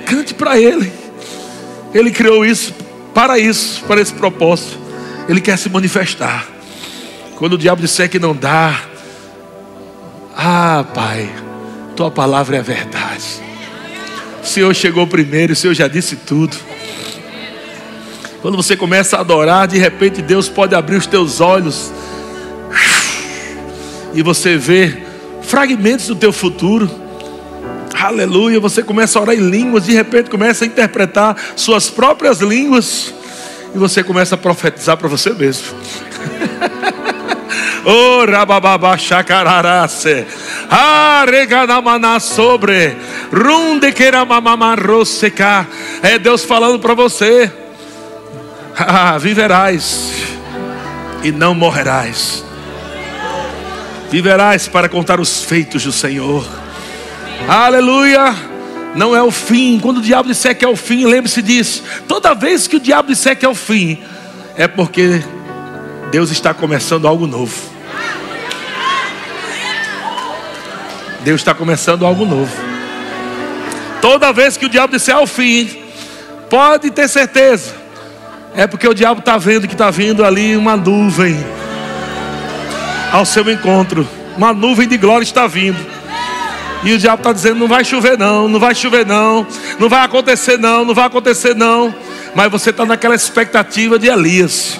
Cante 0.04 0.34
para 0.34 0.58
Ele. 0.58 0.92
Ele 1.94 2.10
criou 2.10 2.44
isso 2.44 2.74
para 3.14 3.38
isso, 3.38 3.82
para 3.84 4.00
esse 4.00 4.12
propósito. 4.12 4.78
Ele 5.28 5.40
quer 5.40 5.58
se 5.58 5.68
manifestar. 5.68 6.46
Quando 7.36 7.54
o 7.54 7.58
diabo 7.58 7.80
disser 7.80 8.08
que 8.08 8.18
não 8.18 8.34
dá, 8.34 8.80
ah, 10.40 10.84
Pai, 10.94 11.28
tua 11.96 12.12
palavra 12.12 12.54
é 12.54 12.60
a 12.60 12.62
verdade. 12.62 13.42
O 14.40 14.46
Senhor 14.46 14.72
chegou 14.72 15.04
primeiro, 15.04 15.52
o 15.52 15.56
Senhor 15.56 15.74
já 15.74 15.88
disse 15.88 16.14
tudo. 16.14 16.56
Quando 18.40 18.56
você 18.56 18.76
começa 18.76 19.16
a 19.16 19.20
adorar, 19.20 19.66
de 19.66 19.78
repente 19.78 20.22
Deus 20.22 20.48
pode 20.48 20.76
abrir 20.76 20.94
os 20.94 21.08
teus 21.08 21.40
olhos 21.40 21.90
e 24.14 24.22
você 24.22 24.56
vê 24.56 25.02
fragmentos 25.42 26.06
do 26.06 26.14
teu 26.14 26.32
futuro. 26.32 26.88
Aleluia, 28.00 28.60
você 28.60 28.80
começa 28.80 29.18
a 29.18 29.22
orar 29.22 29.34
em 29.34 29.50
línguas, 29.50 29.86
de 29.86 29.92
repente 29.92 30.30
começa 30.30 30.64
a 30.64 30.68
interpretar 30.68 31.36
suas 31.56 31.90
próprias 31.90 32.40
línguas 32.40 33.12
e 33.74 33.78
você 33.78 34.04
começa 34.04 34.36
a 34.36 34.38
profetizar 34.38 34.96
para 34.96 35.08
você 35.08 35.30
mesmo. 35.30 35.66
Oh, 37.90 38.98
chacararace. 38.98 40.26
Areganamana 40.68 42.20
sobre. 42.20 42.94
Runde 43.32 43.92
queramamamarroseca. 43.92 45.66
É 46.02 46.18
Deus 46.18 46.44
falando 46.44 46.78
para 46.78 46.92
você. 46.92 47.50
Ah, 48.76 49.16
viverás 49.16 50.12
e 51.22 51.32
não 51.32 51.54
morrerás. 51.54 52.44
Viverás 54.10 54.68
para 54.68 54.90
contar 54.90 55.18
os 55.18 55.42
feitos 55.42 55.84
do 55.84 55.92
Senhor. 55.92 56.46
Aleluia. 57.48 58.34
Não 58.94 59.16
é 59.16 59.22
o 59.22 59.30
fim. 59.30 59.80
Quando 59.80 59.96
o 59.96 60.02
diabo 60.02 60.28
disser 60.28 60.54
que 60.54 60.64
é 60.64 60.68
o 60.68 60.76
fim, 60.76 61.06
lembre-se 61.06 61.40
disso. 61.40 61.82
Toda 62.06 62.34
vez 62.34 62.66
que 62.66 62.76
o 62.76 62.80
diabo 62.80 63.08
disser 63.08 63.34
que 63.34 63.46
é 63.46 63.48
o 63.48 63.54
fim, 63.54 63.98
é 64.58 64.68
porque 64.68 65.22
Deus 66.10 66.30
está 66.30 66.52
começando 66.52 67.08
algo 67.08 67.26
novo. 67.26 67.77
Deus 71.28 71.42
está 71.42 71.52
começando 71.52 72.06
algo 72.06 72.24
novo. 72.24 72.50
Toda 74.00 74.32
vez 74.32 74.56
que 74.56 74.64
o 74.64 74.68
diabo 74.70 74.94
disser 74.94 75.14
ao 75.14 75.26
fim, 75.26 75.68
pode 76.48 76.90
ter 76.90 77.06
certeza, 77.06 77.74
é 78.54 78.66
porque 78.66 78.88
o 78.88 78.94
diabo 78.94 79.20
está 79.20 79.36
vendo 79.36 79.68
que 79.68 79.74
está 79.74 79.90
vindo 79.90 80.24
ali 80.24 80.56
uma 80.56 80.74
nuvem 80.74 81.36
ao 83.12 83.26
seu 83.26 83.46
encontro. 83.50 84.08
Uma 84.38 84.54
nuvem 84.54 84.88
de 84.88 84.96
glória 84.96 85.22
está 85.22 85.46
vindo. 85.46 85.76
E 86.82 86.94
o 86.94 86.98
diabo 86.98 87.18
está 87.18 87.34
dizendo: 87.34 87.58
não 87.58 87.68
vai 87.68 87.84
chover, 87.84 88.16
não, 88.16 88.48
não 88.48 88.58
vai 88.58 88.74
chover, 88.74 89.04
não, 89.04 89.46
não 89.78 89.86
vai 89.86 90.06
acontecer, 90.06 90.58
não, 90.58 90.82
não 90.82 90.94
vai 90.94 91.04
acontecer, 91.04 91.54
não. 91.54 91.94
Mas 92.34 92.50
você 92.50 92.70
está 92.70 92.86
naquela 92.86 93.14
expectativa 93.14 93.98
de 93.98 94.08
Elias. 94.08 94.78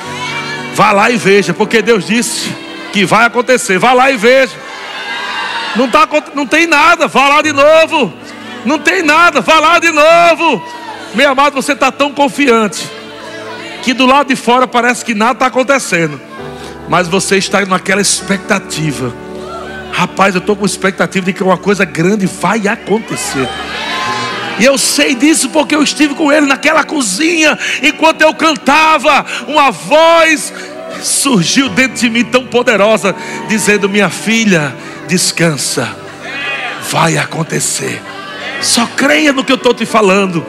Vá 0.75 0.93
lá 0.93 1.11
e 1.11 1.19
veja, 1.19 1.53
porque 1.53 1.83
Deus 1.83 2.07
disse 2.07 2.51
que 2.91 3.05
vai 3.05 3.27
acontecer. 3.27 3.79
Vá 3.79 3.93
lá 3.93 4.11
e 4.11 4.17
veja. 4.17 4.68
Não, 5.77 5.89
tá, 5.89 6.09
não 6.35 6.47
tem 6.47 6.67
nada, 6.67 7.07
vá 7.07 7.29
lá 7.29 7.43
de 7.43 7.53
novo. 7.53 8.13
Não 8.65 8.79
tem 8.79 9.03
nada, 9.03 9.41
vá 9.41 9.61
lá 9.61 9.79
de 9.79 9.91
novo. 9.91 10.63
Meu 11.15 11.31
amado, 11.31 11.55
você 11.55 11.73
está 11.73 11.91
tão 11.91 12.13
confiante 12.13 12.87
que 13.83 13.95
do 13.95 14.07
lado 14.07 14.29
de 14.29 14.37
fora 14.37 14.67
parece 14.67 15.05
que 15.05 15.15
nada 15.15 15.33
está 15.33 15.47
acontecendo, 15.47 16.21
mas 16.89 17.09
você 17.09 17.39
está 17.39 17.65
naquela 17.65 18.01
expectativa 18.01 19.13
Rapaz, 19.99 20.35
eu 20.35 20.39
estou 20.39 20.55
com 20.55 20.65
expectativa 20.65 21.27
de 21.27 21.33
que 21.33 21.43
uma 21.43 21.57
coisa 21.57 21.85
grande 21.85 22.25
vai 22.25 22.69
acontecer. 22.69 23.49
E 24.61 24.65
eu 24.65 24.79
sei 24.79 25.13
disso 25.15 25.49
porque 25.51 25.75
eu 25.75 25.83
estive 25.83 26.15
com 26.15 26.33
ele 26.33 26.47
naquela 26.47 26.85
cozinha, 26.85 27.59
enquanto 27.83 28.23
eu 28.23 28.33
cantava, 28.33 29.27
uma 29.49 29.73
voz 29.73 30.53
surgiu 31.03 31.69
dentro 31.69 31.99
de 31.99 32.11
mim 32.11 32.25
tão 32.25 32.47
poderosa, 32.47 33.15
dizendo: 33.49 33.89
Minha 33.89 34.09
filha, 34.09 34.73
descansa, 35.09 35.97
vai 36.91 37.17
acontecer. 37.19 38.01
Só 38.61 38.87
creia 38.87 39.33
no 39.33 39.43
que 39.43 39.51
eu 39.51 39.57
estou 39.57 39.75
te 39.75 39.87
falando. 39.87 40.45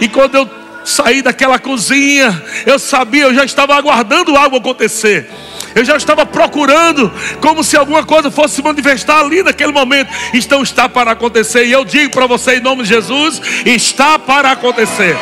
E 0.00 0.08
quando 0.08 0.34
eu 0.34 0.50
saí 0.84 1.22
daquela 1.22 1.58
cozinha, 1.58 2.42
eu 2.66 2.78
sabia, 2.78 3.24
eu 3.24 3.34
já 3.34 3.44
estava 3.44 3.74
aguardando 3.74 4.36
algo 4.36 4.56
acontecer. 4.56 5.30
Eu 5.74 5.84
já 5.84 5.96
estava 5.96 6.24
procurando, 6.24 7.12
como 7.40 7.64
se 7.64 7.76
alguma 7.76 8.04
coisa 8.04 8.30
fosse 8.30 8.56
se 8.56 8.62
manifestar 8.62 9.20
ali 9.20 9.42
naquele 9.42 9.72
momento. 9.72 10.08
Então 10.32 10.62
está 10.62 10.88
para 10.88 11.12
acontecer. 11.12 11.66
E 11.66 11.72
eu 11.72 11.84
digo 11.84 12.12
para 12.12 12.26
você, 12.26 12.56
em 12.56 12.60
nome 12.60 12.82
de 12.82 12.90
Jesus: 12.90 13.40
está 13.64 14.18
para 14.18 14.52
acontecer. 14.52 15.16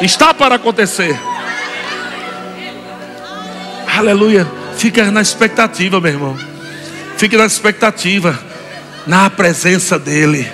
Está 0.00 0.32
para 0.32 0.54
acontecer. 0.54 1.18
Aleluia. 3.96 4.61
Fica 4.76 5.10
na 5.10 5.20
expectativa, 5.20 6.00
meu 6.00 6.12
irmão. 6.12 6.36
Fique 7.16 7.36
na 7.36 7.46
expectativa, 7.46 8.38
na 9.06 9.30
presença 9.30 9.98
dEle. 9.98 10.50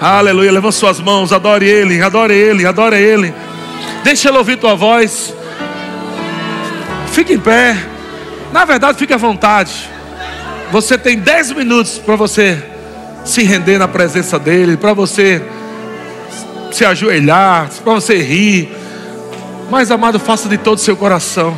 Aleluia. 0.00 0.52
Levanta 0.52 0.72
suas 0.72 1.00
mãos, 1.00 1.32
adore 1.32 1.66
Ele, 1.66 2.02
adore 2.02 2.34
Ele, 2.34 2.66
adore 2.66 2.96
Ele. 2.96 3.34
Deixa 4.02 4.28
Ele 4.28 4.38
ouvir 4.38 4.56
tua 4.56 4.74
voz. 4.74 5.32
Fique 7.12 7.34
em 7.34 7.38
pé. 7.38 7.76
Na 8.52 8.64
verdade, 8.64 8.98
fique 8.98 9.12
à 9.12 9.16
vontade. 9.16 9.88
Você 10.72 10.98
tem 10.98 11.18
dez 11.18 11.52
minutos 11.52 11.98
para 11.98 12.16
você 12.16 12.60
se 13.24 13.42
render 13.42 13.78
na 13.78 13.88
presença 13.88 14.38
dEle, 14.38 14.76
para 14.76 14.92
você 14.92 15.42
se 16.72 16.84
ajoelhar, 16.84 17.70
para 17.82 17.94
você 17.94 18.20
rir. 18.20 18.68
Mas, 19.70 19.90
amado, 19.90 20.18
faça 20.18 20.48
de 20.48 20.58
todo 20.58 20.78
o 20.78 20.80
seu 20.80 20.96
coração. 20.96 21.56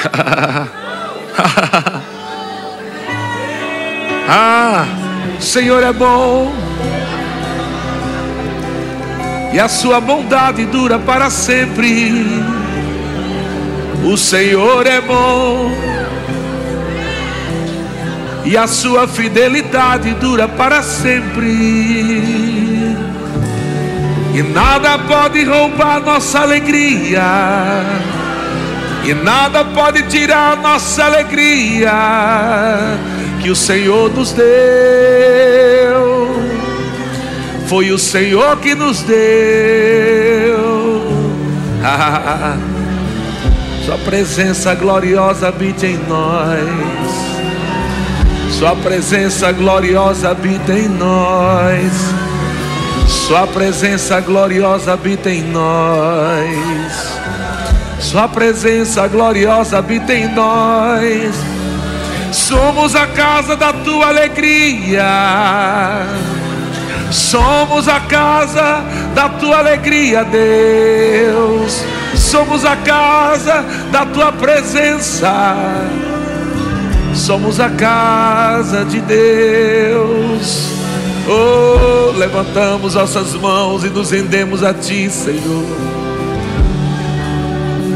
ah, 4.28 4.86
Senhor 5.38 5.82
é 5.82 5.92
bom. 5.92 6.50
E 9.52 9.60
a 9.60 9.68
sua 9.68 10.00
bondade 10.00 10.64
dura 10.66 10.98
para 10.98 11.28
sempre. 11.28 12.42
O 14.04 14.16
Senhor 14.16 14.86
é 14.86 15.00
bom. 15.00 15.70
E 18.44 18.56
a 18.56 18.66
sua 18.66 19.06
fidelidade 19.06 20.14
dura 20.14 20.48
para 20.48 20.82
sempre. 20.82 21.46
E 24.32 24.42
nada 24.42 24.98
pode 25.00 25.44
roubar 25.44 26.00
nossa 26.00 26.40
alegria 26.40 27.20
e 29.10 29.14
nada 29.14 29.64
pode 29.64 30.04
tirar 30.04 30.56
nossa 30.58 31.04
alegria 31.04 31.90
que 33.42 33.50
o 33.50 33.56
Senhor 33.56 34.08
nos 34.08 34.30
deu. 34.30 34.46
Foi 37.66 37.90
o 37.90 37.98
Senhor 37.98 38.56
que 38.58 38.72
nos 38.72 39.02
deu. 39.02 39.18
Sua 43.84 43.98
presença 43.98 44.76
gloriosa 44.76 45.48
habita 45.48 45.88
em 45.88 45.98
nós. 46.08 46.60
Sua 48.52 48.76
presença 48.76 49.50
gloriosa 49.50 50.30
habita 50.30 50.72
em 50.72 50.88
nós. 50.88 51.92
Sua 53.08 53.44
presença 53.48 54.20
gloriosa 54.20 54.92
habita 54.92 55.30
em 55.30 55.42
nós. 55.42 57.09
Sua 58.10 58.26
presença 58.26 59.06
gloriosa 59.06 59.78
habita 59.78 60.12
em 60.12 60.26
nós. 60.34 61.32
Somos 62.32 62.96
a 62.96 63.06
casa 63.06 63.54
da 63.54 63.72
tua 63.72 64.08
alegria. 64.08 65.04
Somos 67.12 67.86
a 67.86 68.00
casa 68.00 68.82
da 69.14 69.28
tua 69.28 69.58
alegria, 69.58 70.24
Deus. 70.24 71.84
Somos 72.16 72.64
a 72.64 72.74
casa 72.74 73.64
da 73.92 74.04
tua 74.04 74.32
presença. 74.32 75.54
Somos 77.14 77.60
a 77.60 77.70
casa 77.70 78.84
de 78.86 79.00
Deus. 79.02 80.68
Oh, 81.28 82.10
levantamos 82.18 82.96
nossas 82.96 83.34
mãos 83.34 83.84
e 83.84 83.88
nos 83.88 84.10
rendemos 84.10 84.64
a 84.64 84.74
ti, 84.74 85.08
Senhor 85.08 85.99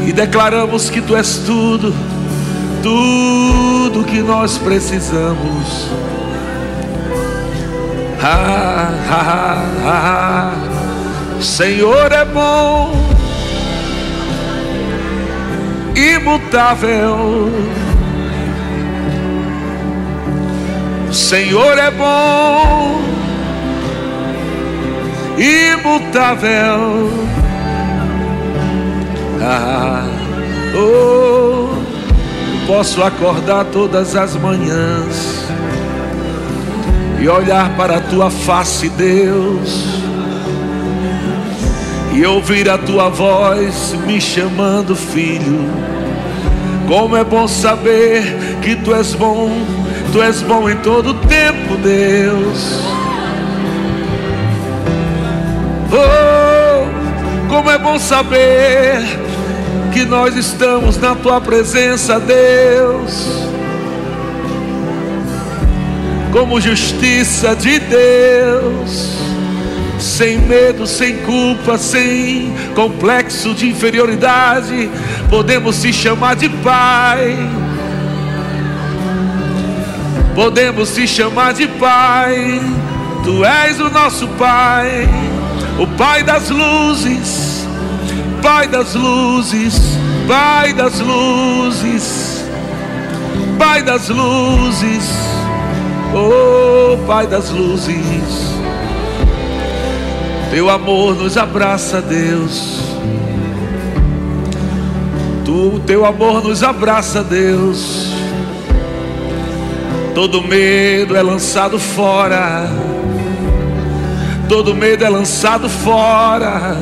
e 0.05 0.13
declaramos 0.13 0.89
que 0.89 1.01
tu 1.01 1.15
és 1.15 1.37
tudo, 1.39 1.93
tudo 2.83 4.03
que 4.03 4.21
nós 4.21 4.57
precisamos. 4.57 5.89
Ah, 8.21 8.89
ah, 9.09 9.65
ah, 9.85 11.41
Senhor 11.41 12.11
é 12.11 12.23
bom, 12.25 12.93
imutável. 15.95 17.51
Senhor 21.11 21.77
é 21.77 21.91
bom, 21.91 23.01
imutável. 25.37 27.09
Ah, 29.41 30.07
oh, 30.75 31.69
posso 32.65 33.03
acordar 33.03 33.65
todas 33.65 34.15
as 34.15 34.35
manhãs 34.35 35.45
e 37.19 37.27
olhar 37.27 37.75
para 37.75 37.97
a 37.97 38.01
tua 38.01 38.29
face, 38.29 38.89
Deus, 38.89 39.99
e 42.13 42.25
ouvir 42.25 42.69
a 42.69 42.77
tua 42.77 43.09
voz 43.09 43.95
me 44.05 44.21
chamando, 44.21 44.95
filho. 44.95 45.69
Como 46.87 47.15
é 47.15 47.23
bom 47.23 47.47
saber 47.47 48.23
que 48.61 48.75
tu 48.75 48.93
és 48.93 49.13
bom, 49.15 49.49
tu 50.11 50.21
és 50.21 50.41
bom 50.41 50.69
em 50.69 50.77
todo 50.77 51.13
tempo, 51.13 51.75
Deus. 51.77 52.79
Oh, 55.91 57.47
como 57.49 57.71
é 57.71 57.77
bom 57.77 57.97
saber 57.97 59.24
que 59.95 60.03
nós 60.03 60.35
estamos 60.35 60.97
na 60.97 61.15
tua 61.15 61.39
presença, 61.39 62.19
Deus, 62.19 63.47
como 66.33 66.59
justiça 66.59 67.55
de 67.55 67.79
Deus, 67.79 69.17
sem 69.97 70.37
medo, 70.37 70.85
sem 70.85 71.19
culpa, 71.19 71.77
sem 71.77 72.53
complexo 72.75 73.53
de 73.53 73.69
inferioridade, 73.69 74.91
podemos 75.29 75.81
te 75.81 75.93
chamar 75.93 76.35
de 76.35 76.49
Pai. 76.49 77.37
Podemos 80.35 80.93
te 80.93 81.07
chamar 81.07 81.53
de 81.53 81.69
Pai, 81.69 82.59
Tu 83.23 83.45
és 83.45 83.79
o 83.79 83.89
nosso 83.89 84.27
Pai, 84.37 85.07
o 85.79 85.87
Pai 85.87 86.21
das 86.21 86.49
luzes 86.49 87.44
Pai 88.45 88.67
das 88.67 88.93
luzes, 88.93 89.73
Pai 90.27 90.71
das 90.71 90.99
luzes, 90.99 92.45
Pai 93.57 93.81
das 93.81 94.07
luzes, 94.09 95.09
oh 96.13 96.95
Pai 97.07 97.25
das 97.25 97.49
luzes. 97.49 98.53
Teu 100.51 100.69
amor 100.69 101.15
nos 101.15 101.37
abraça, 101.37 102.03
Deus. 102.03 102.81
Tu, 105.43 105.81
teu 105.87 106.05
amor 106.05 106.43
nos 106.43 106.61
abraça, 106.61 107.23
Deus. 107.23 108.11
Todo 110.13 110.43
medo 110.43 111.15
é 111.15 111.21
lançado 111.23 111.79
fora. 111.79 112.69
Todo 114.47 114.75
medo 114.75 115.03
é 115.03 115.09
lançado 115.09 115.67
fora 115.67 116.77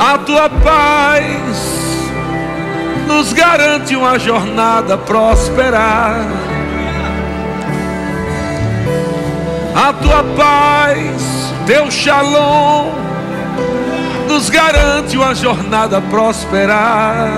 a 0.00 0.16
tua 0.16 0.48
paz 0.48 1.80
nos 3.06 3.34
garante 3.34 3.94
uma 3.94 4.18
jornada 4.18 4.96
próspera. 4.96 6.16
A 9.74 9.92
tua 9.92 10.24
paz, 10.36 11.52
teu 11.66 11.90
shalom, 11.90 12.92
nos 14.26 14.48
garante 14.48 15.18
uma 15.18 15.34
jornada 15.34 16.00
próspera. 16.00 17.28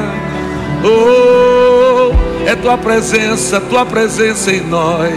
Oh, 0.84 2.12
É 2.46 2.54
tua 2.54 2.78
presença, 2.78 3.60
tua 3.60 3.84
presença 3.84 4.52
em 4.52 4.60
nós. 4.60 5.12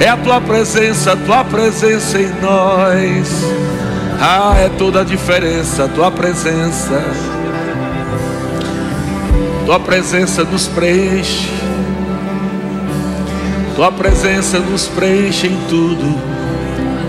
É 0.00 0.08
a 0.08 0.16
tua 0.16 0.40
presença, 0.40 1.16
tua 1.16 1.44
presença 1.44 2.18
em 2.18 2.32
nós. 2.40 3.83
Ah, 4.20 4.54
é 4.58 4.68
toda 4.78 5.00
a 5.00 5.04
diferença, 5.04 5.88
tua 5.88 6.10
presença. 6.10 7.02
Tua 9.66 9.80
presença 9.80 10.44
nos 10.44 10.68
preenche. 10.68 11.50
Tua 13.74 13.90
presença 13.90 14.58
nos 14.58 14.86
preenche 14.88 15.46
em 15.48 15.58
tudo. 15.68 16.04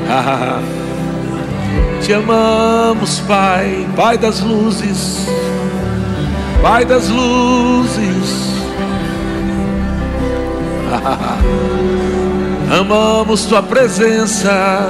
Ah, 0.08 0.62
te 2.00 2.14
amamos, 2.14 3.20
Pai, 3.22 3.88
Pai 3.96 4.20
das 4.20 4.40
luzes, 4.40 5.28
Pai 6.62 6.86
das 6.86 7.10
luzes. 7.10 8.46
Ah, 10.94 11.40
amamos 12.80 13.46
Tua 13.46 13.64
presença, 13.64 14.88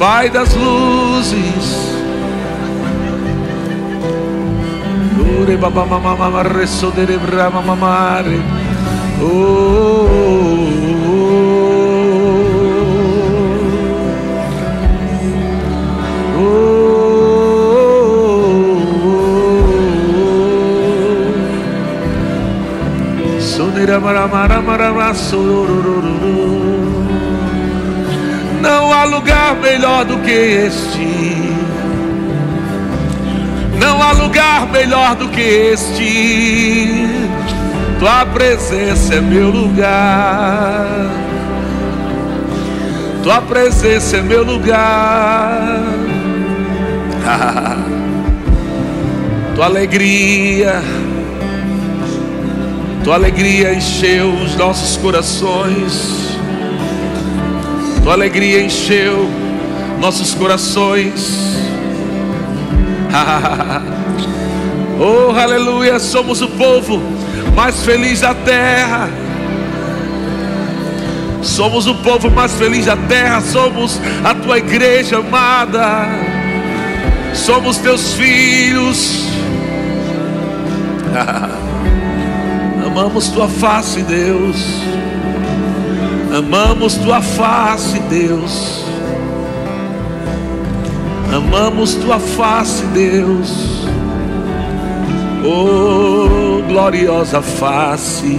Pai 0.00 0.30
das 0.30 0.56
luzes. 0.56 1.90
Baba 5.60 5.84
mama 5.84 6.16
mama 6.16 6.42
reso 6.42 6.90
de 6.90 7.18
brama 7.18 7.60
mamare. 7.60 8.40
Não 28.60 28.92
há 28.92 29.04
lugar 29.04 29.56
melhor 29.56 30.04
do 30.04 30.18
que 30.18 30.30
este. 30.30 31.50
Não 33.78 34.02
há 34.02 34.12
lugar 34.12 34.68
melhor 34.68 35.16
do 35.16 35.28
que 35.28 35.40
este. 35.40 37.08
Tua 37.98 38.26
presença 38.26 39.14
é 39.14 39.20
meu 39.20 39.50
lugar. 39.50 40.86
Tua 43.22 43.40
presença 43.42 44.18
é 44.18 44.22
meu 44.22 44.44
lugar. 44.44 45.80
Tua 49.54 49.64
alegria. 49.64 50.82
Tua 53.04 53.14
alegria 53.14 53.74
encheu 53.74 54.30
os 54.30 54.54
nossos 54.56 54.96
corações. 54.98 56.29
Tua 58.10 58.16
alegria 58.16 58.60
encheu 58.60 59.30
nossos 60.00 60.34
corações. 60.34 61.54
oh, 64.98 65.30
aleluia, 65.38 66.00
somos 66.00 66.42
o 66.42 66.48
povo 66.48 67.00
mais 67.54 67.84
feliz 67.84 68.20
da 68.22 68.34
terra. 68.34 69.08
Somos 71.40 71.86
o 71.86 71.94
povo 72.02 72.28
mais 72.32 72.52
feliz 72.54 72.86
da 72.86 72.96
terra, 72.96 73.40
somos 73.42 74.00
a 74.24 74.34
tua 74.34 74.58
igreja 74.58 75.18
amada. 75.18 76.08
Somos 77.32 77.76
teus 77.78 78.14
filhos. 78.14 79.24
Amamos 82.84 83.28
tua 83.28 83.46
face, 83.46 84.02
Deus. 84.02 84.56
Amamos 86.32 86.94
tua 86.96 87.20
face, 87.20 87.98
Deus. 88.08 88.84
Amamos 91.34 91.94
tua 91.94 92.20
face, 92.20 92.84
Deus. 92.94 93.84
Oh, 95.44 96.62
gloriosa 96.68 97.42
face. 97.42 98.38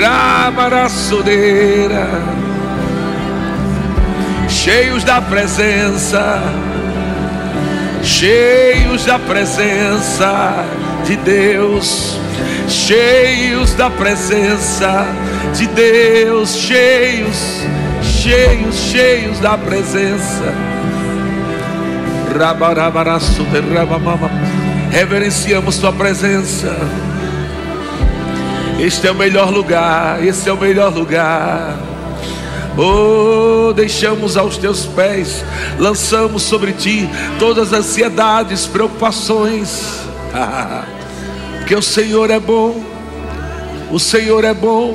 Ramaraçodeira 0.00 2.06
Cheios 4.48 5.02
da 5.02 5.20
presença 5.20 6.40
Cheios 8.04 9.04
da 9.04 9.18
presença 9.18 10.64
de 11.04 11.16
Deus 11.16 12.20
cheios 12.70 13.74
da 13.74 13.90
presença 13.90 15.04
de 15.54 15.66
Deus, 15.66 16.54
cheios, 16.54 17.62
cheios, 18.20 18.74
cheios 18.74 19.40
da 19.40 19.56
presença. 19.56 20.54
Reverenciamos 24.90 25.78
tua 25.78 25.92
presença. 25.92 26.76
Este 28.78 29.08
é 29.08 29.10
o 29.10 29.14
melhor 29.14 29.50
lugar, 29.50 30.24
esse 30.24 30.48
é 30.48 30.52
o 30.52 30.56
melhor 30.56 30.94
lugar. 30.94 31.78
Oh, 32.76 33.72
deixamos 33.72 34.36
aos 34.36 34.56
teus 34.58 34.84
pés, 34.86 35.44
lançamos 35.78 36.42
sobre 36.42 36.72
ti 36.72 37.08
todas 37.38 37.72
as 37.72 37.80
ansiedades, 37.80 38.66
preocupações. 38.66 40.00
Porque 41.58 41.74
o 41.74 41.82
Senhor 41.82 42.30
é 42.30 42.38
bom, 42.38 42.82
o 43.90 43.98
Senhor 43.98 44.44
é 44.44 44.54
bom, 44.54 44.94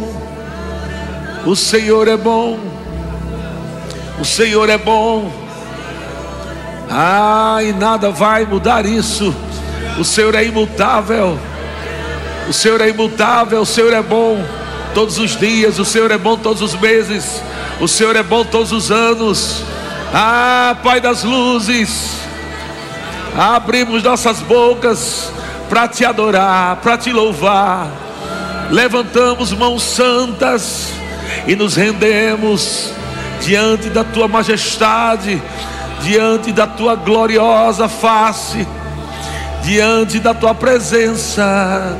o 1.45 1.55
Senhor 1.55 2.07
é 2.07 2.17
bom, 2.17 2.57
o 4.19 4.25
Senhor 4.25 4.69
é 4.69 4.77
bom. 4.77 5.31
Ah, 6.89 7.59
e 7.61 7.73
nada 7.73 8.11
vai 8.11 8.45
mudar 8.45 8.85
isso. 8.85 9.35
O 9.97 10.03
Senhor 10.03 10.35
é 10.35 10.43
imutável, 10.43 11.39
o 12.49 12.53
Senhor 12.53 12.81
é 12.81 12.89
imutável, 12.89 13.61
o 13.61 13.65
Senhor 13.65 13.93
é 13.93 14.01
bom 14.01 14.43
todos 14.93 15.17
os 15.17 15.37
dias, 15.37 15.79
o 15.79 15.85
Senhor 15.85 16.11
é 16.11 16.17
bom 16.17 16.37
todos 16.37 16.61
os 16.61 16.79
meses, 16.79 17.41
o 17.79 17.87
Senhor 17.87 18.15
é 18.15 18.23
bom 18.23 18.43
todos 18.43 18.71
os 18.71 18.91
anos. 18.91 19.63
Ah, 20.13 20.75
Pai 20.83 20.99
das 20.99 21.23
luzes, 21.23 22.11
abrimos 23.37 24.03
nossas 24.03 24.41
bocas 24.41 25.31
para 25.69 25.87
te 25.87 26.05
adorar, 26.05 26.77
para 26.77 26.97
te 26.97 27.11
louvar. 27.11 27.89
Levantamos 28.69 29.53
mãos 29.53 29.83
santas 29.83 30.89
e 31.47 31.55
nos 31.55 31.75
rendemos 31.75 32.91
diante 33.41 33.89
da 33.89 34.03
tua 34.03 34.27
majestade, 34.27 35.41
diante 36.01 36.51
da 36.51 36.67
tua 36.67 36.95
gloriosa 36.95 37.87
face, 37.87 38.67
diante 39.61 40.19
da 40.19 40.33
tua 40.33 40.53
presença. 40.53 41.97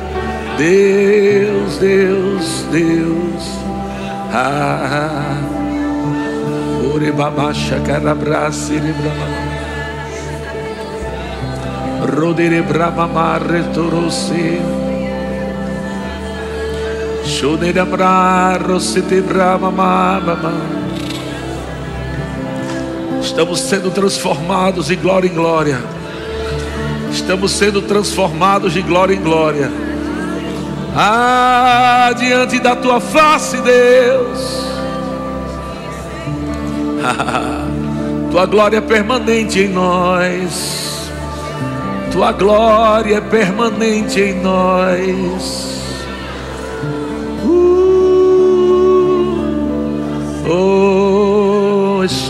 Deus, 0.58 1.78
Deus, 1.78 2.66
Deus. 2.72 3.44
Ah, 4.32 5.38
Ore 6.94 7.12
babacha, 7.12 7.80
carabraça, 7.82 8.74
Rodere 12.02 12.62
brama 12.62 13.08
mare 13.08 13.64
torose. 13.74 14.62
Shodere 17.26 17.84
bra 17.86 18.58
rosete 18.58 19.22
brama 19.22 19.72
mama. 19.72 20.75
Estamos 23.26 23.60
sendo 23.60 23.90
transformados 23.90 24.88
de 24.88 24.96
glória 24.96 25.28
em 25.28 25.34
glória. 25.34 25.80
Estamos 27.12 27.52
sendo 27.54 27.82
transformados 27.82 28.72
de 28.72 28.84
glória 28.84 29.16
em 29.16 29.20
glória. 29.20 29.72
Ah, 30.96 32.14
diante 32.16 32.60
da 32.60 32.76
tua 32.76 33.02
face, 33.02 33.58
Deus. 33.62 34.68
tua 38.30 38.46
glória 38.46 38.78
é 38.78 38.82
permanente 38.82 39.60
em 39.60 39.70
nós. 39.70 41.10
Tua 42.12 42.32
glória 42.32 43.16
é 43.16 43.22
permanente 43.22 44.22
em 44.22 44.40
nós. 44.40 45.66
Oh 50.48 50.95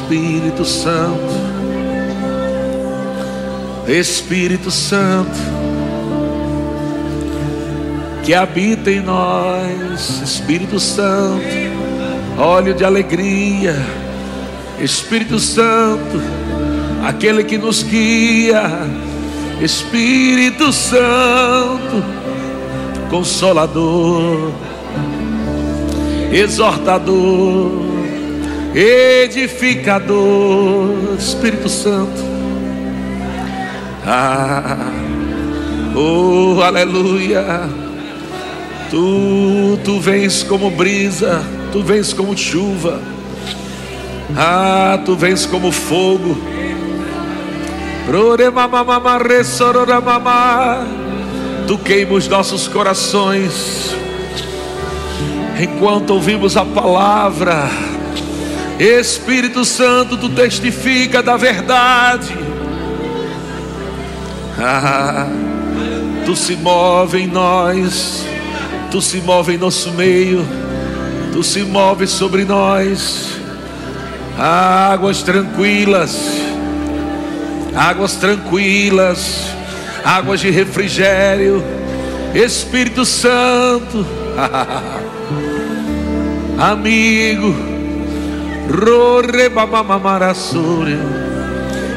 Espírito 0.06 0.64
Santo, 0.64 1.34
Espírito 3.88 4.70
Santo, 4.70 5.32
que 8.24 8.32
habita 8.36 8.92
em 8.92 9.02
nós, 9.02 10.22
Espírito 10.22 10.80
Santo, 10.80 11.42
óleo 12.38 12.76
de 12.76 12.86
alegria, 12.86 13.76
Espírito 14.80 15.40
Santo, 15.40 16.22
aquele 17.04 17.44
que 17.44 17.58
nos 17.58 17.82
guia, 17.82 18.62
Espírito 19.60 20.72
Santo, 20.72 22.04
Consolador, 23.10 24.52
Exortador, 26.32 27.95
edificador, 28.76 31.16
Espírito 31.18 31.70
Santo. 31.70 32.22
Ah, 34.06 34.92
oh, 35.96 36.62
aleluia. 36.62 37.70
Tu, 38.92 39.80
tu 39.84 40.00
vens 40.02 40.44
como 40.44 40.70
brisa, 40.70 41.42
tu 41.72 41.82
vens 41.82 42.12
como 42.12 42.38
chuva. 42.38 43.00
Ah, 44.36 45.00
tu 45.06 45.16
vens 45.16 45.46
como 45.46 45.72
fogo. 45.72 46.38
Tu 51.66 51.78
queima 51.80 52.14
os 52.14 52.28
nossos 52.28 52.68
corações 52.68 53.96
enquanto 55.60 56.12
ouvimos 56.12 56.58
a 56.58 56.66
palavra 56.66 57.70
Espírito 58.80 59.64
Santo, 59.64 60.18
tu 60.18 60.30
testifica 60.30 61.24
da 61.24 61.38
verdade. 61.38 62.36
Ah, 64.60 65.28
tu 66.26 66.36
se 66.36 66.56
move 66.58 67.20
em 67.20 67.28
nós, 67.28 68.26
tu 68.92 69.02
se 69.02 69.22
move 69.22 69.54
em 69.54 69.58
nosso 69.58 69.92
meio, 69.92 70.46
tu 71.32 71.42
se 71.42 71.62
move 71.62 72.06
sobre 72.06 72.44
nós. 72.44 73.36
Águas 74.38 75.24
tranquilas, 75.24 76.18
águas 77.74 78.16
tranquilas, 78.16 79.40
águas 80.04 80.42
de 80.42 80.50
refrigério, 80.50 81.64
Espírito 82.34 83.06
Santo, 83.06 84.06
amigo 86.60 87.75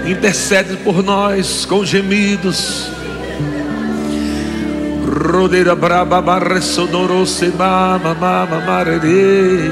Intercede 0.07 0.77
por 0.77 1.03
nós 1.03 1.65
com 1.65 1.85
gemidos. 1.85 2.91
Rodeira 5.07 5.75
braba 5.75 6.21
barre 6.21 6.61
sonorosa 6.61 7.53
mama 7.57 8.15
mama 8.15 8.61
marere. 8.61 9.71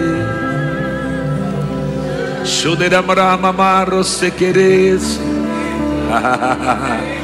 Chodeira 2.44 3.02
brama 3.02 3.52
marro 3.52 4.02
se 4.04 4.30
queres. 4.30 5.20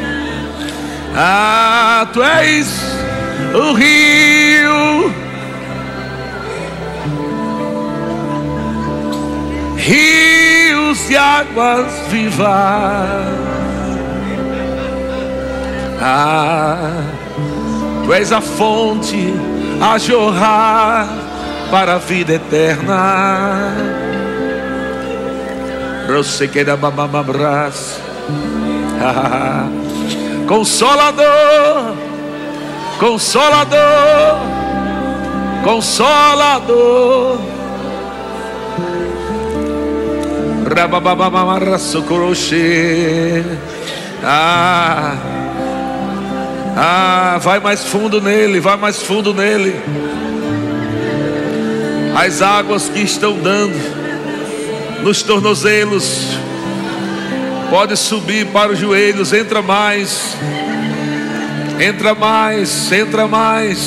Ah, 1.15 2.09
tu 2.11 2.23
és 2.23 2.69
o 3.53 3.75
rio 3.75 5.13
rios 9.83 11.09
de 11.09 11.17
águas 11.17 11.87
vivas. 12.09 13.43
Ah, 16.01 17.05
tu 18.05 18.13
és 18.13 18.33
a 18.33 18.41
fonte 18.41 19.33
a 19.81 19.99
jorrar 19.99 21.09
para 21.71 21.95
a 21.95 21.99
vida 21.99 22.35
eterna. 22.35 23.73
Rosequeira 26.09 26.77
mamamabras. 26.77 28.01
Ah, 29.01 29.67
consolador, 30.47 31.97
consolador, 32.99 34.41
consolador 35.65 37.62
Ah, 44.25 45.17
ah, 46.77 47.39
vai 47.43 47.61
mais 47.61 47.85
fundo 47.85 48.23
nele, 48.23 48.59
vai 48.59 48.77
mais 48.79 49.03
fundo 49.03 49.35
nele. 49.35 49.75
As 52.17 52.41
águas 52.41 52.89
que 52.89 53.01
estão 53.01 53.39
dando 53.39 53.75
nos 55.03 55.23
tornozelos, 55.23 56.39
pode 57.69 57.95
subir 57.97 58.47
para 58.47 58.73
os 58.73 58.79
joelhos, 58.79 59.33
entra 59.35 59.61
mais, 59.61 60.37
entra 61.81 62.15
mais, 62.15 62.91
entra 62.93 63.27
mais, 63.27 63.79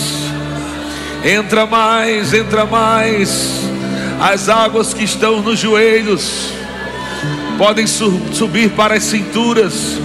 entra 1.24 1.66
mais, 1.66 2.34
entra 2.34 2.66
mais. 2.66 3.62
As 4.22 4.50
águas 4.50 4.94
que 4.94 5.04
estão 5.04 5.42
nos 5.42 5.60
joelhos 5.60 6.54
podem 7.58 7.88
su 7.88 8.20
subir 8.34 8.72
para 8.72 8.96
as 8.96 9.04
cinturas. 9.04 9.98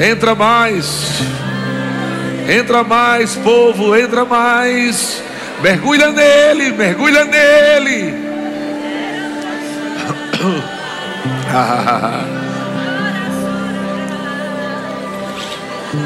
Entra 0.00 0.34
mais, 0.34 1.20
entra 2.48 2.82
mais, 2.84 3.34
povo, 3.36 3.96
entra 3.96 4.24
mais. 4.24 5.22
Mergulha 5.62 6.10
nele, 6.10 6.72
mergulha 6.72 7.24
nele. 7.24 8.26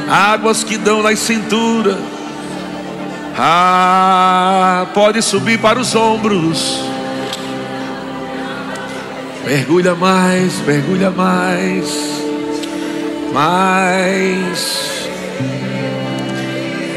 Águas 0.09 0.63
que 0.63 0.77
dão 0.77 1.03
na 1.03 1.17
cintura. 1.17 1.99
Ah, 3.37 4.87
pode 4.93 5.23
subir 5.23 5.59
para 5.59 5.79
os 5.81 5.95
ombros. 5.95 6.90
Mergulha 9.45 9.95
mais, 9.95 10.59
mergulha 10.67 11.11
mais, 11.11 11.87
mais. 13.33 15.09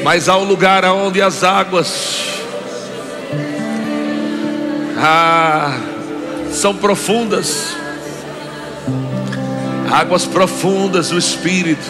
Mas 0.03 0.27
há 0.27 0.37
um 0.37 0.43
lugar 0.43 0.83
onde 0.85 1.21
as 1.21 1.41
águas 1.41 2.43
ah, 4.97 5.77
são 6.51 6.75
profundas, 6.75 7.75
águas 9.89 10.25
profundas 10.25 11.09
do 11.09 11.17
Espírito, 11.17 11.89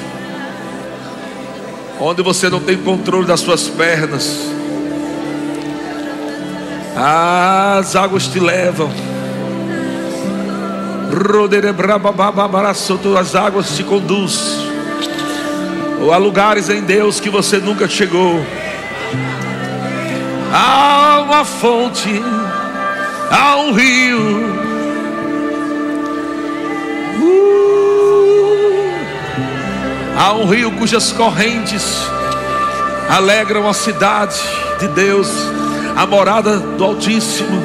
onde 2.00 2.22
você 2.22 2.48
não 2.50 2.60
tem 2.60 2.78
controle 2.78 3.26
das 3.26 3.40
suas 3.40 3.68
pernas. 3.68 4.40
As 6.96 7.96
águas 7.96 8.28
te 8.28 8.40
levam. 8.40 9.13
As 13.18 13.36
águas 13.36 13.76
te 13.76 13.84
conduz 13.84 14.64
ou 16.04 16.12
a 16.12 16.18
lugares 16.18 16.70
em 16.70 16.82
Deus 16.82 17.22
que 17.22 17.30
você 17.30 17.58
nunca 17.58 17.88
chegou. 17.88 18.46
Há 20.52 21.22
uma 21.22 21.46
fonte, 21.46 22.22
há 23.32 23.56
um 23.56 23.72
rio. 23.72 24.20
Uh, 27.22 28.66
há 30.18 30.34
um 30.34 30.46
rio 30.46 30.72
cujas 30.74 31.14
correntes 31.14 32.06
alegram 33.10 33.70
a 33.70 33.74
cidade 33.74 34.40
de 34.80 34.90
Deus, 34.90 35.30
a 35.96 36.06
morada 36.06 36.58
do 36.58 36.84
Altíssimo. 36.84 37.62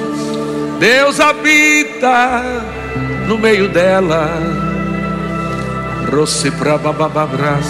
Deus 0.79 1.19
habita 1.19 2.78
no 3.29 3.39
meio 3.39 3.69
dela. 3.69 4.33
Rosse 6.11 6.51
pra 6.51 6.79
babababras. 6.79 7.67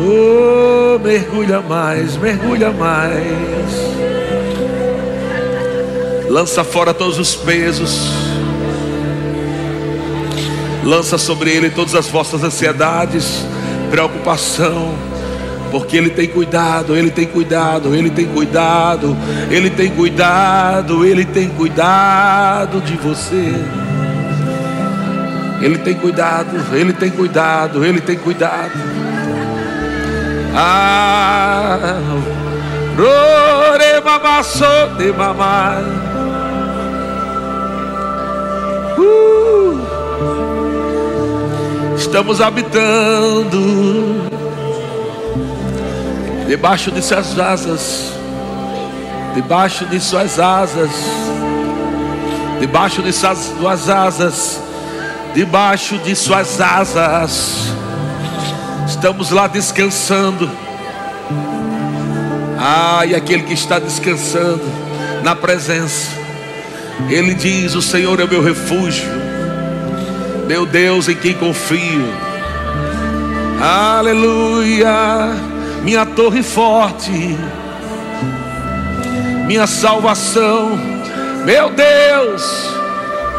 Oh, 0.00 0.98
mergulha 0.98 1.60
mais, 1.60 2.16
mergulha 2.16 2.72
mais. 2.72 3.18
Lança 6.30 6.64
fora 6.64 6.94
todos 6.94 7.18
os 7.18 7.36
pesos. 7.36 8.08
Lança 10.82 11.18
sobre 11.18 11.50
ele 11.50 11.68
todas 11.68 11.94
as 11.94 12.08
vossas 12.08 12.42
ansiedades, 12.42 13.44
preocupação 13.90 14.94
porque 15.70 15.96
Ele 15.96 16.10
tem 16.10 16.28
cuidado, 16.28 16.96
Ele 16.96 17.10
tem 17.10 17.26
cuidado, 17.26 17.94
Ele 17.94 18.10
tem 18.10 18.26
cuidado, 18.26 19.16
Ele 19.50 19.70
tem 19.70 19.90
cuidado, 19.90 21.04
Ele 21.04 21.24
tem 21.24 21.48
cuidado 21.48 22.80
de 22.80 22.96
você. 22.96 23.54
Ele 25.60 25.78
tem 25.78 25.94
cuidado, 25.94 26.56
Ele 26.72 26.92
tem 26.92 27.10
cuidado, 27.10 27.84
Ele 27.84 28.00
tem 28.00 28.16
cuidado. 28.16 28.72
Ah, 30.54 31.98
de 34.98 35.12
mamãe. 35.12 35.84
Uh, 38.98 39.78
estamos 41.96 42.40
habitando 42.40 44.27
debaixo 46.48 46.90
de 46.90 47.02
suas 47.02 47.38
asas, 47.38 48.10
debaixo 49.34 49.84
de 49.84 50.00
suas 50.00 50.40
asas, 50.40 50.90
debaixo 52.58 53.02
de 53.02 53.12
suas 53.12 53.90
asas, 53.90 54.58
debaixo 55.34 55.98
de 55.98 56.16
suas 56.16 56.58
asas, 56.58 57.68
estamos 58.86 59.30
lá 59.30 59.46
descansando. 59.46 60.50
Ah, 62.58 63.04
e 63.06 63.14
aquele 63.14 63.42
que 63.42 63.52
está 63.52 63.78
descansando 63.78 64.64
na 65.22 65.36
presença, 65.36 66.10
ele 67.10 67.34
diz: 67.34 67.74
O 67.74 67.82
Senhor 67.82 68.18
é 68.20 68.24
o 68.24 68.28
meu 68.28 68.42
refúgio, 68.42 69.06
meu 70.46 70.64
Deus 70.64 71.10
em 71.10 71.14
quem 71.14 71.34
confio. 71.34 72.08
Aleluia 73.60 75.47
minha 75.82 76.04
torre 76.04 76.42
forte, 76.42 77.36
minha 79.46 79.66
salvação, 79.66 80.78
meu 81.44 81.70
Deus, 81.70 82.70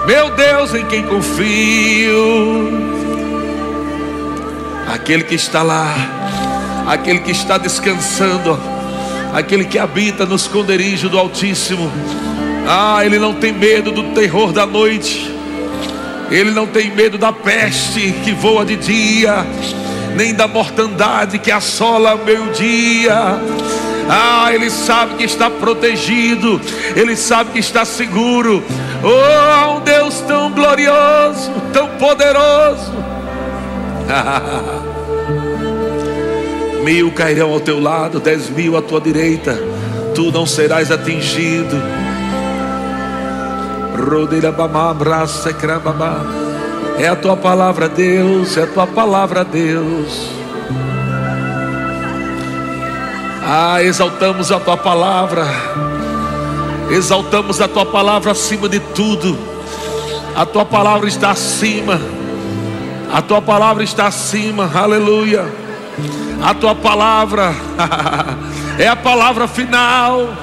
meu 0.06 0.30
Deus 0.32 0.74
em 0.74 0.86
quem 0.86 1.03
confio. 1.03 2.90
Aquele 4.91 5.24
que 5.24 5.36
está 5.36 5.61
lá, 5.61 5.94
aquele 6.88 7.20
que 7.20 7.32
está 7.32 7.57
descansando, 7.57 8.60
aquele 9.34 9.66
que 9.66 9.78
habita 9.78 10.26
no 10.26 10.36
esconderijo 10.36 11.10
do 11.10 11.20
Altíssimo. 11.20 11.91
Ah, 12.68 13.06
ele 13.06 13.20
não 13.20 13.36
tem 13.36 13.52
medo 13.52 13.91
do 13.91 14.14
terror 14.16 14.52
da 14.52 14.66
noite, 14.66 15.36
ele 16.32 16.52
não 16.52 16.66
tem 16.66 16.91
medo 16.91 17.18
da 17.18 17.32
peste 17.32 18.11
que 18.24 18.32
voa 18.32 18.66
de 18.66 18.76
dia 18.76 19.45
nem 20.15 20.34
da 20.34 20.48
mortandade 20.48 21.40
que 21.40 21.52
assola 21.52 22.15
o 22.15 22.26
meio-dia. 22.26 23.40
Ah, 24.10 24.52
ele 24.52 24.72
sabe 24.72 25.15
que 25.15 25.23
está 25.23 25.49
protegido, 25.49 26.60
ele 26.95 27.15
sabe 27.15 27.52
que 27.52 27.60
está 27.60 27.86
seguro. 27.86 28.64
Oh, 29.03 29.77
um 29.77 29.81
Deus 29.81 30.19
tão 30.22 30.52
glorioso, 30.52 31.52
tão 31.72 31.88
poderoso. 31.98 32.91
mil 36.84 37.11
cairão 37.11 37.52
ao 37.52 37.60
teu 37.60 37.80
lado, 37.80 38.19
dez 38.19 38.49
mil 38.49 38.76
à 38.76 38.81
tua 38.81 38.99
direita, 38.99 39.61
tu 40.15 40.31
não 40.31 40.45
serás 40.45 40.91
atingido. 40.91 41.80
Rodeira 44.10 44.52
bamá, 44.52 44.90
abraça, 44.90 45.53
crababá. 45.53 46.49
É 47.00 47.08
a 47.08 47.16
tua 47.16 47.38
palavra, 47.38 47.88
Deus, 47.88 48.58
é 48.58 48.64
a 48.64 48.68
tua 48.68 48.86
palavra, 48.86 49.46
Deus. 49.46 50.30
Ah, 53.42 53.82
exaltamos 53.82 54.52
a 54.52 54.60
tua 54.60 54.76
palavra, 54.76 55.48
exaltamos 56.92 57.62
a 57.62 57.70
tua 57.70 57.86
palavra 57.86 58.34
acima 58.34 58.68
de 58.68 58.82
tudo. 58.82 59.40
A 60.36 60.46
tua 60.46 60.66
palavra 60.66 61.08
está 61.08 61.32
acima, 61.32 62.02
a 63.14 63.22
tua 63.22 63.42
palavra 63.42 63.82
está 63.82 64.08
acima, 64.08 64.70
aleluia. 64.76 65.46
A 66.44 66.54
tua 66.54 66.76
palavra 66.76 67.56
é 68.78 68.90
a 68.90 68.96
palavra 68.98 69.48
final. 69.48 70.34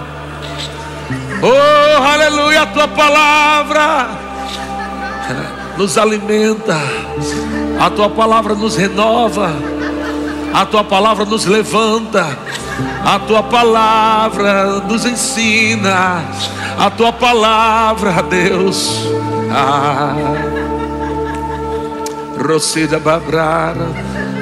Oh, 1.42 2.02
aleluia, 2.02 2.62
a 2.62 2.66
tua 2.66 2.88
palavra 2.88 4.08
nos 5.76 5.98
alimenta, 5.98 6.78
a 7.78 7.90
tua 7.90 8.08
palavra 8.08 8.54
nos 8.54 8.76
renova, 8.76 9.52
a 10.52 10.64
tua 10.64 10.82
palavra 10.82 11.24
nos 11.24 11.44
levanta, 11.44 12.26
a 13.04 13.18
tua 13.18 13.42
palavra 13.42 14.80
nos 14.80 15.04
ensina, 15.04 16.24
a 16.78 16.90
tua 16.90 17.12
palavra, 17.12 18.22
Deus. 18.22 19.06
Ah. 19.50 20.14
Babrara, 23.02 23.88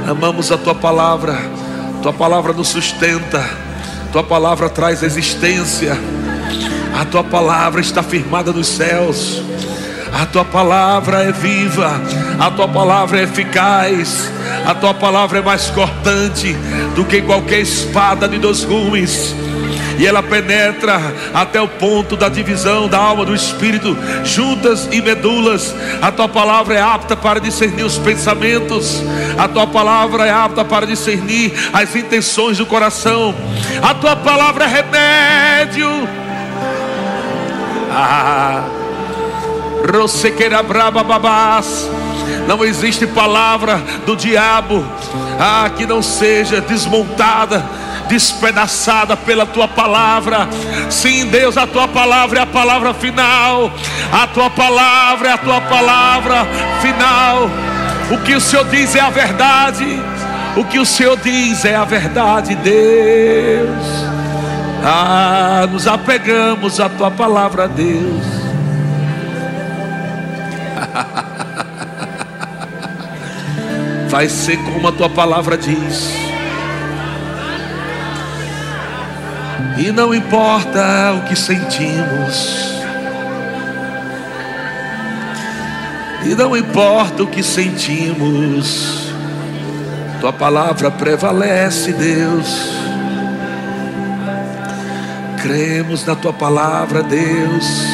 amamos 0.09 0.53
a 0.53 0.59
tua 0.59 0.75
palavra, 0.75 1.39
tua 2.03 2.13
palavra 2.13 2.53
nos 2.53 2.69
sustenta, 2.69 3.43
tua 4.13 4.23
palavra 4.23 4.69
traz 4.69 5.03
existência, 5.03 5.99
a 7.01 7.05
tua 7.07 7.25
palavra 7.25 7.81
está 7.81 8.03
firmada 8.03 8.53
nos 8.53 8.69
céus. 8.69 9.43
A 10.15 10.27
tua 10.27 10.45
palavra 10.45 11.25
é 11.25 11.33
viva, 11.33 12.01
a 12.39 12.49
tua 12.49 12.69
palavra 12.69 13.19
é 13.19 13.25
eficaz, 13.25 14.31
a 14.65 14.73
tua 14.73 14.95
palavra 14.95 15.41
é 15.41 15.43
mais 15.43 15.71
cortante 15.71 16.57
do 16.95 17.05
que 17.05 17.21
qualquer 17.21 17.59
espada 17.59 18.29
de 18.29 18.39
dois 18.39 18.65
gumes. 18.65 19.35
E 19.99 20.07
ela 20.07 20.23
penetra 20.23 21.01
até 21.33 21.61
o 21.61 21.67
ponto 21.67 22.17
da 22.17 22.29
divisão 22.29 22.89
da 22.89 22.99
alma 22.99 23.25
do 23.25 23.35
espírito, 23.35 23.97
juntas 24.25 24.89
e 24.93 25.03
medulas. 25.03 25.75
A 26.01 26.13
tua 26.13 26.29
palavra 26.29 26.75
é 26.75 26.81
apta 26.81 27.17
para 27.17 27.41
discernir 27.41 27.83
os 27.83 27.99
pensamentos, 27.99 29.03
a 29.37 29.49
tua 29.49 29.67
palavra 29.67 30.27
é 30.27 30.31
apta 30.31 30.65
para 30.65 30.87
discernir 30.87 31.53
as 31.73 31.95
intenções 31.95 32.59
do 32.59 32.67
coração. 32.67 33.35
A 33.83 33.95
tua 33.95 34.15
palavra 34.15 34.65
é 34.65 34.69
remédio. 34.69 36.09
Ah, 37.91 38.65
Rosequeira 39.93 40.63
braba 40.63 41.03
babás. 41.03 41.89
Não 42.47 42.65
existe 42.65 43.07
palavra 43.07 43.83
do 44.07 44.17
diabo 44.17 44.85
ah, 45.39 45.71
que 45.75 45.87
não 45.87 46.03
seja 46.03 46.61
desmontada, 46.61 47.65
despedaçada 48.09 49.17
pela 49.17 49.47
tua 49.47 49.67
palavra. 49.69 50.49
Sim, 50.91 51.27
Deus, 51.27 51.57
a 51.57 51.67
tua 51.67 51.89
palavra 51.89 52.41
é 52.41 52.43
a 52.43 52.47
palavra 52.47 52.95
final. 52.95 53.71
A 54.13 54.27
tua 54.27 54.51
palavra 54.51 55.29
é 55.29 55.33
a 55.33 55.39
tua 55.39 55.61
palavra 55.63 56.47
final. 56.81 57.51
O 58.11 58.19
que 58.19 58.35
o 58.35 58.41
Senhor 58.41 58.67
diz 58.67 58.95
é 58.95 59.01
a 59.01 59.11
verdade. 59.11 60.01
O 60.57 60.65
que 60.65 60.79
o 60.79 60.87
Senhor 60.87 61.19
diz 61.19 61.65
é 61.65 61.75
a 61.75 61.85
verdade, 61.85 62.55
Deus. 62.55 64.05
Ah, 64.85 65.67
nos 65.71 65.87
apegamos 65.87 66.79
à 66.79 66.89
tua 66.89 67.11
palavra, 67.11 67.67
Deus. 67.67 68.34
Vai 74.09 74.29
ser 74.29 74.57
como 74.59 74.89
a 74.89 74.93
tua 74.93 75.11
palavra 75.11 75.59
diz. 75.59 76.25
E 79.77 79.91
não 79.91 80.15
importa 80.15 81.15
o 81.19 81.29
que 81.29 81.35
sentimos. 81.35 82.73
E 86.25 86.35
não 86.35 86.57
importa 86.57 87.25
o 87.25 87.27
que 87.27 87.43
sentimos. 87.43 89.13
Tua 90.21 90.33
palavra 90.33 90.91
prevalece, 90.91 91.93
Deus. 91.93 92.73
Cremos 95.43 96.07
na 96.07 96.15
tua 96.15 96.33
palavra, 96.33 97.03
Deus. 97.03 97.94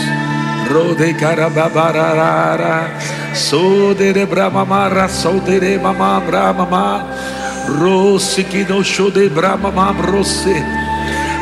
Rode 0.73 1.15
carababarara. 1.15 2.91
Sodere 3.35 4.27
bramamara, 4.27 5.09
sodere 5.09 5.79
mamá. 5.79 7.05
Rose 7.79 8.45
que 8.45 8.65
não 8.65 8.83
show 8.83 9.11
de 9.11 9.29
bramamam 9.29 9.95
rose. 10.11 10.65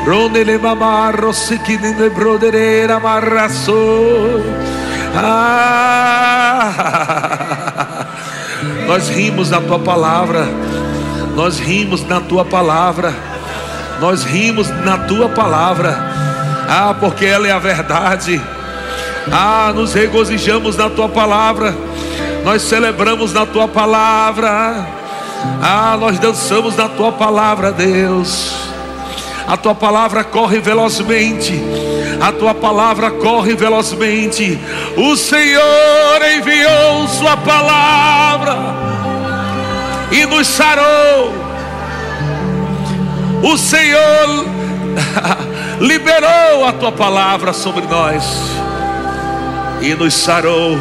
Ronele 0.09 0.57
mamarro 0.57 1.35
siquine 1.35 2.09
brodereira 2.09 2.99
marraçou. 2.99 4.43
Ah, 5.15 6.73
nós 8.87 9.11
rimos 9.11 9.51
na 9.51 9.61
tua 9.61 9.79
palavra, 9.79 10.47
nós 11.35 11.59
rimos 11.59 12.07
na 12.07 12.21
tua 12.21 12.43
palavra, 12.45 13.13
nós 14.01 14.25
rimos 14.25 14.71
na 14.83 14.97
tua 14.99 15.29
palavra, 15.29 15.95
ah, 16.69 16.95
porque 16.99 17.27
ela 17.27 17.47
é 17.47 17.53
a 17.53 17.59
verdade, 17.59 18.41
ah, 19.33 19.73
nos 19.75 19.93
regozijamos 19.95 20.77
na 20.77 20.89
tua 20.89 21.09
palavra, 21.09 21.75
nós 22.45 22.63
celebramos 22.63 23.33
na 23.33 23.45
tua 23.47 23.69
palavra, 23.69 24.87
ah, 25.63 25.97
nós 25.99 26.19
dançamos 26.19 26.77
na 26.77 26.89
tua 26.89 27.13
palavra, 27.13 27.73
Deus. 27.73 28.69
A 29.47 29.57
tua 29.57 29.75
palavra 29.75 30.23
corre 30.25 30.61
velozmente. 30.61 31.59
A 32.21 32.31
tua 32.33 32.55
palavra 32.55 33.11
corre 33.11 33.55
velozmente. 33.55 34.59
O 34.95 35.17
Senhor 35.17 36.23
enviou 36.37 37.09
Sua 37.09 37.35
palavra 37.37 38.57
e 40.13 40.27
nos 40.27 40.47
sarou. 40.47 41.33
O 43.43 43.57
Senhor 43.57 44.45
liberou 45.81 46.67
a 46.67 46.73
tua 46.73 46.93
palavra 46.93 47.55
sobre 47.55 47.87
nós 47.87 48.68
e 49.81 49.95
nos 49.95 50.15
sarou 50.15 50.79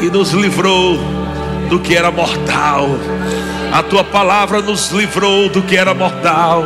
e 0.00 0.06
nos 0.06 0.30
livrou 0.32 0.98
do 1.68 1.78
que 1.78 1.96
era 1.96 2.10
mortal. 2.10 2.88
A 3.72 3.82
tua 3.82 4.02
palavra 4.02 4.62
nos 4.62 4.90
livrou 4.90 5.48
do 5.48 5.62
que 5.62 5.76
era 5.76 5.92
mortal. 5.94 6.64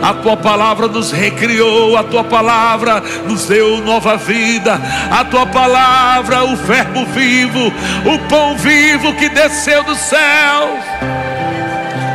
A 0.00 0.14
tua 0.14 0.36
palavra 0.36 0.86
nos 0.86 1.10
recriou, 1.10 1.96
a 1.96 2.04
tua 2.04 2.24
palavra 2.24 3.02
nos 3.26 3.46
deu 3.46 3.78
nova 3.78 4.16
vida. 4.16 4.80
A 5.10 5.24
tua 5.24 5.46
palavra, 5.46 6.44
o 6.44 6.56
verbo 6.56 7.04
vivo, 7.06 7.72
o 8.06 8.18
pão 8.28 8.56
vivo 8.56 9.14
que 9.14 9.28
desceu 9.28 9.82
do 9.84 9.94
céu. 9.94 10.78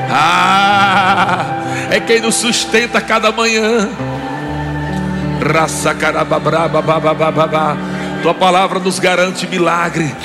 Ah, 0.10 1.46
é 1.92 2.00
quem 2.00 2.22
nos 2.22 2.36
sustenta 2.36 3.02
cada 3.02 3.32
manhã. 3.32 3.90
Raça 5.42 5.94
carababraba, 5.94 6.82
tua 8.24 8.34
palavra 8.34 8.80
nos 8.80 9.00
garante 9.00 9.46
milagre. 9.46 10.16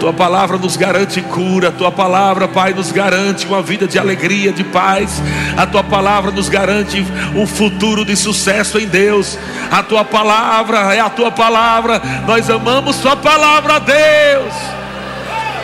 Tua 0.00 0.14
palavra 0.14 0.56
nos 0.56 0.78
garante 0.78 1.20
cura. 1.20 1.70
Tua 1.70 1.92
palavra, 1.92 2.48
Pai, 2.48 2.72
nos 2.72 2.90
garante 2.90 3.46
uma 3.46 3.60
vida 3.60 3.86
de 3.86 3.98
alegria, 3.98 4.50
de 4.50 4.64
paz. 4.64 5.22
A 5.54 5.66
tua 5.66 5.84
palavra 5.84 6.30
nos 6.30 6.48
garante 6.48 7.06
um 7.36 7.46
futuro 7.46 8.02
de 8.02 8.16
sucesso 8.16 8.78
em 8.78 8.86
Deus. 8.86 9.38
A 9.70 9.82
tua 9.82 10.06
palavra 10.06 10.94
é 10.94 11.00
a 11.00 11.10
tua 11.10 11.30
palavra. 11.30 12.00
Nós 12.26 12.48
amamos 12.48 12.96
tua 12.96 13.14
palavra, 13.14 13.78
Deus. 13.78 14.54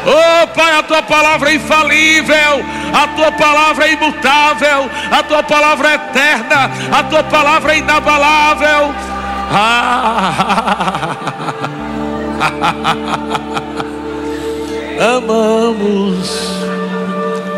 Oh 0.05 0.47
Pai, 0.49 0.79
a 0.79 0.83
tua 0.83 1.03
palavra 1.03 1.51
é 1.51 1.55
infalível, 1.55 2.65
a 2.95 3.07
tua 3.09 3.33
palavra 3.33 3.87
é 3.87 3.93
imutável, 3.93 4.91
a 5.11 5.23
tua 5.23 5.43
palavra 5.43 5.91
é 5.91 5.95
eterna, 5.95 6.71
a 6.91 7.03
tua 7.03 7.23
palavra 7.23 7.75
é 7.75 7.79
inabalável. 7.79 9.10
Amamos 15.01 16.51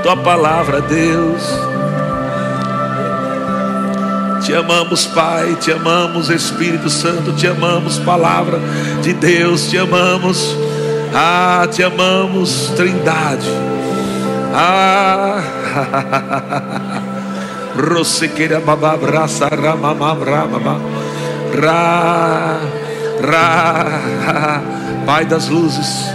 tua 0.02 0.16
palavra, 0.16 0.81
Deus. 0.81 1.43
Te 4.44 4.56
amamos, 4.56 5.06
Pai, 5.06 5.55
te 5.56 5.73
amamos, 5.73 6.28
Espírito 6.28 6.90
Santo, 6.90 7.32
te 7.32 7.47
amamos, 7.47 7.98
palavra 8.01 8.59
de 9.02 9.14
Deus, 9.14 9.69
te 9.69 9.78
amamos. 9.78 10.56
Ah, 11.14 11.66
te 11.70 11.85
amamos, 11.85 12.73
Trindade. 12.77 13.47
Ah, 14.52 15.40
Rosequeira 17.77 18.60
babá, 18.60 18.97
braça, 18.97 19.48
ramamam, 19.48 20.23
ramamam. 20.23 20.81
Ra, 21.61 22.59
Ra, 23.20 24.62
Pai 25.05 25.24
das 25.24 25.49
luzes. 25.49 26.07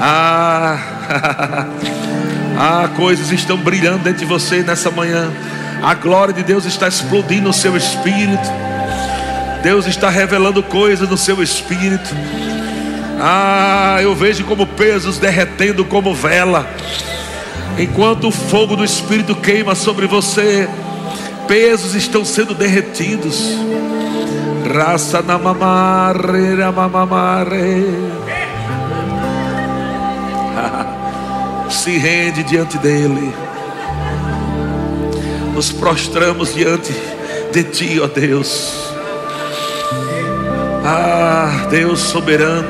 Ah, 0.00 0.78
ah, 2.58 2.88
coisas 2.96 3.30
estão 3.32 3.56
brilhando 3.56 3.98
dentro 3.98 4.20
de 4.20 4.24
você 4.24 4.62
nessa 4.62 4.90
manhã. 4.90 5.30
A 5.82 5.94
glória 5.94 6.34
de 6.34 6.42
Deus 6.42 6.64
está 6.64 6.88
explodindo 6.88 7.48
no 7.48 7.52
seu 7.52 7.76
espírito. 7.76 8.48
Deus 9.62 9.86
está 9.86 10.08
revelando 10.08 10.62
coisas 10.62 11.08
no 11.08 11.16
seu 11.16 11.42
espírito. 11.42 12.14
Ah, 13.20 13.98
eu 14.00 14.14
vejo 14.14 14.44
como 14.44 14.66
pesos 14.66 15.18
derretendo 15.18 15.84
como 15.84 16.14
vela. 16.14 16.68
Enquanto 17.78 18.28
o 18.28 18.32
fogo 18.32 18.74
do 18.74 18.84
Espírito 18.84 19.36
queima 19.36 19.74
sobre 19.74 20.06
você, 20.06 20.68
pesos 21.46 21.94
estão 21.94 22.24
sendo 22.24 22.54
derretidos. 22.54 23.56
Raça 24.68 25.22
na 25.22 25.38
mamare, 25.38 26.54
na 26.54 26.70
mamamare. 26.70 27.86
Se 31.70 31.96
rende 31.96 32.42
diante 32.42 32.76
dele. 32.76 33.32
Nos 35.54 35.72
prostramos 35.72 36.54
diante 36.54 36.92
de 37.50 37.64
ti, 37.64 37.98
ó 37.98 38.06
Deus. 38.08 38.92
Ah, 40.84 41.66
Deus 41.70 42.00
soberano. 42.00 42.68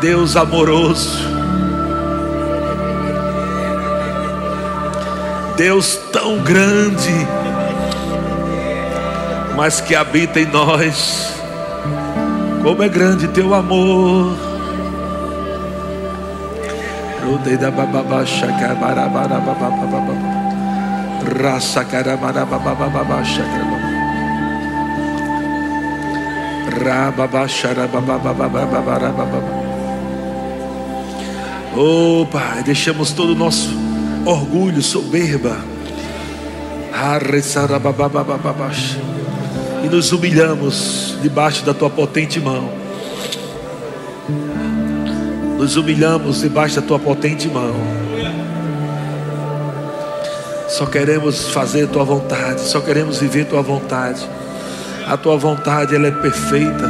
Deus 0.00 0.36
amoroso. 0.36 1.18
Deus 5.56 5.98
tão 6.12 6.38
grande 6.38 7.26
mas 9.58 9.80
que 9.80 9.96
habita 9.96 10.38
em 10.38 10.46
nós. 10.46 11.34
Como 12.62 12.80
é 12.80 12.88
grande 12.88 13.26
teu 13.26 13.52
amor. 13.52 14.36
Oh 31.76 32.24
Pai, 32.26 32.62
deixamos 32.62 33.10
todo 33.10 33.32
o 33.32 33.34
nosso 33.34 33.76
orgulho, 34.24 34.80
soberba. 34.80 35.56
Arresarabababababasha 36.92 39.17
e 39.84 39.88
nos 39.88 40.12
humilhamos 40.12 41.16
debaixo 41.22 41.64
da 41.64 41.72
tua 41.72 41.90
potente 41.90 42.40
mão. 42.40 42.70
Nos 45.56 45.76
humilhamos 45.76 46.40
debaixo 46.40 46.80
da 46.80 46.86
tua 46.86 46.98
potente 46.98 47.48
mão. 47.48 47.74
Só 50.68 50.86
queremos 50.86 51.48
fazer 51.48 51.88
tua 51.88 52.04
vontade, 52.04 52.60
só 52.60 52.80
queremos 52.80 53.18
viver 53.18 53.46
tua 53.46 53.62
vontade. 53.62 54.28
A 55.06 55.16
tua 55.16 55.36
vontade 55.36 55.94
ela 55.94 56.08
é 56.08 56.10
perfeita. 56.10 56.88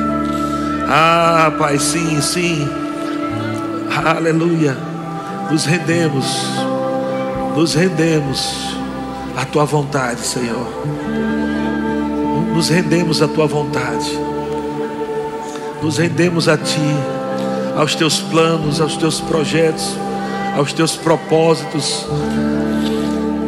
Ah, 0.89 1.53
Pai, 1.59 1.79
sim, 1.79 2.21
sim. 2.21 2.69
Aleluia. 4.05 4.77
Nos 5.51 5.65
rendemos. 5.65 6.27
Nos 7.57 7.75
rendemos 7.75 8.77
à 9.37 9.45
tua 9.45 9.65
vontade, 9.65 10.21
Senhor 10.21 11.48
nos 12.59 12.71
rendemos 12.71 13.23
à 13.23 13.29
tua 13.29 13.47
vontade, 13.47 14.19
nos 15.81 15.97
rendemos 15.97 16.49
a 16.49 16.57
ti, 16.57 16.91
aos 17.77 17.95
teus 17.95 18.19
planos, 18.19 18.81
aos 18.81 18.97
teus 18.97 19.21
projetos, 19.21 19.97
aos 20.57 20.73
teus 20.73 20.97
propósitos, 20.97 22.05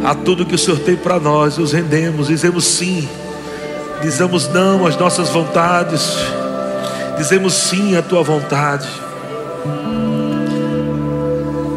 a 0.04 0.14
tudo 0.14 0.46
que 0.46 0.54
o 0.54 0.58
Senhor 0.58 0.78
tem 0.78 0.94
para 0.94 1.18
nós, 1.18 1.58
nos 1.58 1.72
rendemos, 1.72 2.28
dizemos 2.28 2.64
sim, 2.64 3.08
dizemos 4.00 4.46
não 4.46 4.86
às 4.86 4.96
nossas 4.96 5.28
vontades, 5.30 6.14
dizemos 7.18 7.52
sim 7.54 7.96
à 7.96 8.02
tua 8.02 8.22
vontade. 8.22 8.88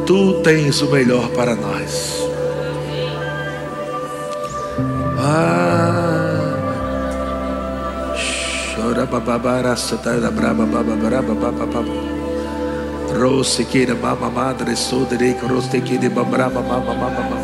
Tu 0.06 0.34
tens 0.44 0.84
o 0.84 0.92
melhor 0.92 1.30
para 1.30 1.56
nós. 1.56 2.14
Ah, 5.18 5.73
Rose 13.14 13.64
mama 14.02 14.30
madre 14.30 14.76
sodere 14.76 15.36
rose 15.42 15.82
kira 15.82 16.10
babra 16.10 16.50
mama 16.50 16.78
mama 16.80 17.10
mama. 17.10 17.38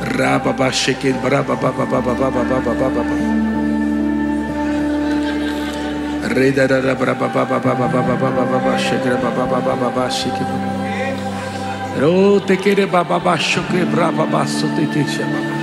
Braba 0.00 0.52
bacheque 0.52 1.12
braba 1.22 1.54
baba 1.56 1.84
baba 1.84 2.14
baba 2.14 2.42
baba 2.44 2.88
baba. 2.88 3.14
Rei 6.34 6.52
da 6.52 6.66
da 6.66 6.94
braba 6.94 7.28
baba 7.28 7.58
baba 7.60 7.88
baba 7.88 8.16
baba 8.16 8.44
baba 8.44 8.78
cheque 8.78 9.10
baba 9.22 9.46
baba 9.46 9.76
baba 9.76 10.08
te 12.46 12.56
quere 12.56 12.86
baba 12.86 13.18
braba 13.84 14.24
basso 14.26 14.66
te 14.74 15.04
chama. 15.04 15.59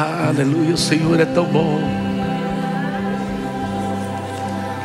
Aleluia, 0.00 0.74
o 0.74 0.78
Senhor 0.78 1.18
é 1.18 1.24
tão 1.24 1.44
bom. 1.44 1.80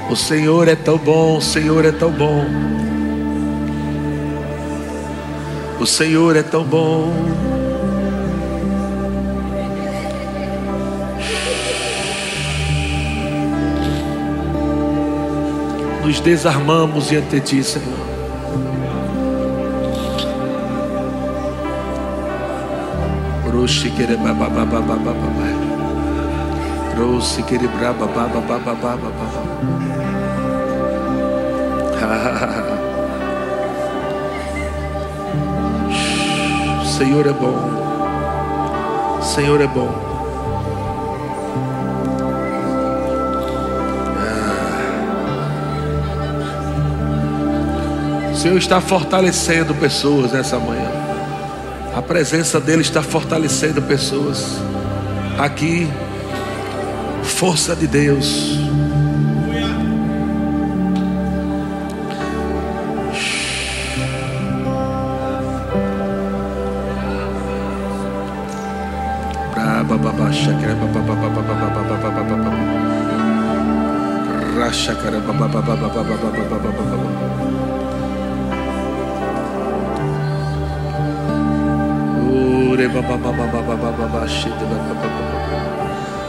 O 0.09 0.15
Senhor 0.15 0.67
é 0.67 0.75
tão 0.75 0.97
bom, 0.97 1.37
o 1.37 1.41
Senhor 1.41 1.85
é 1.85 1.91
tão 1.91 2.11
bom. 2.11 2.43
O 5.79 5.85
Senhor 5.85 6.35
é 6.35 6.41
tão 6.41 6.63
bom. 6.63 7.13
Nos 16.03 16.19
desarmamos 16.21 17.09
diante 17.09 17.39
de 17.39 17.41
Ti, 17.41 17.63
Senhor. 17.63 18.02
Roshi 23.53 23.91
quere 23.95 24.17
baba 24.17 24.49
baba 24.49 24.81
baba 24.81 25.13
baba. 25.13 25.47
Roshi 26.97 27.43
quere 27.43 27.67
braba 27.67 28.07
baba 28.07 28.41
baba 28.41 28.73
baba 28.73 29.09
baba. 29.09 29.41
Senhor 36.97 37.27
é 37.27 37.33
bom. 37.33 39.21
Senhor 39.21 39.61
é 39.61 39.67
bom. 39.67 39.91
O 48.31 48.35
Senhor 48.35 48.57
está 48.57 48.81
fortalecendo 48.81 49.75
pessoas 49.75 50.31
nessa 50.31 50.57
manhã. 50.57 51.02
A 51.95 52.01
presença 52.01 52.59
dele 52.59 52.81
está 52.81 53.03
fortalecendo 53.03 53.81
pessoas. 53.81 54.57
Aqui, 55.37 55.87
força 57.23 57.75
de 57.75 57.85
Deus. 57.87 58.57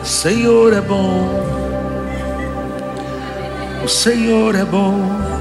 Senhor 0.02 0.72
é 0.72 0.80
bom, 0.80 1.30
o 3.82 3.88
Senhor 3.88 4.54
é 4.54 4.64
bom. 4.64 5.33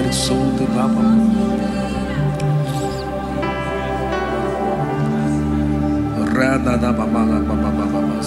Shakaraba 0.00 0.08
madre 0.08 0.12
solta 0.12 0.64
baba. 0.74 1.04
Rada 6.34 6.76
da 6.76 6.92
baba 6.92 7.22
baba 7.26 7.54
baba 7.56 7.86
baba. 7.92 8.20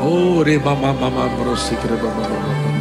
Ore 0.00 0.58
mama 0.58 0.92
mama 0.94 1.28
brosikre 1.38 1.96
baba 2.02 2.22
baba. 2.30 2.52
Ore 2.54 2.77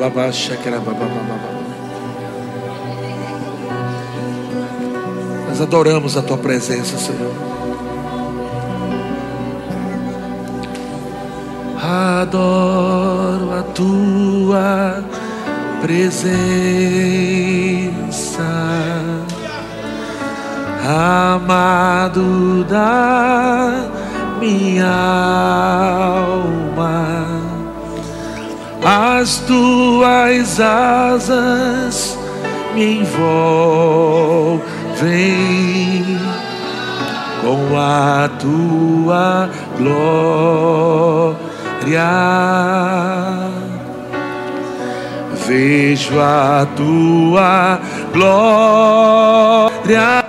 baba 0.00 0.32
shakara 0.32 0.80
baba 0.80 1.04
baba. 1.04 1.36
Nós 5.46 5.60
adoramos 5.60 6.16
a 6.16 6.22
tua 6.22 6.38
presença, 6.38 6.96
Senhor. 6.96 7.34
Adoro 11.82 13.52
a 13.52 13.62
tua 13.74 15.04
presença, 15.82 16.30
amado 20.82 22.64
da 22.64 23.84
minha 24.40 24.88
alma 26.08 27.39
as 28.82 29.38
tuas 29.46 30.60
asas 30.60 32.18
me 32.74 33.00
envolvem 33.00 34.60
com 37.40 37.76
a 37.76 38.28
tua 38.38 39.50
glória. 39.76 41.36
Vejo 45.46 46.20
a 46.20 46.66
tua 46.76 47.80
glória. 48.12 50.19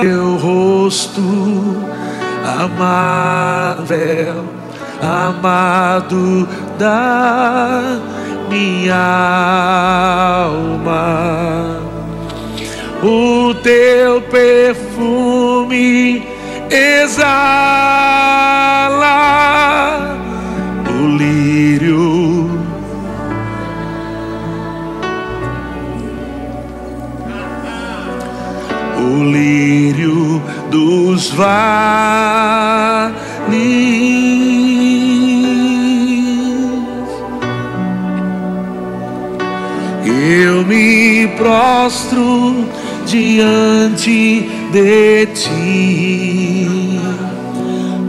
Teu 0.00 0.38
rosto 0.38 1.20
amável, 2.62 4.46
amado 5.02 6.48
da 6.78 8.00
minha 8.48 8.96
alma, 10.46 11.82
o 13.02 13.52
teu 13.56 14.22
perfume 14.22 16.26
exala 16.70 17.90
lírio 29.24 30.42
dos 30.70 31.30
vales. 31.30 31.50
Eu 40.04 40.64
me 40.66 41.28
prostro 41.38 42.66
diante 43.06 44.48
de 44.72 45.26
ti 45.34 47.00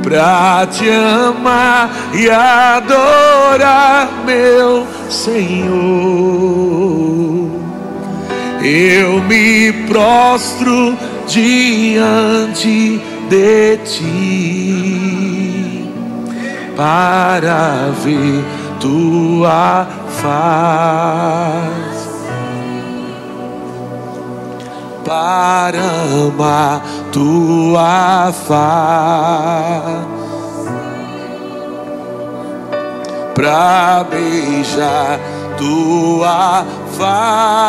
pra 0.03 0.67
te 0.67 0.89
amar 0.89 1.89
e 2.13 2.29
adorar, 2.29 4.09
meu 4.25 4.85
Senhor. 5.09 6.80
Eu 8.63 9.21
me 9.23 9.73
prostro 9.87 10.95
diante 11.27 13.01
de 13.27 13.77
ti 13.77 15.21
para 16.75 17.91
ver 18.03 18.43
tua 18.79 19.87
face. 20.21 20.51
Para 25.03 25.81
amar 26.27 26.83
tua 27.11 28.31
face. 28.31 28.61
Para 33.33 34.03
beijar 34.03 35.19
tua 35.61 36.65
face. 36.97 37.61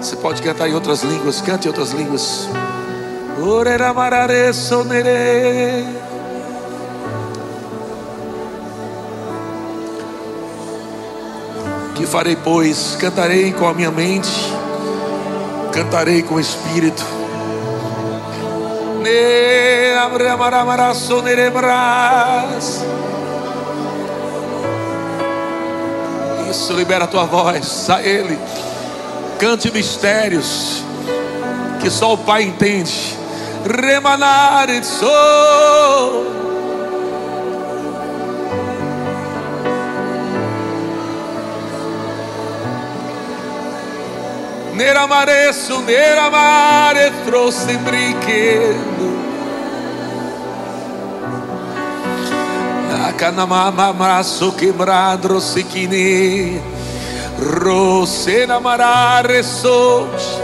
Você 0.00 0.16
pode 0.16 0.42
cantar 0.42 0.68
em 0.68 0.74
outras 0.74 1.02
línguas, 1.02 1.40
cante 1.40 1.66
em 1.66 1.68
outras 1.70 1.92
línguas. 1.92 2.46
Oreramarare 3.40 4.52
sonere. 4.52 5.86
Que 11.94 12.04
farei, 12.04 12.36
pois? 12.36 12.98
Cantarei 13.00 13.50
com 13.52 13.66
a 13.66 13.72
minha 13.72 13.90
mente, 13.90 14.52
cantarei 15.72 16.22
com 16.22 16.34
o 16.34 16.40
espírito. 16.40 17.02
Ne. 19.02 19.73
Isso, 26.50 26.72
libera 26.72 27.04
a 27.04 27.06
tua 27.06 27.24
voz, 27.24 27.88
a 27.90 28.02
Ele. 28.02 28.38
Cante 29.38 29.70
mistérios 29.70 30.82
que 31.80 31.90
só 31.90 32.14
o 32.14 32.18
Pai 32.18 32.42
entende. 32.42 33.16
Remanare 33.66 34.84
sou. 34.84 36.44
Neramare 44.74 45.52
su 45.52 45.80
neramare 45.82 47.12
trouxe 47.24 47.76
brinquedo. 47.78 49.23
Nakanamama 53.14 54.24
so 54.24 54.50
quebrado 54.50 55.40
sequine. 55.40 56.60
Rose 57.38 58.44
namarare 58.46 59.42
sos. 59.44 60.40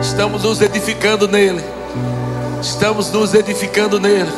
Estamos 0.00 0.44
nos 0.44 0.62
edificando 0.62 1.26
nele. 1.26 1.64
Estamos 2.60 3.10
nos 3.10 3.34
edificando 3.34 3.98
nele. 3.98 4.30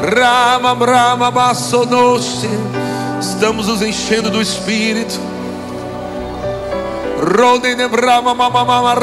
Rama 0.00 0.74
Rama 0.74 1.30
Bassonoshi. 1.30 2.48
Estamos 3.20 3.68
nos 3.68 3.82
enchendo 3.82 4.30
do 4.30 4.40
Espírito. 4.40 5.20
Rodene 7.20 7.86
Brahma 7.88 8.34
Mama 8.34 8.64
Mama 8.64 8.94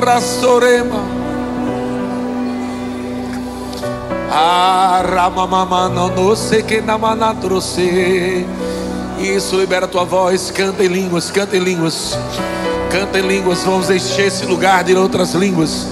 Isso, 9.19 9.57
libera 9.57 9.85
tua 9.87 10.05
voz, 10.05 10.49
canta 10.49 10.85
em 10.85 10.87
línguas, 10.87 11.29
canta 11.29 11.57
em 11.57 11.59
línguas. 11.59 12.17
Canta 12.89 13.19
em 13.19 13.27
línguas, 13.27 13.65
vamos 13.65 13.89
encher 13.89 14.27
esse 14.27 14.45
lugar 14.45 14.85
de 14.85 14.95
outras 14.95 15.33
línguas. 15.33 15.85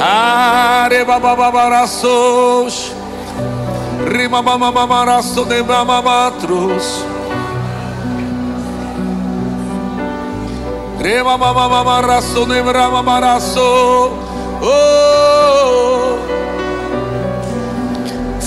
Arebababaraços. 0.00 2.92
Rimamamamaraço 4.08 5.44
de 5.44 5.60
mamamatros. 5.62 7.04
Remamamamaraço 11.00 12.46
de 12.46 12.62
mramamaraço. 12.62 14.12
Oh! 14.62 16.33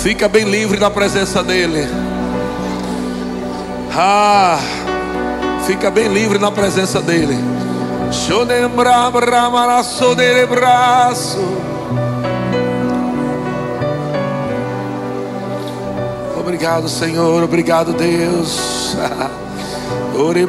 Fica 0.07 0.29
bem 0.29 0.45
livre 0.45 0.79
na 0.79 0.89
presença 0.89 1.43
dEle. 1.43 1.85
Ah, 3.93 4.57
fica 5.65 5.91
bem 5.91 6.07
livre 6.07 6.39
na 6.39 6.49
presença 6.49 7.01
dEle. 7.01 7.37
Obrigado, 16.39 16.87
Senhor. 16.87 17.43
Obrigado, 17.43 17.91
Deus. 17.91 18.95
Ore 20.17 20.45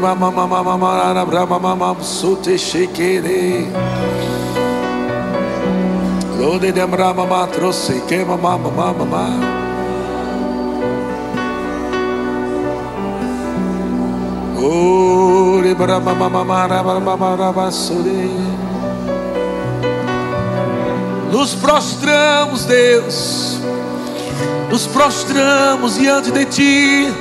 Lode 6.38 6.70
de 6.70 6.86
mama 6.86 7.48
trouxe 7.48 8.00
que 8.06 8.24
mama 8.24 8.56
mama 8.56 8.92
mama. 8.92 9.28
Ore 14.62 15.74
brama 15.74 16.14
mama 16.14 16.44
mara 16.44 16.82
mama 16.84 17.16
mara. 17.16 17.52
Nos 21.32 21.54
prostramos, 21.56 22.64
Deus. 22.66 23.58
Nos 24.70 24.86
prostramos 24.86 25.98
diante 25.98 26.30
de 26.30 26.44
ti. 26.44 27.12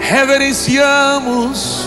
Reverenciamos 0.00 1.84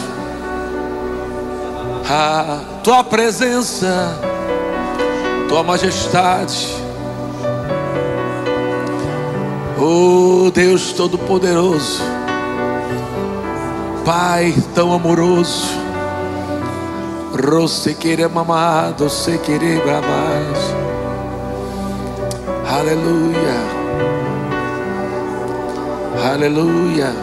a 2.08 2.60
tua 2.84 3.04
presença, 3.04 4.16
tua 5.52 5.64
majestade. 5.64 6.66
Oh 9.78 10.50
Deus 10.50 10.94
Todo-Poderoso, 10.94 12.02
Pai 14.06 14.56
tão 14.74 14.94
amoroso, 14.94 15.68
Rose 17.34 17.94
querer 17.96 18.30
mamado, 18.30 19.10
se 19.10 19.38
querer 19.40 19.84
mais. 19.86 20.58
Aleluia, 22.66 23.58
aleluia, 26.32 27.14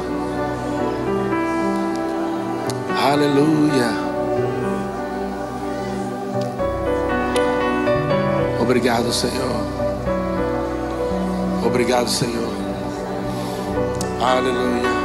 aleluia. 3.11 4.08
Obrigado, 8.69 9.11
Senhor. 9.15 9.65
Obrigado, 11.65 12.07
Senhor. 12.07 12.53
Aleluia. 14.21 14.98